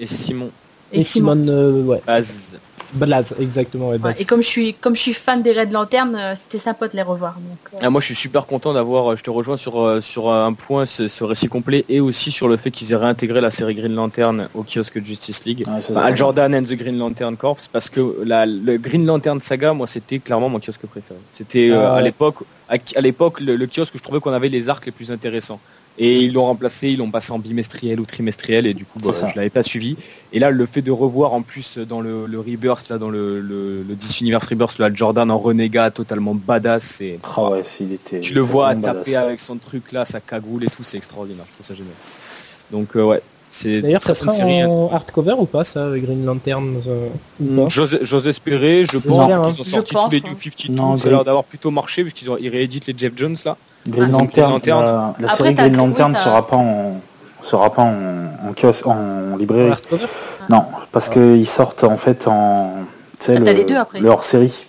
[0.00, 0.50] Et Simon.
[0.92, 2.02] Et, Simone, euh, ouais.
[2.06, 2.56] Baz.
[2.94, 3.88] Blaz, exactement.
[3.88, 6.88] Ouais, et comme je suis comme je suis fan des Red Lantern, euh, c'était sympa
[6.88, 7.36] de les revoir.
[7.36, 10.52] Donc, euh, Ah, moi je suis super content d'avoir, je te rejoins sur, sur un
[10.52, 13.74] point, ce, ce récit complet, et aussi sur le fait qu'ils aient réintégré la série
[13.74, 15.64] Green Lantern au kiosque Justice League.
[15.80, 16.16] Ça, Bah, Al.
[16.18, 20.18] Jordan and the Green Lantern Corps parce que la, le Green Lantern saga moi c'était
[20.18, 22.36] clairement mon kiosque préféré c'était euh, Ah à l'époque
[22.68, 25.10] à, à l'époque le, le kiosque où je trouvais qu'on avait les arcs les plus
[25.10, 25.60] intéressants
[25.98, 29.10] et ils l'ont remplacé ils l'ont passé en bimestriel ou trimestriel et du coup bah,
[29.12, 29.96] je l'avais pas suivi
[30.32, 33.40] et là le fait de revoir en plus dans le, le Rebirth là dans le,
[33.40, 37.62] le, le DC Universe Rebirth le Al Jordan en renégat totalement badass c'est Ah ouais,
[37.64, 38.20] s'il était.
[38.20, 39.14] tu le vois taper badass.
[39.16, 41.92] avec son truc là sa cagoule et tout c'est extraordinaire je trouve ça génial
[42.70, 43.22] donc euh, ouais
[43.64, 44.68] D'ailleurs, ça sera série, hein.
[44.68, 49.64] en hardcover ou pas, ça, Green Lantern euh, pas J'ose espérer, je pense qu'ils ont
[49.64, 50.22] Je sorti pense, tous les hein.
[50.30, 53.12] New 52, Non, ça a l'air d'avoir plutôt marché puisqu'ils ont ils rééditent les Jeff
[53.16, 53.56] Jones là.
[53.86, 54.80] Green Ah, Green Lantern, Lantern.
[54.80, 57.00] la, la Après, série Green Lantern sera pas en
[57.40, 59.70] sera pas en, en kiosque, en En librairie.
[59.72, 60.06] hardcover
[60.50, 62.72] Non, parce qu'ils sortent en fait en
[63.18, 64.00] tu sais, Ah, t'as le, les deux après.
[64.00, 64.64] le hors série.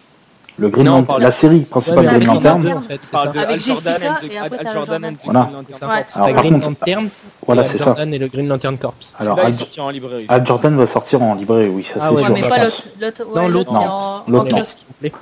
[0.58, 2.74] Le Green Non, on Lantern, la série Ouais, principale mais Green avec Lantern.
[2.78, 3.24] En fait, ça.
[3.26, 5.06] De Avec Al Jordan Jessica, and the, et après, Al t'as Jordan Jordan.
[5.06, 5.40] and the Voilà.
[5.42, 5.90] Green.
[5.90, 6.06] Ouais.
[6.14, 7.10] Alors, par Green contre- Lantern,
[7.48, 7.84] Voilà, et c'est ça.
[7.86, 8.94] Jordan et le Green Lantern Corps.
[9.18, 10.26] Alors, Al, en librairie.
[10.30, 12.50] Al Jordan va sortir en librairie, oui, ça Ah c'est ouais, ouais, sûr, mais je
[12.50, 12.64] pas pense.
[12.64, 12.84] l'autre.
[13.00, 14.22] L'autre, Non, ouais, l'autre, non.
[14.28, 14.58] L'autre, non.
[14.58, 14.78] kiosque.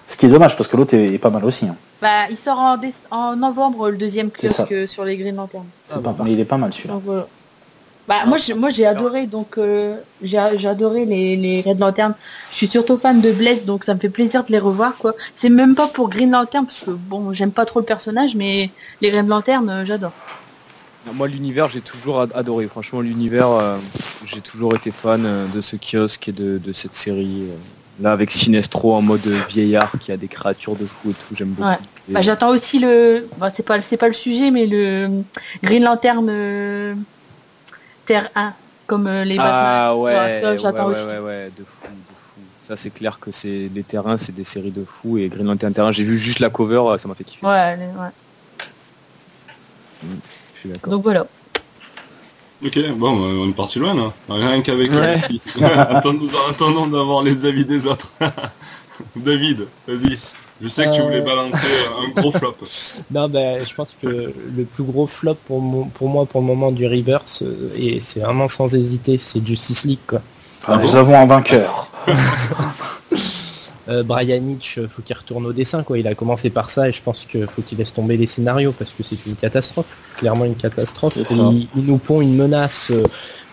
[0.07, 1.65] Ce qui est dommage parce que l'autre est, est pas mal aussi.
[1.65, 1.75] hein.
[2.01, 5.63] Bah, il sort en, déce- en novembre le deuxième kiosque sur les Green Lantern.
[5.87, 6.15] C'est pas mal.
[6.25, 6.95] Mais il est pas mal celui-là.
[8.11, 12.13] Bah moi j'ai moi j'ai adoré donc euh, j'ai j'ai adoré les, les Red Lantern.
[12.51, 15.13] Je suis surtout fan de Blaze donc ça me fait plaisir de les revoir quoi.
[15.33, 18.69] C'est même pas pour Green Lantern parce que bon j'aime pas trop le personnage mais
[18.99, 20.11] les Red Lantern euh, j'adore.
[21.13, 22.67] Moi l'univers j'ai toujours ad- adoré.
[22.67, 23.77] Franchement l'univers euh,
[24.25, 27.43] j'ai toujours été fan de ce kiosque et de, de cette série.
[28.01, 31.49] Là avec Sinestro en mode vieillard qui a des créatures de fou et tout, j'aime
[31.49, 31.69] beaucoup.
[31.69, 31.77] Ouais.
[32.09, 35.23] Et- Bah j'attends aussi le bah, c'est pas c'est pas le sujet mais le
[35.63, 36.27] Green Lantern
[38.11, 38.53] Terre 1
[38.87, 39.53] comme euh, les Batman.
[39.55, 41.05] Ah ouais, Ouais, ça, ouais, j'attends ouais, aussi.
[41.07, 42.41] ouais, ouais, de fou, de fou.
[42.61, 45.71] Ça c'est clair que c'est les terrains, c'est des séries de fous et Green Lantern
[45.73, 47.45] Terrain, j'ai vu juste la cover, euh, ça m'a fait kiffer.
[47.45, 48.09] Ouais, les- ouais.
[50.55, 50.91] Je suis d'accord.
[50.91, 51.25] Donc voilà.
[52.65, 54.11] Ok, bon, bah, on est parti loin là.
[54.27, 55.17] Rien qu'avec Ouais.
[56.49, 58.11] Attendons d'avoir les avis des autres.
[59.15, 60.17] David, vas-y.
[60.61, 61.03] Je sais que tu Euh.
[61.05, 61.57] voulais balancer
[62.15, 62.55] un gros flop.
[63.09, 66.47] Non, bah, je pense que le plus gros flop pour, mon- pour moi pour le
[66.47, 69.99] moment du Rebirth, euh, et c'est vraiment sans hésiter, c'est Justice League.
[70.07, 70.21] Quoi.
[70.67, 71.91] Ah, nous avons un vainqueur.
[73.91, 75.83] Euh, Brian Hitch, euh, faut qu'il retourne au dessin.
[75.83, 75.97] Quoi.
[75.99, 78.71] Il a commencé par ça et je pense qu'il faut qu'il laisse tomber les scénarios
[78.71, 79.97] parce que c'est une catastrophe.
[80.17, 81.17] Clairement une catastrophe.
[81.29, 83.03] Il, il nous pond une menace euh,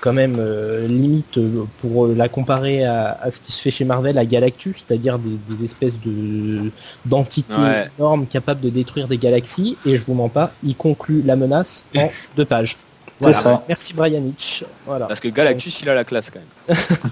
[0.01, 1.39] quand même euh, limite
[1.81, 5.37] pour la comparer à, à ce qui se fait chez Marvel à Galactus, c'est-à-dire des,
[5.57, 6.71] des espèces de
[7.05, 7.89] d'entités Ouais.
[7.99, 9.77] énormes capables de détruire des galaxies.
[9.85, 12.77] Et je vous mens pas, il conclut la menace en deux pages.
[13.21, 13.37] Voilà.
[13.37, 13.65] ça.
[13.69, 14.65] Merci Brian Hitch.
[14.87, 15.07] Voilà.
[15.07, 16.39] Parce que Galactus il a la classe quand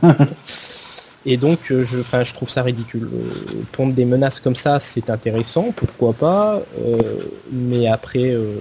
[0.07, 0.16] même.
[1.29, 3.09] Et donc, euh, je, enfin, je trouve ça ridicule.
[3.12, 6.62] Euh, pondre des menaces comme ça, c'est intéressant, pourquoi pas.
[6.81, 7.03] euh,
[7.53, 8.55] mais après, euh,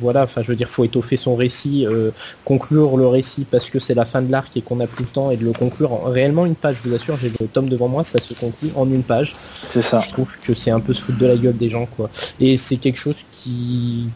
[0.00, 2.10] voilà, enfin, je veux dire, faut étoffer son récit, euh,
[2.44, 5.08] conclure le récit parce que c'est la fin de l'arc et qu'on n'a plus le
[5.10, 6.80] temps et de le conclure en réellement une page.
[6.82, 9.34] Je vous assure, j'ai le tome devant moi, ça se conclut en une page.
[9.70, 9.98] C'est ça.
[10.00, 12.10] Je trouve que c'est un peu se foutre de la gueule des gens, quoi.
[12.38, 14.08] Et c'est quelque chose qui,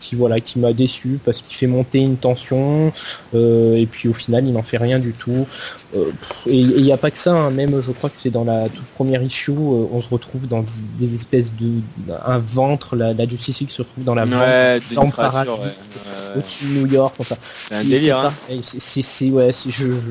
[0.00, 2.92] qui voilà, qui m'a déçu parce qu'il fait monter une tension
[3.34, 5.46] et puis au final, il n'en fait rien du tout.
[6.46, 8.68] Et il n'y a pas que ça, hein, même je crois que c'est dans la
[8.68, 9.54] toute première issue, euh,
[9.90, 11.82] on se retrouve dans des, des espèces de
[12.24, 15.66] un ventre, la, la Justice League se retrouve dans la Ouais, des dans Parasite, ouais.
[15.66, 16.36] Ouais, ouais.
[16.38, 17.36] au-dessus de New York, enfin.
[17.68, 18.60] C'est un c'est- délire, c'est hein.
[19.02, 20.10] c'est- ouais, c'est- je, je,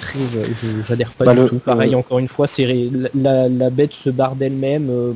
[0.00, 0.18] très,
[0.82, 1.58] j'adhère pas Bah, du le- tout.
[1.60, 4.90] Pareil, le- encore une fois, c'est la, la bête se barre d'elle-même.
[4.90, 5.14] euh,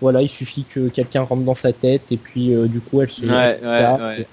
[0.00, 3.10] voilà, il suffit que quelqu'un rentre dans sa tête et puis euh, du coup elle
[3.10, 3.22] se.
[3.22, 4.26] Ouais, ouais.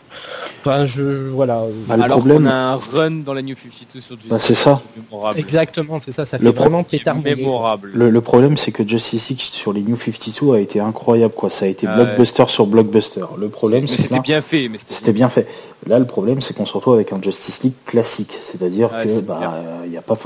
[0.61, 1.61] Enfin, je voilà.
[1.87, 4.39] Bah, le Alors problème- qu'on a un run dans la New 52 sur Justice Bah,
[4.39, 4.81] c'est ça.
[4.95, 5.39] mémorable.
[5.39, 6.25] Exactement, c'est ça.
[6.25, 7.17] Ça Le fait pro- vraiment pétard.
[7.19, 7.91] mémorable.
[7.93, 11.49] Le, le problème, c'est que Justice League sur les New 52 a été incroyable, quoi.
[11.49, 13.25] Ça a été Ah blockbuster sur blockbuster.
[13.37, 15.47] Le problème, c'est que c'était bien fait, mais c'était bien fait.
[15.87, 19.09] Là, le problème, c'est qu'on se retrouve avec un Justice League classique, c'est-à-dire Ouais, que,
[19.09, 20.17] c'est bah, il y a pas.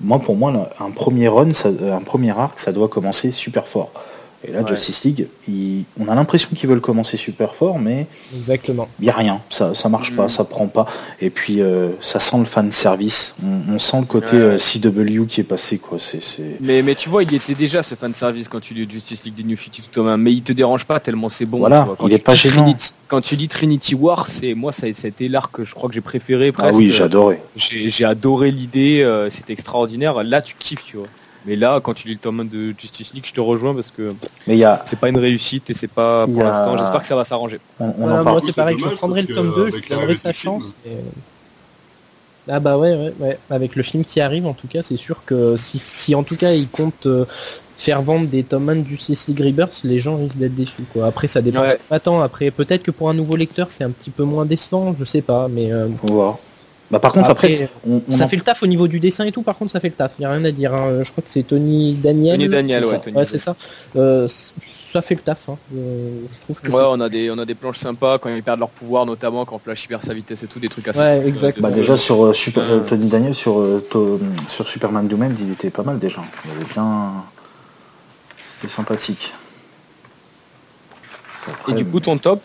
[0.00, 3.90] Moi, pour moi, un premier run, ça- un premier arc, ça doit commencer super fort.
[4.46, 4.66] Et là, Ouais.
[4.68, 8.88] Justice League, il- on a l'impression qu'ils veulent commencer super fort, mais Exactement.
[9.00, 9.40] il y a rien.
[9.50, 10.28] Ça, ça marche pas, Mhm.
[10.28, 10.86] ça prend pas.
[11.20, 13.34] Et puis, euh, ça sent le fan service.
[13.42, 14.48] On, on sent le côté Ouais, ouais.
[14.54, 15.98] euh, CW qui est passé, quoi.
[15.98, 16.20] C'est.
[16.60, 19.24] Mais, mais tu vois, il y était déjà ce fan service quand tu lis Justice
[19.24, 21.58] League des New 52 Thomas, mais il te dérange pas tellement c'est bon.
[21.58, 21.96] Voilà, tu vois.
[21.96, 22.62] Quand il tu est pas lis gênant.
[22.64, 25.74] Trinity- quand tu lis Trinity War, c'est moi ça, ça a été l'arc que je
[25.74, 26.48] crois que j'ai préféré.
[26.56, 26.74] Ah presque.
[26.78, 27.40] oui, j'adorais.
[27.56, 30.22] J'ai j'ai adoré l'idée, euh, c'était extraordinaire.
[30.24, 31.06] Là, tu kiffes, tu vois.
[31.46, 33.90] Mais là, quand tu lis le tome 1 de Justice League, je te rejoins parce
[33.90, 34.14] que
[34.46, 36.78] Mais il y a, c'est pas une réussite et c'est pas pour a- l'instant.
[36.78, 37.60] J'espère que ça va s'arranger.
[37.80, 39.84] on, on Voilà, en moi c'est pareil, je prendrai le tome que 2, je avec
[39.88, 40.74] lui la donnerai sa chance.
[40.86, 40.90] et-
[42.48, 43.38] Ah bah ouais, ouais, ouais.
[43.50, 46.36] Avec le film qui arrive, en tout cas, c'est sûr que si, si en tout
[46.36, 47.24] cas il compte euh,
[47.76, 50.84] faire vendre des tomes 1 du CC Rebirth, les gens risquent d'être déçus.
[50.92, 51.06] Quoi.
[51.06, 51.78] Après, ça dépend Ouais.
[51.88, 52.20] pas tant.
[52.20, 55.22] Après, peut-être que pour un nouveau lecteur, c'est un petit peu moins décevant, je sais
[55.22, 55.48] pas.
[55.48, 56.38] Mais euh, On va voir.
[56.90, 59.00] Bah, par contre, après, après, on, on ça en- fait le taf au niveau du
[59.00, 59.42] dessin et tout.
[59.42, 60.12] Par contre, ça fait le taf.
[60.18, 60.74] Y a rien à dire.
[60.74, 61.02] hein.
[61.02, 62.36] Je crois que c'est Tony Daniel.
[62.36, 63.00] Tony Daniel, c'est ouais, ça.
[63.00, 63.56] Tony Ouais, c'est ça.
[63.96, 65.48] Euh, ça fait le taf.
[65.48, 65.56] hein.
[65.74, 68.42] Euh, je trouve que Ouais, on a des on a des planches sympas quand ils
[68.42, 71.00] perdent leur pouvoir, notamment quand Flash perd sa vitesse et tout, des trucs assez.
[71.00, 71.58] Ouais, exact.
[71.60, 74.20] bah, déjà sur euh, Super- euh, Tony Daniel sur, euh, to-
[74.50, 76.20] sur Superman Doom End, il était pas mal déjà.
[76.44, 77.12] Il avait bien.
[78.60, 79.32] C'était sympathique.
[81.46, 82.40] Après, Et du coup, ton top?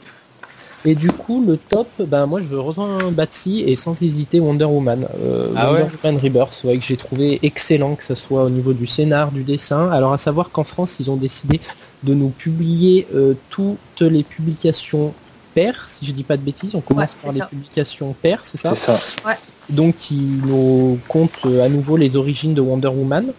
[0.85, 5.07] Et du coup, le top, ben moi je rejoins Batsy et sans hésiter Wonder Woman.
[5.19, 8.49] Euh, Ah Wonder ouais Woman Rebirth, ouais, que j'ai trouvé excellent, que ce soit au
[8.49, 9.89] niveau du scénar, du dessin.
[9.91, 11.59] Alors à savoir qu'en France, ils ont décidé
[12.03, 15.13] de nous publier euh, toutes les publications
[15.53, 16.75] paires, si je dis pas de bêtises.
[16.75, 19.37] On commence Ouais, par les publications paires, c'est ça c'est ça.
[19.69, 20.15] donc qui
[20.45, 23.33] nous compte euh, à nouveau les origines de Wonder Woman.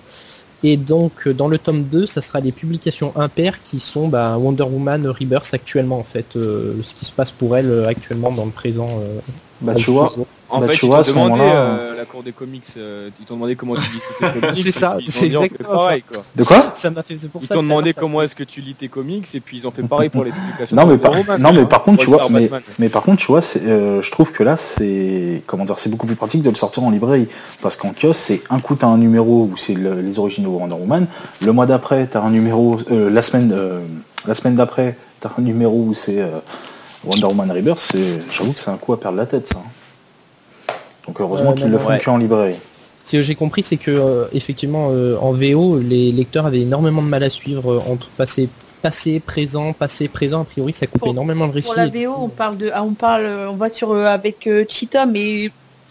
[0.63, 4.37] Et donc euh, dans le tome 2, ça sera les publications impaires qui sont bah,
[4.37, 8.31] Wonder Woman Rebirth actuellement en fait, euh, ce qui se passe pour elle euh, actuellement
[8.31, 9.01] dans le présent.
[9.63, 10.27] Bah, à tu vois, jour.
[10.49, 12.65] En Bah, fait, tu ils vois, t'ont à ce demandé euh, la cour des comics,
[12.79, 14.59] euh, ils t'ont demandé comment tu lis tes comics.
[14.65, 16.23] C'est ça, c'est exactement pareil, quoi.
[16.35, 17.55] de quoi Ça m'a fait c'est pour Ils ça.
[17.55, 19.83] t'ont demandé ça- comment est-ce que tu lis tes comics et puis ils ont fait
[19.83, 20.75] pareil pour les publications.
[20.77, 22.51] Non, de mais par- non, mais hein, par contre, tu vois, mais-.
[22.79, 25.91] Mais par contre, tu vois, c'est, euh, je trouve que là, c'est comment dire, c'est
[25.91, 27.29] beaucoup plus pratique de le sortir en librairie,
[27.63, 30.49] parce qu'en kiosque, c'est un coup t'as un numéro où c'est le- les origines de
[30.49, 31.07] Wonder Woman,
[31.45, 33.81] le mois d'après t'as un numéro, euh, la semaine, euh,
[34.27, 36.29] la semaine d'après t'as un numéro où c'est euh,
[37.05, 37.79] Wonder Woman Rebirth.
[37.79, 39.59] C'est, j'avoue que c'est un coup à perdre la tête, ça.
[39.59, 40.75] hein.
[41.07, 41.99] Donc heureusement Ouais, qu'ils le font ouais.
[41.99, 42.57] que en librairie.
[43.05, 47.03] Ce que j'ai compris, c'est que euh, effectivement euh, en VO, les lecteurs avaient énormément
[47.03, 48.49] de mal à suivre euh, entre passé,
[48.83, 50.43] passé, présent, passé, présent.
[50.43, 51.69] A priori, ça coupait Pour- énormément le récit.
[51.69, 54.65] Pour la VO, on parle de, ah, on parle, on va sur euh, avec euh,
[54.69, 55.51] Cheetah, mais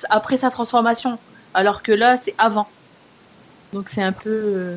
[0.09, 1.17] après sa transformation,
[1.53, 2.67] alors que là, c'est avant.
[3.73, 4.75] Donc c'est un peu.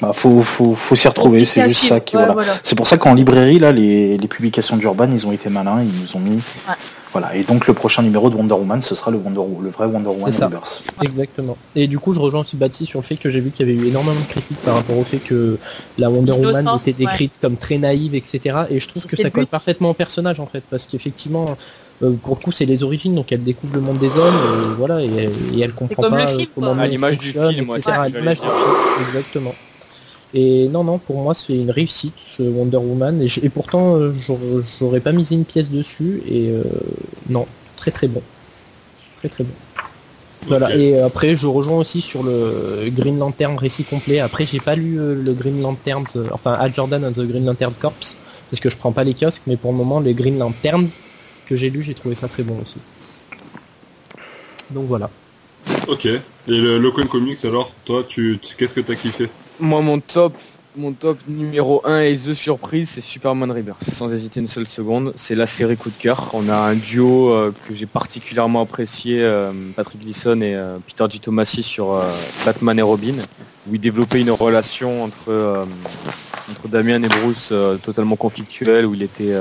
[0.00, 1.44] Bah, faut, faut, faut s'y retrouver.
[1.44, 2.34] C'est juste ça qui, Ouais, voilà.
[2.34, 2.60] voilà.
[2.62, 6.00] C'est pour ça qu'en librairie, là, les, les publications d'Urban, ils ont été malins, ils
[6.00, 6.36] nous ont mis.
[6.36, 6.74] Ouais.
[7.12, 7.34] Voilà.
[7.34, 10.10] Et donc le prochain numéro de Wonder Woman, ce sera le Wonder, le vrai Wonder
[10.10, 10.46] Woman ça.
[10.46, 10.92] Rebirth.
[11.02, 11.56] Exactement.
[11.74, 13.72] Et du coup, je rejoins aussi Baptiste sur le fait que j'ai vu qu'il y
[13.72, 15.58] avait eu énormément de critiques par rapport au fait que
[15.98, 18.56] la Wonder Woman était décrite comme très naïve, etc.
[18.70, 21.56] Et je trouve que ça le colle parfaitement au personnage en fait, parce qu'effectivement,
[22.02, 24.74] euh, pour le coup, c'est les origines, donc elle découvre le monde des hommes, et
[24.76, 25.06] voilà, et,
[25.56, 27.98] et elle comprend comme pas le euh, film, comment l'image du fonctionne, film, ouais, etc.
[28.06, 29.54] l'image du film, exactement.
[30.34, 34.12] Et non, non, pour moi, c'est une réussite, ce Wonder Woman, et, et pourtant, euh,
[34.78, 36.64] j'aurais- pas misé une pièce dessus, et euh,
[37.28, 38.22] non, très très bon.
[39.18, 39.54] Très très bon.
[40.46, 44.20] Voilà, et après je rejoins aussi sur le Green Lantern récit complet.
[44.20, 47.44] Après j'ai pas lu euh, le Green Lantern, euh, enfin Al Jordan and the Green
[47.44, 50.38] Lantern Corps, parce que je prends pas les kiosques, mais pour le moment les Green
[50.38, 50.88] Lanterns
[51.44, 52.78] que j'ai lu, j'ai trouvé ça très bon aussi.
[54.70, 55.10] Donc voilà.
[55.88, 56.06] Ok.
[56.06, 59.28] Et le Locan Comics, alors, toi, tu, qu'est-ce que t'as kiffé?
[59.60, 60.34] Moi, mon top,
[60.76, 63.82] mon top numéro 1 et The Surprise, c'est Superman Rebirth.
[63.84, 66.30] Sans hésiter une seule seconde, c'est la série coup de cœur.
[66.34, 71.04] On a un duo euh, que j'ai particulièrement apprécié, euh, Patrick Gleason et euh, Peter
[71.10, 71.18] G.
[71.18, 72.00] Tomasi sur
[72.46, 73.14] Batman et Robin,
[73.68, 75.66] où ils développaient une relation entre,
[76.50, 77.52] entre Damien et Bruce
[77.82, 79.34] totalement conflictuelle, où il était,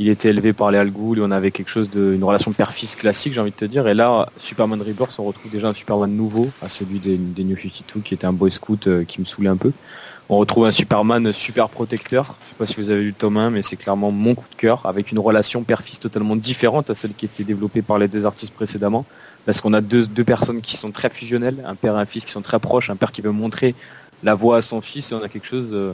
[0.00, 2.52] il était élevé par les Al Ghul et on avait quelque chose de, une relation
[2.52, 3.86] père-fils classique, j'ai envie de te dire.
[3.86, 8.00] Et là, Superman Rebirth, on retrouve déjà un Superman nouveau, à celui des, New 52,
[8.00, 9.72] qui était un boy scout euh, qui me saoulait un peu.
[10.30, 12.34] On retrouve un Superman super protecteur.
[12.44, 14.46] Je sais pas si vous avez lu le tome 1, mais c'est clairement mon coup
[14.50, 18.08] de cœur, avec une relation père-fils totalement différente à celle qui était développée par les
[18.08, 19.04] deux artistes précédemment.
[19.44, 22.32] Parce qu'on a deux, personnes qui sont très fusionnelles, un père et un fils qui
[22.32, 23.74] sont très proches, un père qui veut montrer
[24.22, 25.92] la voix à son fils, et on a quelque chose euh,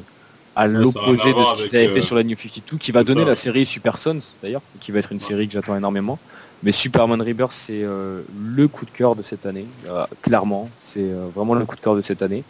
[0.57, 3.21] à l'opposé de ce qu'ils avaient fait euh, sur la New 52, qui va donner
[3.21, 3.37] ça, la ouais.
[3.37, 6.19] série Super Sons, d'ailleurs, qui va être une série que j'attends énormément.
[6.63, 10.71] Mais Superman Rebirth, c'est euh, le coup de cœur de cette année, euh, clairement.
[10.81, 12.43] C'est euh, vraiment le coup de cœur de cette année.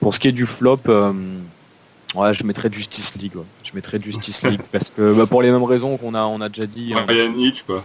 [0.00, 0.78] Pour ce qui est du flop,
[2.14, 3.36] ouais, je mettrais Justice League.
[3.36, 3.44] ouais.
[3.64, 6.48] Je mettrais Justice League parce que bah, pour les mêmes raisons qu'on a, on a
[6.48, 6.92] déjà dit.
[6.94, 7.04] hein.
[7.08, 7.84] Ryan Hitch, quoi.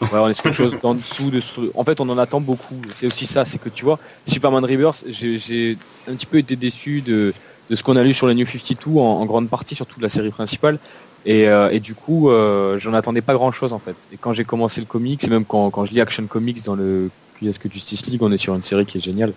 [0.00, 2.40] Ouais, on est sur quelque chose d'en dessous de ce- En fait, on en attend
[2.40, 2.80] beaucoup.
[2.92, 5.78] C'est aussi ça, c'est que tu vois, Superman Rebirth, j'ai
[6.08, 7.32] un petit peu été déçu de,
[7.70, 10.02] de ce qu'on a lu sur la New 52 en, en grande partie, surtout de
[10.02, 10.78] la série principale.
[11.26, 13.96] Et, euh, et du coup, euh, j'en attendais pas grand chose en fait.
[14.12, 16.74] Et quand j'ai commencé le comics, et même quand, quand je lis Action Comics dans
[16.76, 17.10] le
[17.40, 19.32] que Justice League, on est sur une série qui est géniale.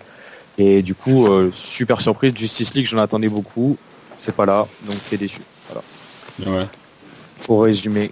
[0.56, 3.76] Et du coup, euh, super surprise, Justice League, j'en attendais beaucoup.
[4.18, 5.40] C'est pas là, donc t'es déçu.
[5.70, 6.60] Voilà.
[6.60, 6.66] Ouais.
[7.44, 8.10] Pour résumer,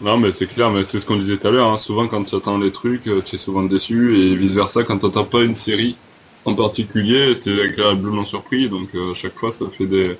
[0.00, 1.70] Non, mais c'est clair, mais c'est ce qu'on disait tout à l'heure.
[1.72, 1.78] hein.
[1.78, 5.06] Souvent, quand tu attends les trucs, tu es souvent déçu, et vice versa, quand tu
[5.06, 5.96] n'attends pas une série
[6.44, 8.68] en particulier, es agréablement surpris.
[8.68, 10.16] Donc, euh, à chaque fois, ça fait des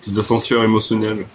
[0.00, 1.26] petites ascensions émotionnelles.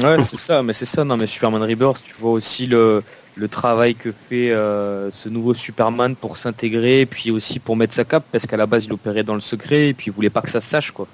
[0.00, 1.04] Ouais, c'est ça, mais c'est ça.
[1.04, 3.02] Non, mais Superman Rebirth, tu vois aussi le,
[3.34, 7.94] le travail que fait euh, ce nouveau Superman pour s'intégrer, et puis aussi pour mettre
[7.94, 10.30] sa cape, parce qu'à la base il opérait dans le secret, et puis il voulait
[10.30, 11.08] pas que ça se sache, quoi.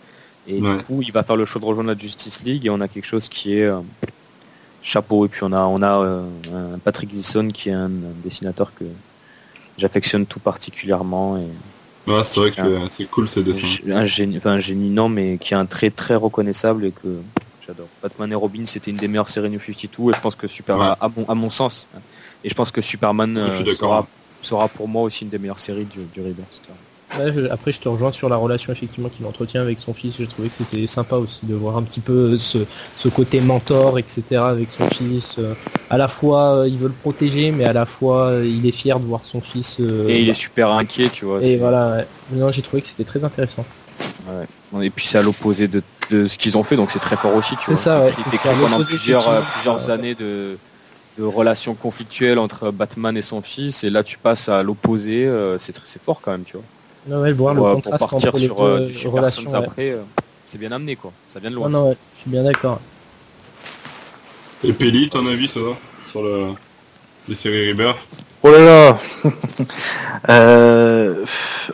[0.46, 0.76] Et Ouais.
[0.76, 2.88] du coup, il va faire le choix de rejoindre la Justice League, et on a
[2.88, 3.80] quelque chose qui est euh,
[4.82, 5.24] chapeau.
[5.26, 6.22] Et puis on a, on a euh,
[6.74, 8.84] un Patrick Gleason qui est un, un dessinateur que
[9.78, 11.46] j'affectionne tout particulièrement, et
[12.07, 13.68] Ouais, c'est vrai que c'est cool ces dessins.
[13.92, 17.22] un génie, enfin un génie non, mais qui est un trait très reconnaissable et que
[17.61, 17.90] j'adore.
[18.03, 20.90] Batman et Robin, c'était une des meilleures séries New 52 et je pense que Superman,
[20.90, 20.96] Ouais.
[21.01, 22.01] à, mon, à mon sens, hein,
[22.42, 24.09] et je pense que Superman Je euh, sera,
[24.40, 26.62] sera pour moi aussi une des meilleures séries du, du Rebirth.
[27.19, 27.37] Clairement.
[27.37, 30.16] Ouais, je- après, je te rejoins sur la relation effectivement qu'il entretient avec son fils.
[30.16, 32.59] J'ai trouvé que c'était sympa aussi de voir un petit peu ce,
[32.97, 34.49] ce côté mentor, etc.
[34.51, 35.39] avec son fils.
[35.39, 35.55] Euh,
[35.91, 38.73] À la fois, euh, il veut le protéger, mais à la fois, euh, il est
[38.73, 39.81] fier de voir son fils.
[39.81, 41.41] euh, Et il est super inquiet, tu vois.
[41.41, 41.97] et c'est- voilà.
[41.97, 42.09] ouais.
[42.31, 43.64] Non, j'ai trouvé que c'était très intéressant.
[44.73, 44.87] ouais.
[44.87, 47.35] Et puis c'est à l'opposé de, de ce qu'ils ont fait, donc c'est très fort
[47.35, 47.83] aussi, tu C'est vois.
[47.83, 50.59] ça, ouais, Il c'est- c'est créé pendant plusieurs, plusieurs années de,
[51.16, 55.73] de relations conflictuelles entre Batman et son fils, et là tu passes à l'opposé, c'est
[55.73, 56.66] très- c'est fort quand même, tu vois.
[57.07, 58.94] Non, ouais, voir pour, le euh, pour contraste partir entre les sur euh, deux du
[58.94, 59.42] Super relations.
[59.42, 59.66] Sons ouais.
[59.66, 60.03] après, euh,
[60.44, 61.12] c'est bien amené quoi.
[61.28, 61.68] Ça vient de loin.
[61.68, 62.80] Non, non, ouais, je suis bien d'accord.
[64.64, 65.76] Et Pelli, ton avis, ça va
[66.07, 66.49] Sur le...
[67.28, 67.99] les séries Rebirth?
[68.42, 68.99] Oh là là
[70.28, 71.24] Euh,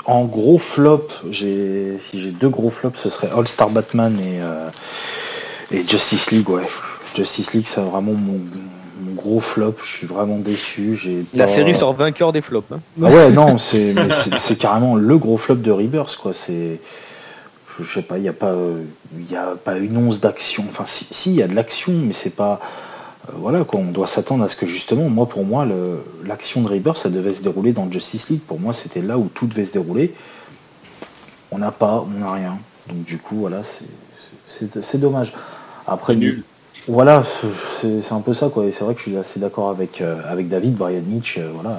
[0.05, 4.41] En gros flop, j'ai si j'ai deux gros flops, ce serait All Star Batman et,
[4.43, 4.69] euh,
[5.71, 6.63] et Justice League, ouais.
[7.17, 8.41] Justice League, c'est vraiment mon
[9.15, 9.77] gros flop.
[9.83, 10.95] Je suis vraiment déçu.
[10.95, 12.71] J'ai La pas- série sort vainqueur des flops.
[12.73, 12.81] hein.
[13.03, 16.33] Ah ouais, non, c'est mais c'est- c'est carrément le gros flop de Rebirth, quoi.
[16.33, 16.81] C'est
[17.81, 18.55] je sais pas, il y a pas
[19.19, 20.65] il y a pas une once d'action.
[20.69, 22.61] Enfin, si, si, il y a de l'action, mais c'est pas
[23.29, 23.81] euh, voilà quoi.
[23.81, 27.09] On doit s'attendre à ce que justement, moi pour moi, le- l'action de Rebirth, ça
[27.09, 28.41] devait se dérouler dans Justice League.
[28.47, 30.15] Pour moi, c'était là où tout devait se dérouler.
[31.51, 32.59] On n'a pas, on n'a rien.
[32.89, 33.87] Donc du coup, voilà, c'est
[34.49, 35.33] c'est c'est dommage.
[35.87, 36.43] Après, C'est nul.
[36.87, 37.25] Voilà,
[37.81, 41.03] c'est un peu ça c'est vrai que je suis assez d'accord avec euh, David, Brian
[41.11, 41.79] Hitch, euh, voilà.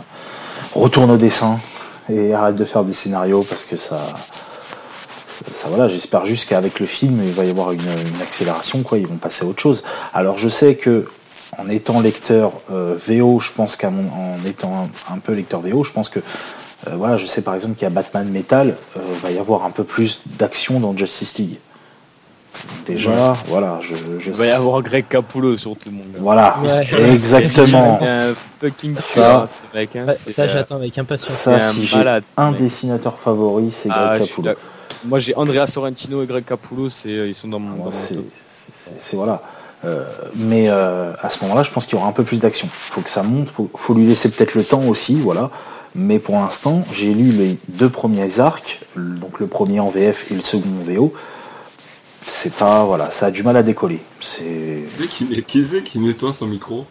[0.74, 1.60] Retourne au dessin
[2.10, 3.97] et arrête de faire des scénarios parce que ça,
[5.53, 7.82] ça voilà, j'espère juste qu'avec le film il va y avoir une,
[8.22, 8.97] accélération quoi.
[8.97, 9.84] Ils vont passer à autre chose.
[10.14, 11.06] Alors je sais que
[11.58, 15.84] en étant lecteur euh, VO, je pense qu'à mon, en étant un, peu lecteur VO,
[15.84, 16.20] je pense que
[16.88, 19.64] euh, voilà, je sais par exemple qu'il y a Batman Metal, euh, va y avoir
[19.66, 21.58] un peu plus d'action dans Justice League.
[22.86, 26.20] Déjà, voilà, je, je Il va y avoir Greg Capullo surtout mon gars.
[26.20, 26.88] voilà, Ouais.
[27.14, 27.97] exactement.
[27.99, 29.95] C'est un fucking Ça- tueur, ce mec.
[29.95, 30.06] hein.
[30.16, 31.32] Ça, euh, j'attends avec impatience.
[31.32, 32.62] Ça, un si j'ai malade, un mec.
[32.62, 34.56] dessinateur favori, c'est Greg Ah, je suis Capullo.
[35.06, 38.16] Moi j'ai Andrea Sorrentino et Greg Capullo, c'est euh, ils sont dans mon, Moi, dans
[38.16, 38.24] mon
[38.99, 39.41] c'est, voilà.
[39.84, 40.03] Euh,
[40.36, 42.68] mais euh, à ce moment-là, je pense qu'il y aura un peu plus d'action.
[42.72, 45.51] Faut que ça monte, faut, faut lui laisser peut-être le temps aussi, voilà.
[45.93, 50.36] Mais pour l'instant, j'ai lu les deux premiers arcs, donc le premier en VF et
[50.36, 51.14] le second en VO.
[52.28, 53.99] C'est pas, voilà, ça a du mal à décoller.
[54.19, 56.86] C'est, Qui c'est qui, qui, c'est qui nettoie son micro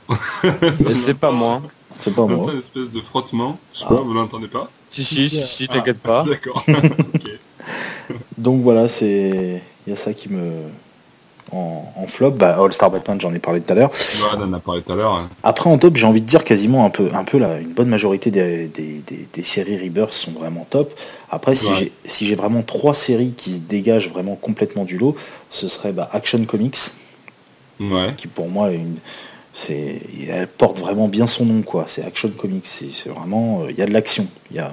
[0.91, 1.63] c'est pas moi.
[1.99, 2.53] c'est pas moi.
[2.53, 3.59] une espèce de frottement.
[3.73, 3.95] Je sais Ah.
[3.95, 6.25] pas, vous l'entendez pas Si si si, si t'inquiète pas.
[6.29, 6.65] D'accord.
[6.69, 7.31] ok.
[8.39, 10.53] Donc voilà, c'est, il y a ça qui me,
[11.53, 12.33] en, en flop.
[12.33, 13.91] Bah, All Star Batman, j'en ai parlé tout à l'heure.
[13.91, 15.13] Ouais, on en a parlé tout à l'heure.
[15.15, 15.29] hein.
[15.43, 17.89] Après en top, j'ai envie de dire quasiment un peu, un peu là, une bonne
[17.89, 20.93] majorité des, des, des- des séries Rebirth sont vraiment top.
[21.31, 25.17] Après, si j'ai si vraiment trois séries qui se dégagent vraiment complètement du lot,
[25.51, 26.79] ce serait bah, Action Comics,
[27.81, 28.15] Ouais.
[28.17, 28.97] qui pour moi est une,
[29.53, 31.85] c'est, elle porte vraiment bien son nom quoi.
[31.89, 34.71] C'est Action Comics, c'est vraiment, euh, il y a de l'action, il y a,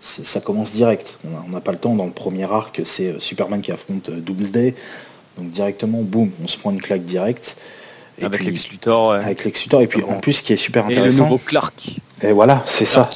[0.00, 1.18] ça commence direct.
[1.46, 4.20] On n'a pas le temps dans le premier arc, c'est euh, Superman qui affronte euh,
[4.20, 4.74] Doomsday,
[5.38, 7.56] donc directement, boum, on se prend une claque directe.
[8.20, 9.16] Et Avec Lex Luthor ouais.
[9.24, 9.80] avec Lex Luthor.
[9.80, 11.74] Et puis en plus, ce qui est super et le intéressant, nouveau Clark.
[12.22, 13.08] et voilà, c'est ça.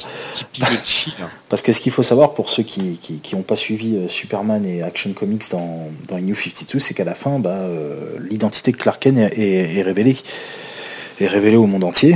[0.51, 0.63] Qui.
[1.49, 4.07] Parce que ce qu'il faut savoir pour ceux qui qui, qui ont pas suivi euh,
[4.07, 8.71] Superman et Action Comics dans, dans New 52, c'est qu'à la fin, bah, euh, l'identité
[8.71, 10.17] de Clark Kent est, est- est révélée,
[11.21, 12.15] est révélée au monde entier.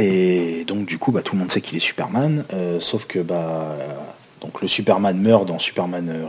[0.00, 3.20] Et donc du coup, bah, tout le monde sait qu'il est Superman, euh, sauf que
[3.20, 3.76] bah,
[4.40, 6.26] donc le Superman meurt dans Superman euh,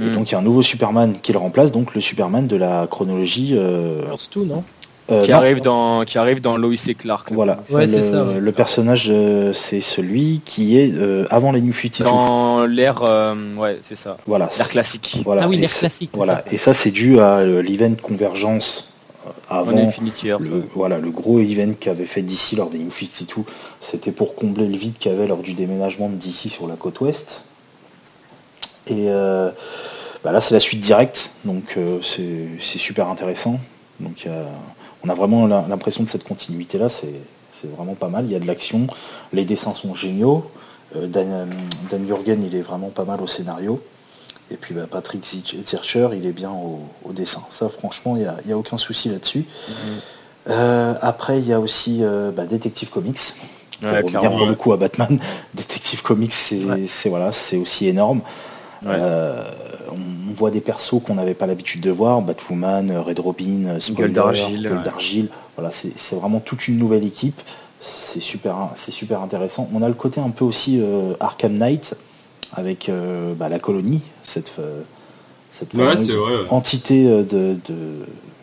[0.00, 0.14] Et Mm.
[0.14, 2.86] donc il y a un nouveau Superman qui le remplace, donc le Superman de la
[2.88, 3.52] chronologie.
[3.54, 4.62] euh, Earth 2, non
[5.10, 7.30] euh, qui non, arrive dans qui arrive dans Lois et Clark.
[7.30, 7.34] là.
[7.34, 7.56] Voilà.
[7.70, 8.38] Ouais, le, c'est ça, ouais.
[8.38, 12.04] le personnage, euh, c'est celui qui est euh, avant les New 52.
[12.04, 14.18] Dans l'ère euh, ouais c'est ça.
[14.26, 14.50] Voilà.
[14.58, 15.16] L'ère classique.
[15.24, 15.42] Voilà.
[15.44, 16.10] Ah oui, Et c'est- classique.
[16.12, 16.36] Voilà.
[16.36, 16.44] ça.
[16.52, 18.92] Et ça, c'est dû à euh, l'event Convergence
[19.50, 19.78] En avant.
[19.78, 20.42] Infinity Earth.
[20.42, 23.44] Le, voilà, le gros event qu'avait fait DC lors des New 52,
[23.80, 26.74] c'était pour combler le vide qu'il y avait lors du déménagement de DC sur la
[26.74, 27.44] côte ouest.
[28.90, 29.50] Et euh,
[30.24, 33.58] bah là, c'est la suite directe, donc euh, c'est super intéressant.
[34.00, 34.46] Donc a-
[35.04, 37.14] on a vraiment l'impression de cette continuité-là, c'est
[37.76, 38.24] vraiment pas mal.
[38.26, 38.86] Il y a de l'action,
[39.32, 40.50] les dessins sont géniaux.
[40.96, 41.50] Euh, Dan,
[41.90, 43.80] Dan Jurgen, il est vraiment pas mal au scénario.
[44.50, 45.24] Et puis bah, Patrick
[45.62, 47.42] Zircher, il est bien au, dessin.
[47.50, 49.44] Ça, franchement, il n'y a, aucun souci là-dessus.
[50.48, 52.02] Euh, après, il y a aussi
[52.34, 53.34] bah, Detective Comics.
[53.82, 55.20] Ouais, pour revenir pour le coup à Batman,
[55.54, 58.22] Detective Comics, c'est voilà, c'est aussi énorme.
[58.86, 59.50] Euh,
[59.90, 65.28] on, voit des persos qu'on n'avait pas l'habitude de voir, Batwoman, Red Robin, Spoiler, d'Argile.
[65.56, 67.40] Voilà, c'est vraiment toute une nouvelle équipe.
[67.80, 69.68] C'est super, c'est super intéressant.
[69.74, 70.80] On a le côté un peu aussi
[71.18, 71.94] Arkham Knight
[72.52, 72.90] avec
[73.36, 74.52] bah, la colonie, cette,
[75.50, 75.74] cette
[76.50, 77.56] entité de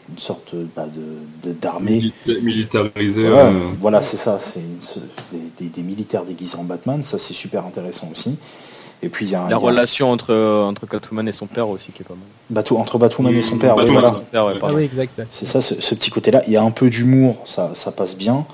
[0.10, 0.88] une sorte bah,
[1.44, 3.28] de d'armée militarisée.
[3.80, 4.62] Voilà, c'est ça, c'est
[5.60, 8.38] des, militaires déguisés en Batman, ça c'est super intéressant aussi.
[9.06, 12.02] Et puis il y a la relation entre entre Catwoman et son père aussi qui
[12.02, 12.66] est pas mal.
[12.80, 13.76] entre Batwoman et son père,
[15.30, 16.42] C'est ça, ce, petit côté-là.
[16.48, 18.46] Il y a un peu d'humour, ça, ça passe bien.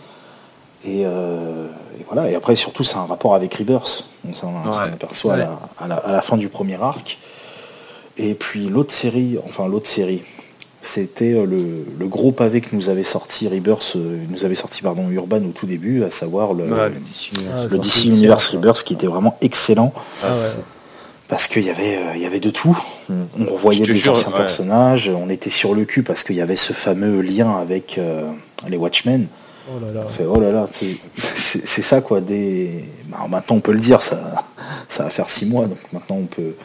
[0.83, 1.67] Et, euh,
[2.07, 2.29] voilà.
[2.29, 4.09] Et après surtout c'est un rapport avec Rebirth.
[4.25, 5.35] Donc ça, on aperçoit
[5.79, 7.17] à, la, à la fin du premier arc.
[8.17, 10.21] Et puis l'autre série, enfin l'autre série,
[10.81, 15.09] c'était euh, le, gros pavé que nous avait sorti Rebirth, euh, nous avait sorti pardon
[15.09, 19.93] Urban au tout début, à savoir le, DC, Universe Rebirth qui était vraiment excellent.
[20.23, 20.35] Ah
[21.29, 22.77] parce qu'il y avait, euh, y avait de tout.
[23.09, 26.73] On, revoyait des anciens personnages, on était sur le cul parce qu'il y avait ce
[26.73, 27.97] fameux lien avec
[28.67, 29.27] les Watchmen.
[29.69, 30.07] Oh là là.
[30.27, 30.67] oh là, là
[31.15, 32.19] c'est ça quoi.
[32.19, 32.83] Des...
[33.07, 34.43] Bah, maintenant on peut le dire, ça,
[34.89, 36.55] ça va faire six mois, donc maintenant on peut,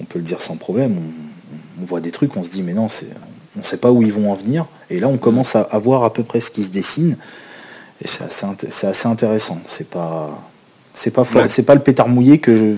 [0.00, 0.96] on peut le dire sans problème.
[0.96, 3.08] On, on voit des trucs, on se dit mais non, c'est
[3.56, 4.66] on ne sait pas où ils vont en venir.
[4.90, 7.16] Et là, on commence à, voir à peu près ce qui se dessine.
[8.02, 9.60] Et c'est assez, intéressant.
[9.66, 10.42] C'est pas,
[10.94, 12.76] c'est pas, c'est pas le pétard mouillé que je,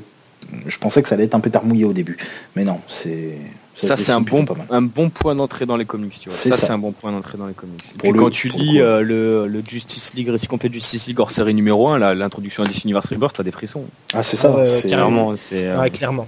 [0.66, 2.18] je pensais que ça allait être un pétard mouillé au début.
[2.54, 3.38] Mais non, c'est.
[3.74, 6.38] Ça, c'est un bon, un bon point d'entrée dans les comics, tu vois.
[6.38, 7.94] Ça, c'est un bon point d'entrée dans les comics.
[7.98, 11.88] Pour quand tu lis euh, le, Justice League, récit complet Justice League hors série numéro
[11.88, 13.84] 1, l'introduction à DC Universe Rebirth, t'as des frissons.
[14.14, 14.54] Ah, c'est ça.
[14.82, 15.66] clairement, c'est.
[15.66, 16.26] Euh, clairement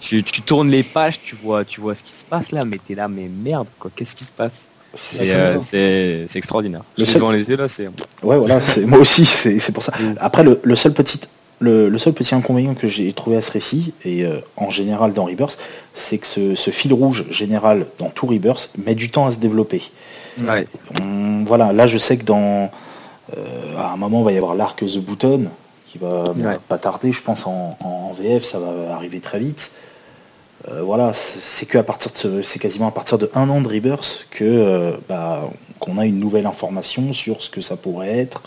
[0.00, 2.94] tu, tournes les pages, tu vois, tu vois ce qui se passe là, mais t'es
[2.94, 6.82] là, mais merde, quoi, qu'est-ce qui se passe c'est euh, extraordinaire.
[6.98, 7.22] Le seul...
[7.32, 7.86] les yeux là, c'est.
[8.24, 9.92] Ouais, voilà, c'est moi aussi, c'est pour ça.
[10.00, 10.14] Mm.
[10.18, 11.20] Après, le, seul petit,
[11.60, 15.26] le, seul petit inconvénient que j'ai trouvé à ce récit et euh, en général dans
[15.26, 15.60] Rebirth,
[15.94, 19.82] c'est que ce, fil rouge général dans tout Rebirth met du temps à se développer.
[20.42, 20.66] Ouais.
[21.46, 22.70] voilà, là, je sais que dans
[23.36, 25.50] euh, à un moment, il va y avoir l'arc The Button
[25.86, 26.24] qui va
[26.68, 29.72] pas tarder, je pense en, en, VF, ça va arriver très vite.
[30.68, 33.68] Euh, voilà, c'est que à partir de c'est quasiment à partir de un an de
[33.68, 38.42] Rebirth que euh, bah, qu'on a une nouvelle information sur ce que ça pourrait être.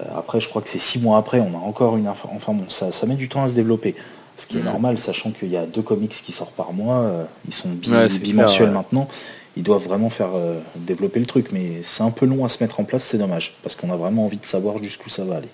[0.00, 2.36] Euh, après, je crois que c'est six mois après, on a encore une information.
[2.36, 3.94] Enfin bon, ça, ça met du temps à se développer.
[4.36, 7.06] Ce qui est normal, sachant qu'il y a deux comics qui sortent par mois,
[7.46, 9.06] ils sont bimensuels maintenant.
[9.56, 10.30] Ils doivent vraiment faire
[10.74, 13.54] développer le truc, mais c'est un peu long à se mettre en place, c'est dommage,
[13.62, 15.50] parce qu'on a vraiment envie de savoir jusqu'où ça va aller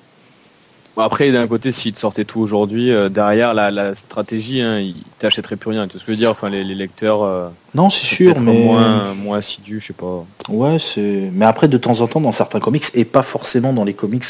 [0.96, 5.56] après, d'un côté, s'ils te sortaient tout aujourd'hui, euh, derrière la, stratégie, hein, ils t'achèteraient
[5.56, 5.86] plus rien.
[5.86, 6.30] Tu ce que je veux dire?
[6.30, 7.22] Enfin, les, lecteurs.
[7.22, 10.24] Euh, non, c'est sûr, mais moins, moins assidus, je sais pas.
[10.48, 11.30] Ouais, c'est.
[11.32, 14.24] Mais après, de temps en temps, dans certains comics, et pas forcément dans les comics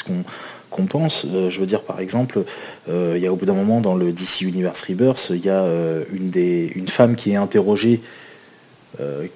[0.71, 1.25] qu'on pense.
[1.25, 2.45] Euh, je veux dire, par exemple,
[2.89, 5.65] il y a au bout d'un moment dans le DC Universe Rebirth, il y a
[6.13, 8.01] une, des, une femme qui est interrogée,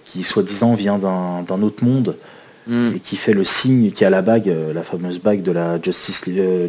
[0.04, 2.16] qui soi-disant vient d'un autre monde,
[2.66, 2.92] Mm.
[2.94, 5.82] et qui fait le signe, qui a la bague, euh, la fameuse bague de la
[5.82, 6.68] Justice, euh,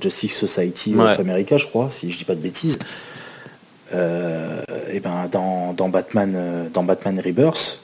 [0.00, 2.78] Justice Society of America, je crois, si je dis pas de bêtises.
[3.92, 7.80] Euh, et ben dans, dans, Batman, dans Batman Rebirth,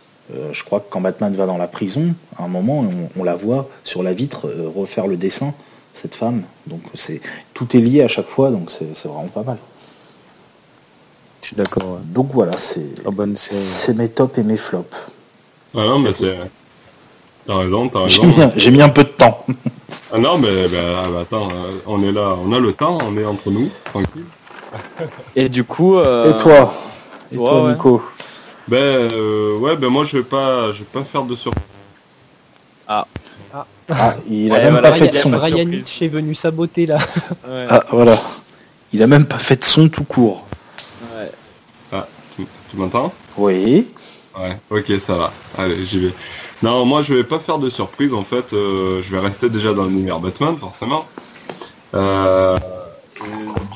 [0.52, 3.68] je crois que quand Batman va dans la prison, à un moment, on, la voit
[3.84, 5.52] sur la vitre refaire le dessin,
[5.92, 6.42] cette femme.
[6.66, 7.20] Donc c'est
[7.52, 9.58] tout est lié à chaque fois, donc c'est vraiment pas mal.
[11.42, 12.00] Je suis d'accord.
[12.06, 12.86] Donc voilà, c'est
[13.34, 14.96] c'est mes tops et mes flops.
[15.74, 16.36] Ah non, mais c'est
[17.46, 18.52] T'as raison, t'as raison.
[18.56, 19.44] J'ai mis, un peu de temps.
[20.12, 23.24] ah non, mais bah, attends, euh, on est là, on a le temps, on est
[23.24, 24.24] entre nous, tranquille.
[25.36, 25.98] Et du coup.
[25.98, 26.38] Euh...
[26.38, 26.74] Et toi
[27.32, 28.02] Et toi, Nico
[28.68, 31.64] Ben euh, ouais, ben moi je vais pas, je vais pas faire de surprise.
[32.86, 33.06] Ah.
[33.92, 34.14] Ah.
[34.28, 35.36] il a même pas fait de son.
[35.36, 36.98] Ryan est venu saboter là.
[37.68, 38.16] Ah voilà.
[38.92, 40.46] Il a même pas fait de son tout court.
[41.16, 41.30] Ouais.
[41.92, 42.06] Ah,
[42.36, 43.12] tu, tu m'entends?
[43.36, 43.88] Oui.
[44.38, 45.32] Ouais, ok, ça va.
[45.56, 46.14] Allez, j'y vais.
[46.62, 48.52] Non, moi je vais pas faire de surprise en fait.
[48.52, 51.06] Euh, je vais rester déjà dans l'univers Batman forcément.
[51.94, 52.58] Euh,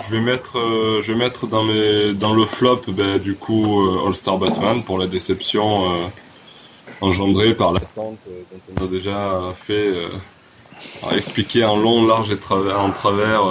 [0.06, 3.80] je vais mettre, euh, je vais mettre dans mes, dans le flop, ben, du coup
[4.06, 6.10] All Star Batman pour la déception
[7.00, 9.92] engendrée par l'attente dont on a déjà fait,
[11.12, 13.42] expliquer en long, large et en travers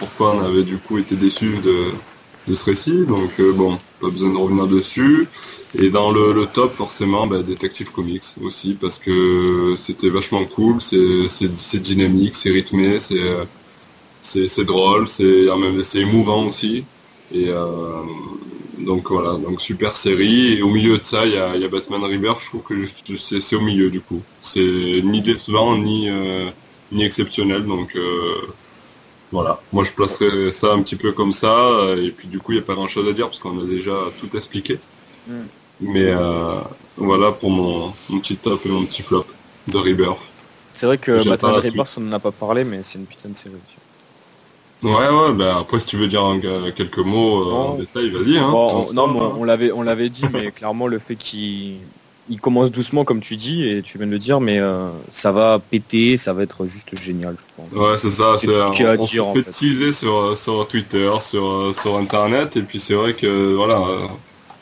[0.00, 1.92] pourquoi on avait du coup été déçu de,
[2.48, 3.04] de ce récit.
[3.06, 5.28] Donc bon, pas besoin de revenir dessus.
[5.78, 11.78] Et dans le, top, forcément, bah, Detective Comics aussi, parce que c'était vachement cool, c'est
[11.80, 12.98] dynamique, c'est rythmé,
[14.22, 16.84] c'est drôle, c'est émouvant aussi.
[17.32, 18.02] Et, euh,
[18.78, 20.54] Donc voilà, donc super série.
[20.54, 22.40] Et au milieu de ça, il y a, y a Batman Rebirth.
[22.40, 22.86] Je trouve que
[23.16, 24.22] c'est au milieu du coup.
[24.42, 26.48] C'est ni décevant ni euh,
[26.92, 27.64] ni exceptionnel.
[27.66, 28.48] Donc euh,
[29.32, 31.94] voilà, moi je placerais ça un petit peu comme ça.
[31.98, 33.66] Et puis du coup, il n'y a pas grand chose à dire parce qu'on a
[33.66, 34.78] déjà tout expliqué.
[35.28, 35.42] Mm.
[35.80, 36.60] Mais euh,
[36.96, 39.26] voilà pour mon, mon petit top et mon petit flop
[39.68, 40.20] de Rebirth.
[40.74, 41.56] C'est vrai que Batman.
[41.58, 43.78] Rebirth, on n'en a pas parlé, mais c'est une putain de série aussi.
[44.82, 46.40] Ouais, ouais, bah après si tu veux dire un-
[46.72, 48.38] quelques mots euh, en détail, vas-y.
[48.38, 51.16] Hein, Bon, on- non, mais on, on l'avait, on l'avait dit, mais clairement le fait
[51.16, 51.92] qu'il
[52.26, 55.32] il commence doucement, comme tu dis, et tu viens de le dire, mais euh, ça
[55.32, 57.72] va péter, ça va être juste génial, je pense.
[57.72, 58.36] Ouais, c'est ça.
[58.36, 61.10] C'est ce qu'il y a à on dire, se en fait teaser sur, sur Twitter,
[61.22, 64.08] sur, sur Internet, et puis c'est vrai que voilà, euh,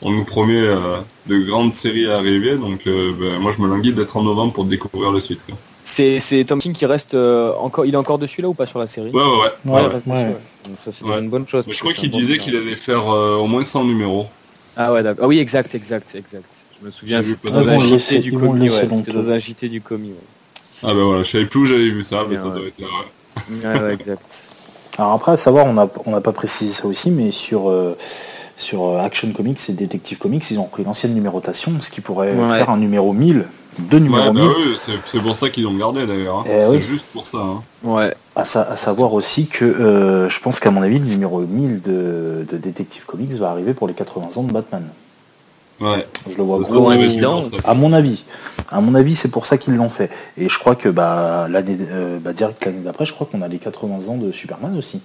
[0.01, 0.97] on nous promet euh,
[1.27, 4.53] de grandes séries à arriver, donc euh, ben, moi je me languis d'être en novembre
[4.53, 5.39] pour découvrir le suite.
[5.45, 5.55] quoi.
[5.83, 8.65] C'est, c'est Tom King qui reste euh, encore, il est encore dessus là ou pas
[8.65, 9.09] sur la série?
[9.09, 9.49] Ouais, ouais, ouais.
[9.65, 9.81] Ouais, ouais.
[9.81, 10.25] il reste dessus, ouais.
[10.25, 10.35] ouais.
[10.67, 11.65] Donc ça c'est une bonne chose.
[11.67, 14.27] Mais je crois qu'il bon disait qu'il allait faire euh, au moins 100 numéros.
[14.77, 15.25] Ah ouais, d'accord.
[15.25, 16.65] Ah oui, exact, exact, exact.
[16.79, 18.69] Je me souviens, J'ai vu c'était pas dans un JT du commis.
[18.69, 20.15] C'était dans un JT du commis, ouais.
[20.83, 22.67] Ah ben voilà, je savais plus où j'avais vu ça, mais ça doit ouais.
[22.67, 23.67] être là, ouais.
[23.67, 24.53] Ouais, ouais, exact.
[24.97, 27.97] Alors après, à savoir, on n'a on n'a pas précisé ça aussi, mais sur, euh,
[28.59, 32.33] sur euh, Action Comics et Detective Comics, ils ont pris l'ancienne numérotation, ce qui pourrait
[32.33, 32.57] Ouais.
[32.57, 33.45] faire un numéro 1000,
[33.89, 34.49] deux numéros Ouais, bah 1000.
[34.49, 36.39] oui, c'est, pour ça qu'ils l'ont gardé d'ailleurs.
[36.39, 36.43] hein.
[36.45, 36.81] Eh c'est oui.
[36.81, 37.37] juste pour ça.
[37.37, 37.63] Hein.
[37.83, 38.13] Ouais.
[38.35, 41.81] À, sa- à savoir aussi que euh, je pense qu'à mon avis, le numéro 1000
[41.81, 44.83] de, de Detective Comics va arriver pour les 80 ans de Batman.
[45.79, 46.05] Ouais.
[46.29, 46.89] Je le vois gros.
[47.63, 48.25] À mon avis,
[48.69, 50.09] à mon avis, c'est pour ça qu'ils l'ont fait.
[50.37, 53.47] Et je crois que bah l'année, euh, bah, direct l'année d'après, je crois qu'on a
[53.47, 54.99] les 80 ans de Superman aussi,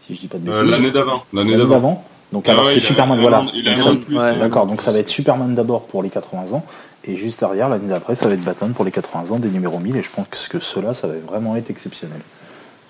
[0.00, 0.70] si je dis pas de Euh, bêtises.
[0.72, 1.22] l'année d'avant.
[1.32, 2.04] L'année d'avant.
[2.32, 3.42] Donc Ah alors ouais, c'est Superman, voilà.
[3.42, 3.48] ouais,
[4.12, 6.64] euh, D'accord, donc ça va être Superman d'abord pour les 80 ans,
[7.04, 9.78] et juste derrière, l'année d'après, ça va être Batman pour les 80 ans des numéros
[9.78, 12.18] 1000, et je pense que ceux-là, ça va vraiment être exceptionnel.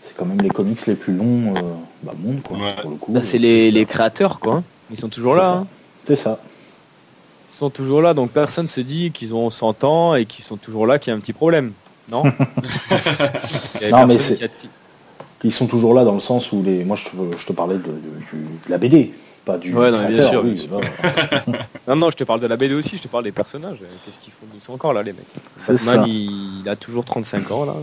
[0.02, 1.60] C'est quand même les comics les plus longs euh,
[2.02, 2.74] bah, monde, quoi, Ouais.
[2.80, 3.12] pour le coup.
[3.12, 4.62] Là, c'est les, les créateurs, quoi.
[4.90, 5.44] Ils sont toujours C'est là.
[5.44, 5.58] ça.
[5.58, 5.66] hein.
[6.06, 6.38] C'est ça.
[7.50, 10.56] Ils sont toujours là, donc personne se dit qu'ils ont 100 ans et qu'ils sont
[10.56, 11.72] toujours là, qu'il y a un petit problème.
[12.10, 12.22] Non?
[13.90, 14.38] Non, mais c'est-
[15.44, 16.84] Ils sont toujours là dans le sens où les.
[16.84, 17.90] Moi, je te, je te parlais de, de-
[18.30, 19.12] du- de la BD,
[19.46, 19.72] pas du.
[19.72, 20.70] Ouais, non, bien sûr, oui, bien sûr.
[20.70, 20.88] voilà.
[21.88, 23.78] Non, non, je te parle de la BD aussi, je te parle des personnages.
[24.04, 25.24] Qu'est-ce qu'ils font Ils sont encore là, les mecs?
[25.68, 26.04] Batman, ça.
[26.08, 26.60] il...
[26.62, 27.74] il a toujours 35 ans, là.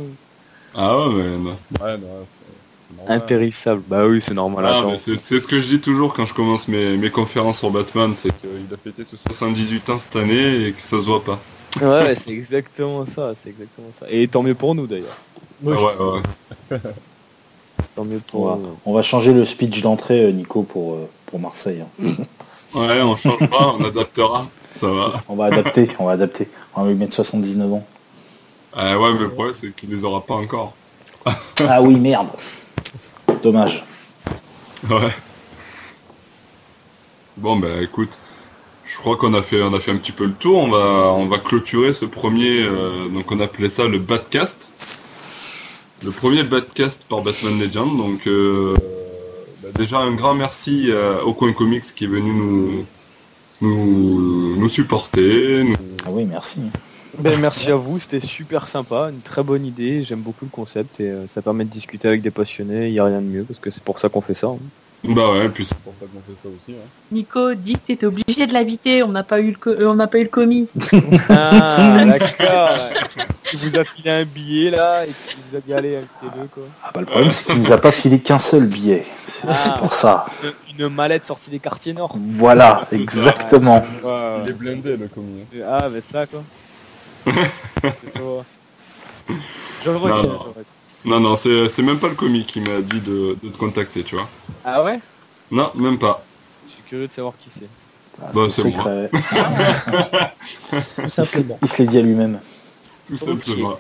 [0.76, 1.58] Ah ouais, mais non.
[1.82, 2.54] Ouais, non, c'est-
[2.90, 3.16] c'est normal.
[3.18, 3.84] Impérissable.
[3.88, 4.66] Bah oui, c'est normal.
[4.68, 8.14] Ah, c'est ce que je dis toujours quand je commence mes, mes conférences sur Batman,
[8.14, 11.40] c'est qu'il a pété ce 78 ans cette année et que ça se voit pas.
[11.80, 14.08] Ouais, ouais, c'est exactement ça, c'est exactement ça.
[14.10, 15.18] Et tant mieux pour nous, d'ailleurs.
[15.66, 16.80] Ah ouais, ouais.
[17.96, 18.58] Tant mieux pour Ouais.
[18.58, 18.78] nous.
[18.86, 21.82] On va changer le speech d'entrée, euh, Nico, pour, euh, pour Marseille.
[21.82, 22.06] hein.
[22.76, 24.48] Ouais, on changera, on adaptera.
[24.74, 25.12] Ça va.
[25.28, 26.48] On va adapter, on va adapter.
[26.76, 27.86] On va lui mettre 79 ans.
[28.76, 30.74] Ah ouais, mais le problème, c'est qu'il les aura pas encore.
[31.68, 32.30] Ah oui, merde.
[33.44, 33.84] Dommage.
[34.90, 35.12] Ouais.
[37.38, 38.20] Bon, bah écoute,
[38.86, 40.58] je crois qu'on a fait, on a fait un petit peu le tour.
[40.60, 44.70] On va, on va clôturer ce premier, euh, donc on appelait ça le Batcast.
[46.04, 47.98] Le premier Batcast par Batman Legend.
[47.98, 48.76] Donc, euh,
[49.64, 52.86] bah, déjà un grand merci euh, au Coin Comics qui est venu nous,
[53.62, 55.64] nous, nous supporter.
[55.64, 55.76] nous-
[56.06, 56.60] Ah oui, merci.
[57.20, 61.00] Ben, merci à vous, c'était super sympa, une très bonne idée, j'aime beaucoup le concept
[61.00, 63.44] et euh, ça permet de discuter avec des passionnés, il n'y a rien de mieux
[63.44, 64.48] parce que c'est pour ça qu'on fait ça.
[64.48, 64.58] hein.
[65.06, 66.72] Bah ouais, puis c'est pour ça qu'on fait ça aussi.
[66.78, 66.86] Hein.
[67.12, 69.96] Nico dit que t'étais obligé de l'inviter, on n'a pas eu le co- euh, on
[69.96, 70.68] n'a pas eu le commis.
[71.30, 73.26] Ah d'accord, ouais.
[73.52, 76.64] il vous a filé un billet là et qui vous a dit allez invitez-le quoi.
[76.84, 79.04] Ah bah, le problème, c'est qu'il nous a pas filé qu'un seul billet.
[79.28, 79.54] C'est Ah.
[79.66, 80.26] c'est pour ça.
[80.80, 82.16] Une, une mallette sortie des quartiers nord.
[82.18, 82.96] Voilà, ça.
[82.96, 83.84] exactement.
[84.04, 85.42] Ouais, Il est blindé le commis.
[85.54, 85.60] hein.
[85.68, 86.44] Ah mais ça quoi.
[87.26, 88.46] Pas-
[89.86, 90.64] Je le retiens, je le retiens.
[91.06, 94.04] Non, non, c'est c'est même pas le comique qui m'a dit de, de te contacter,
[94.04, 94.30] tu vois.
[94.64, 95.00] Ah ouais?
[95.52, 96.26] Non, même pas.
[96.66, 97.70] Je suis curieux de savoir qui c'est.
[98.22, 99.10] Ah, Bah, c'est secret.
[101.04, 101.60] Tout simplement.
[101.62, 102.40] Il se l'est dit à lui-même.
[103.08, 103.78] Tout simplement.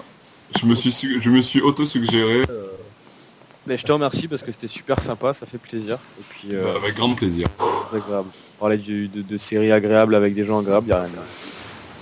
[0.56, 2.64] Je me suis, su- je me suis auto-suggéré euh,
[3.66, 6.00] Mais je te remercie parce que c'était super sympa, ça fait plaisir.
[6.20, 7.48] Et puis euh, avec grand plaisir.
[7.58, 8.30] très agréable.
[8.60, 11.26] Parler de, de séries agréables avec des gens agréables, y a rien.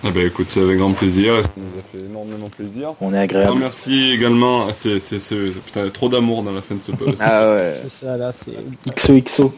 [0.03, 1.43] Eh ben écoute, c'est avec grand plaisir.
[1.43, 2.93] Ça nous a fait énormément plaisir.
[3.01, 3.59] On est Un agréable.
[3.59, 4.67] merci également.
[4.67, 7.19] Ah, C'est, c'est, c'est- putain, trop d'amour dans la fin de ce post.
[7.21, 7.81] Ah ouais.
[7.83, 8.55] C'est ça, là, c'est...
[8.95, 9.53] XOXO.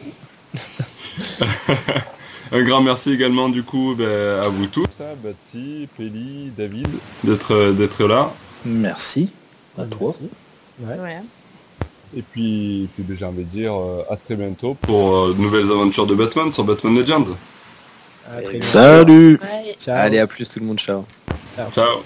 [2.52, 6.88] Un grand merci également du coup ben, à vous tous Ça, Batsy, Peli, David.
[7.24, 8.32] d'être, euh, d'être là.
[8.64, 9.30] Merci.
[9.78, 10.12] À toi.
[10.20, 10.28] Merci.
[10.80, 11.02] Ouais.
[11.02, 11.20] Ouais.
[12.16, 14.74] Et puis, puis ben, j'ai envie de dire euh, à très bientôt.
[14.82, 17.26] Pour euh, de nouvelles aventures de Batman sur Batman Legend.
[18.60, 19.38] Salut.
[19.86, 21.04] Allez, à plus tout le monde, ciao.
[21.72, 22.04] Ciao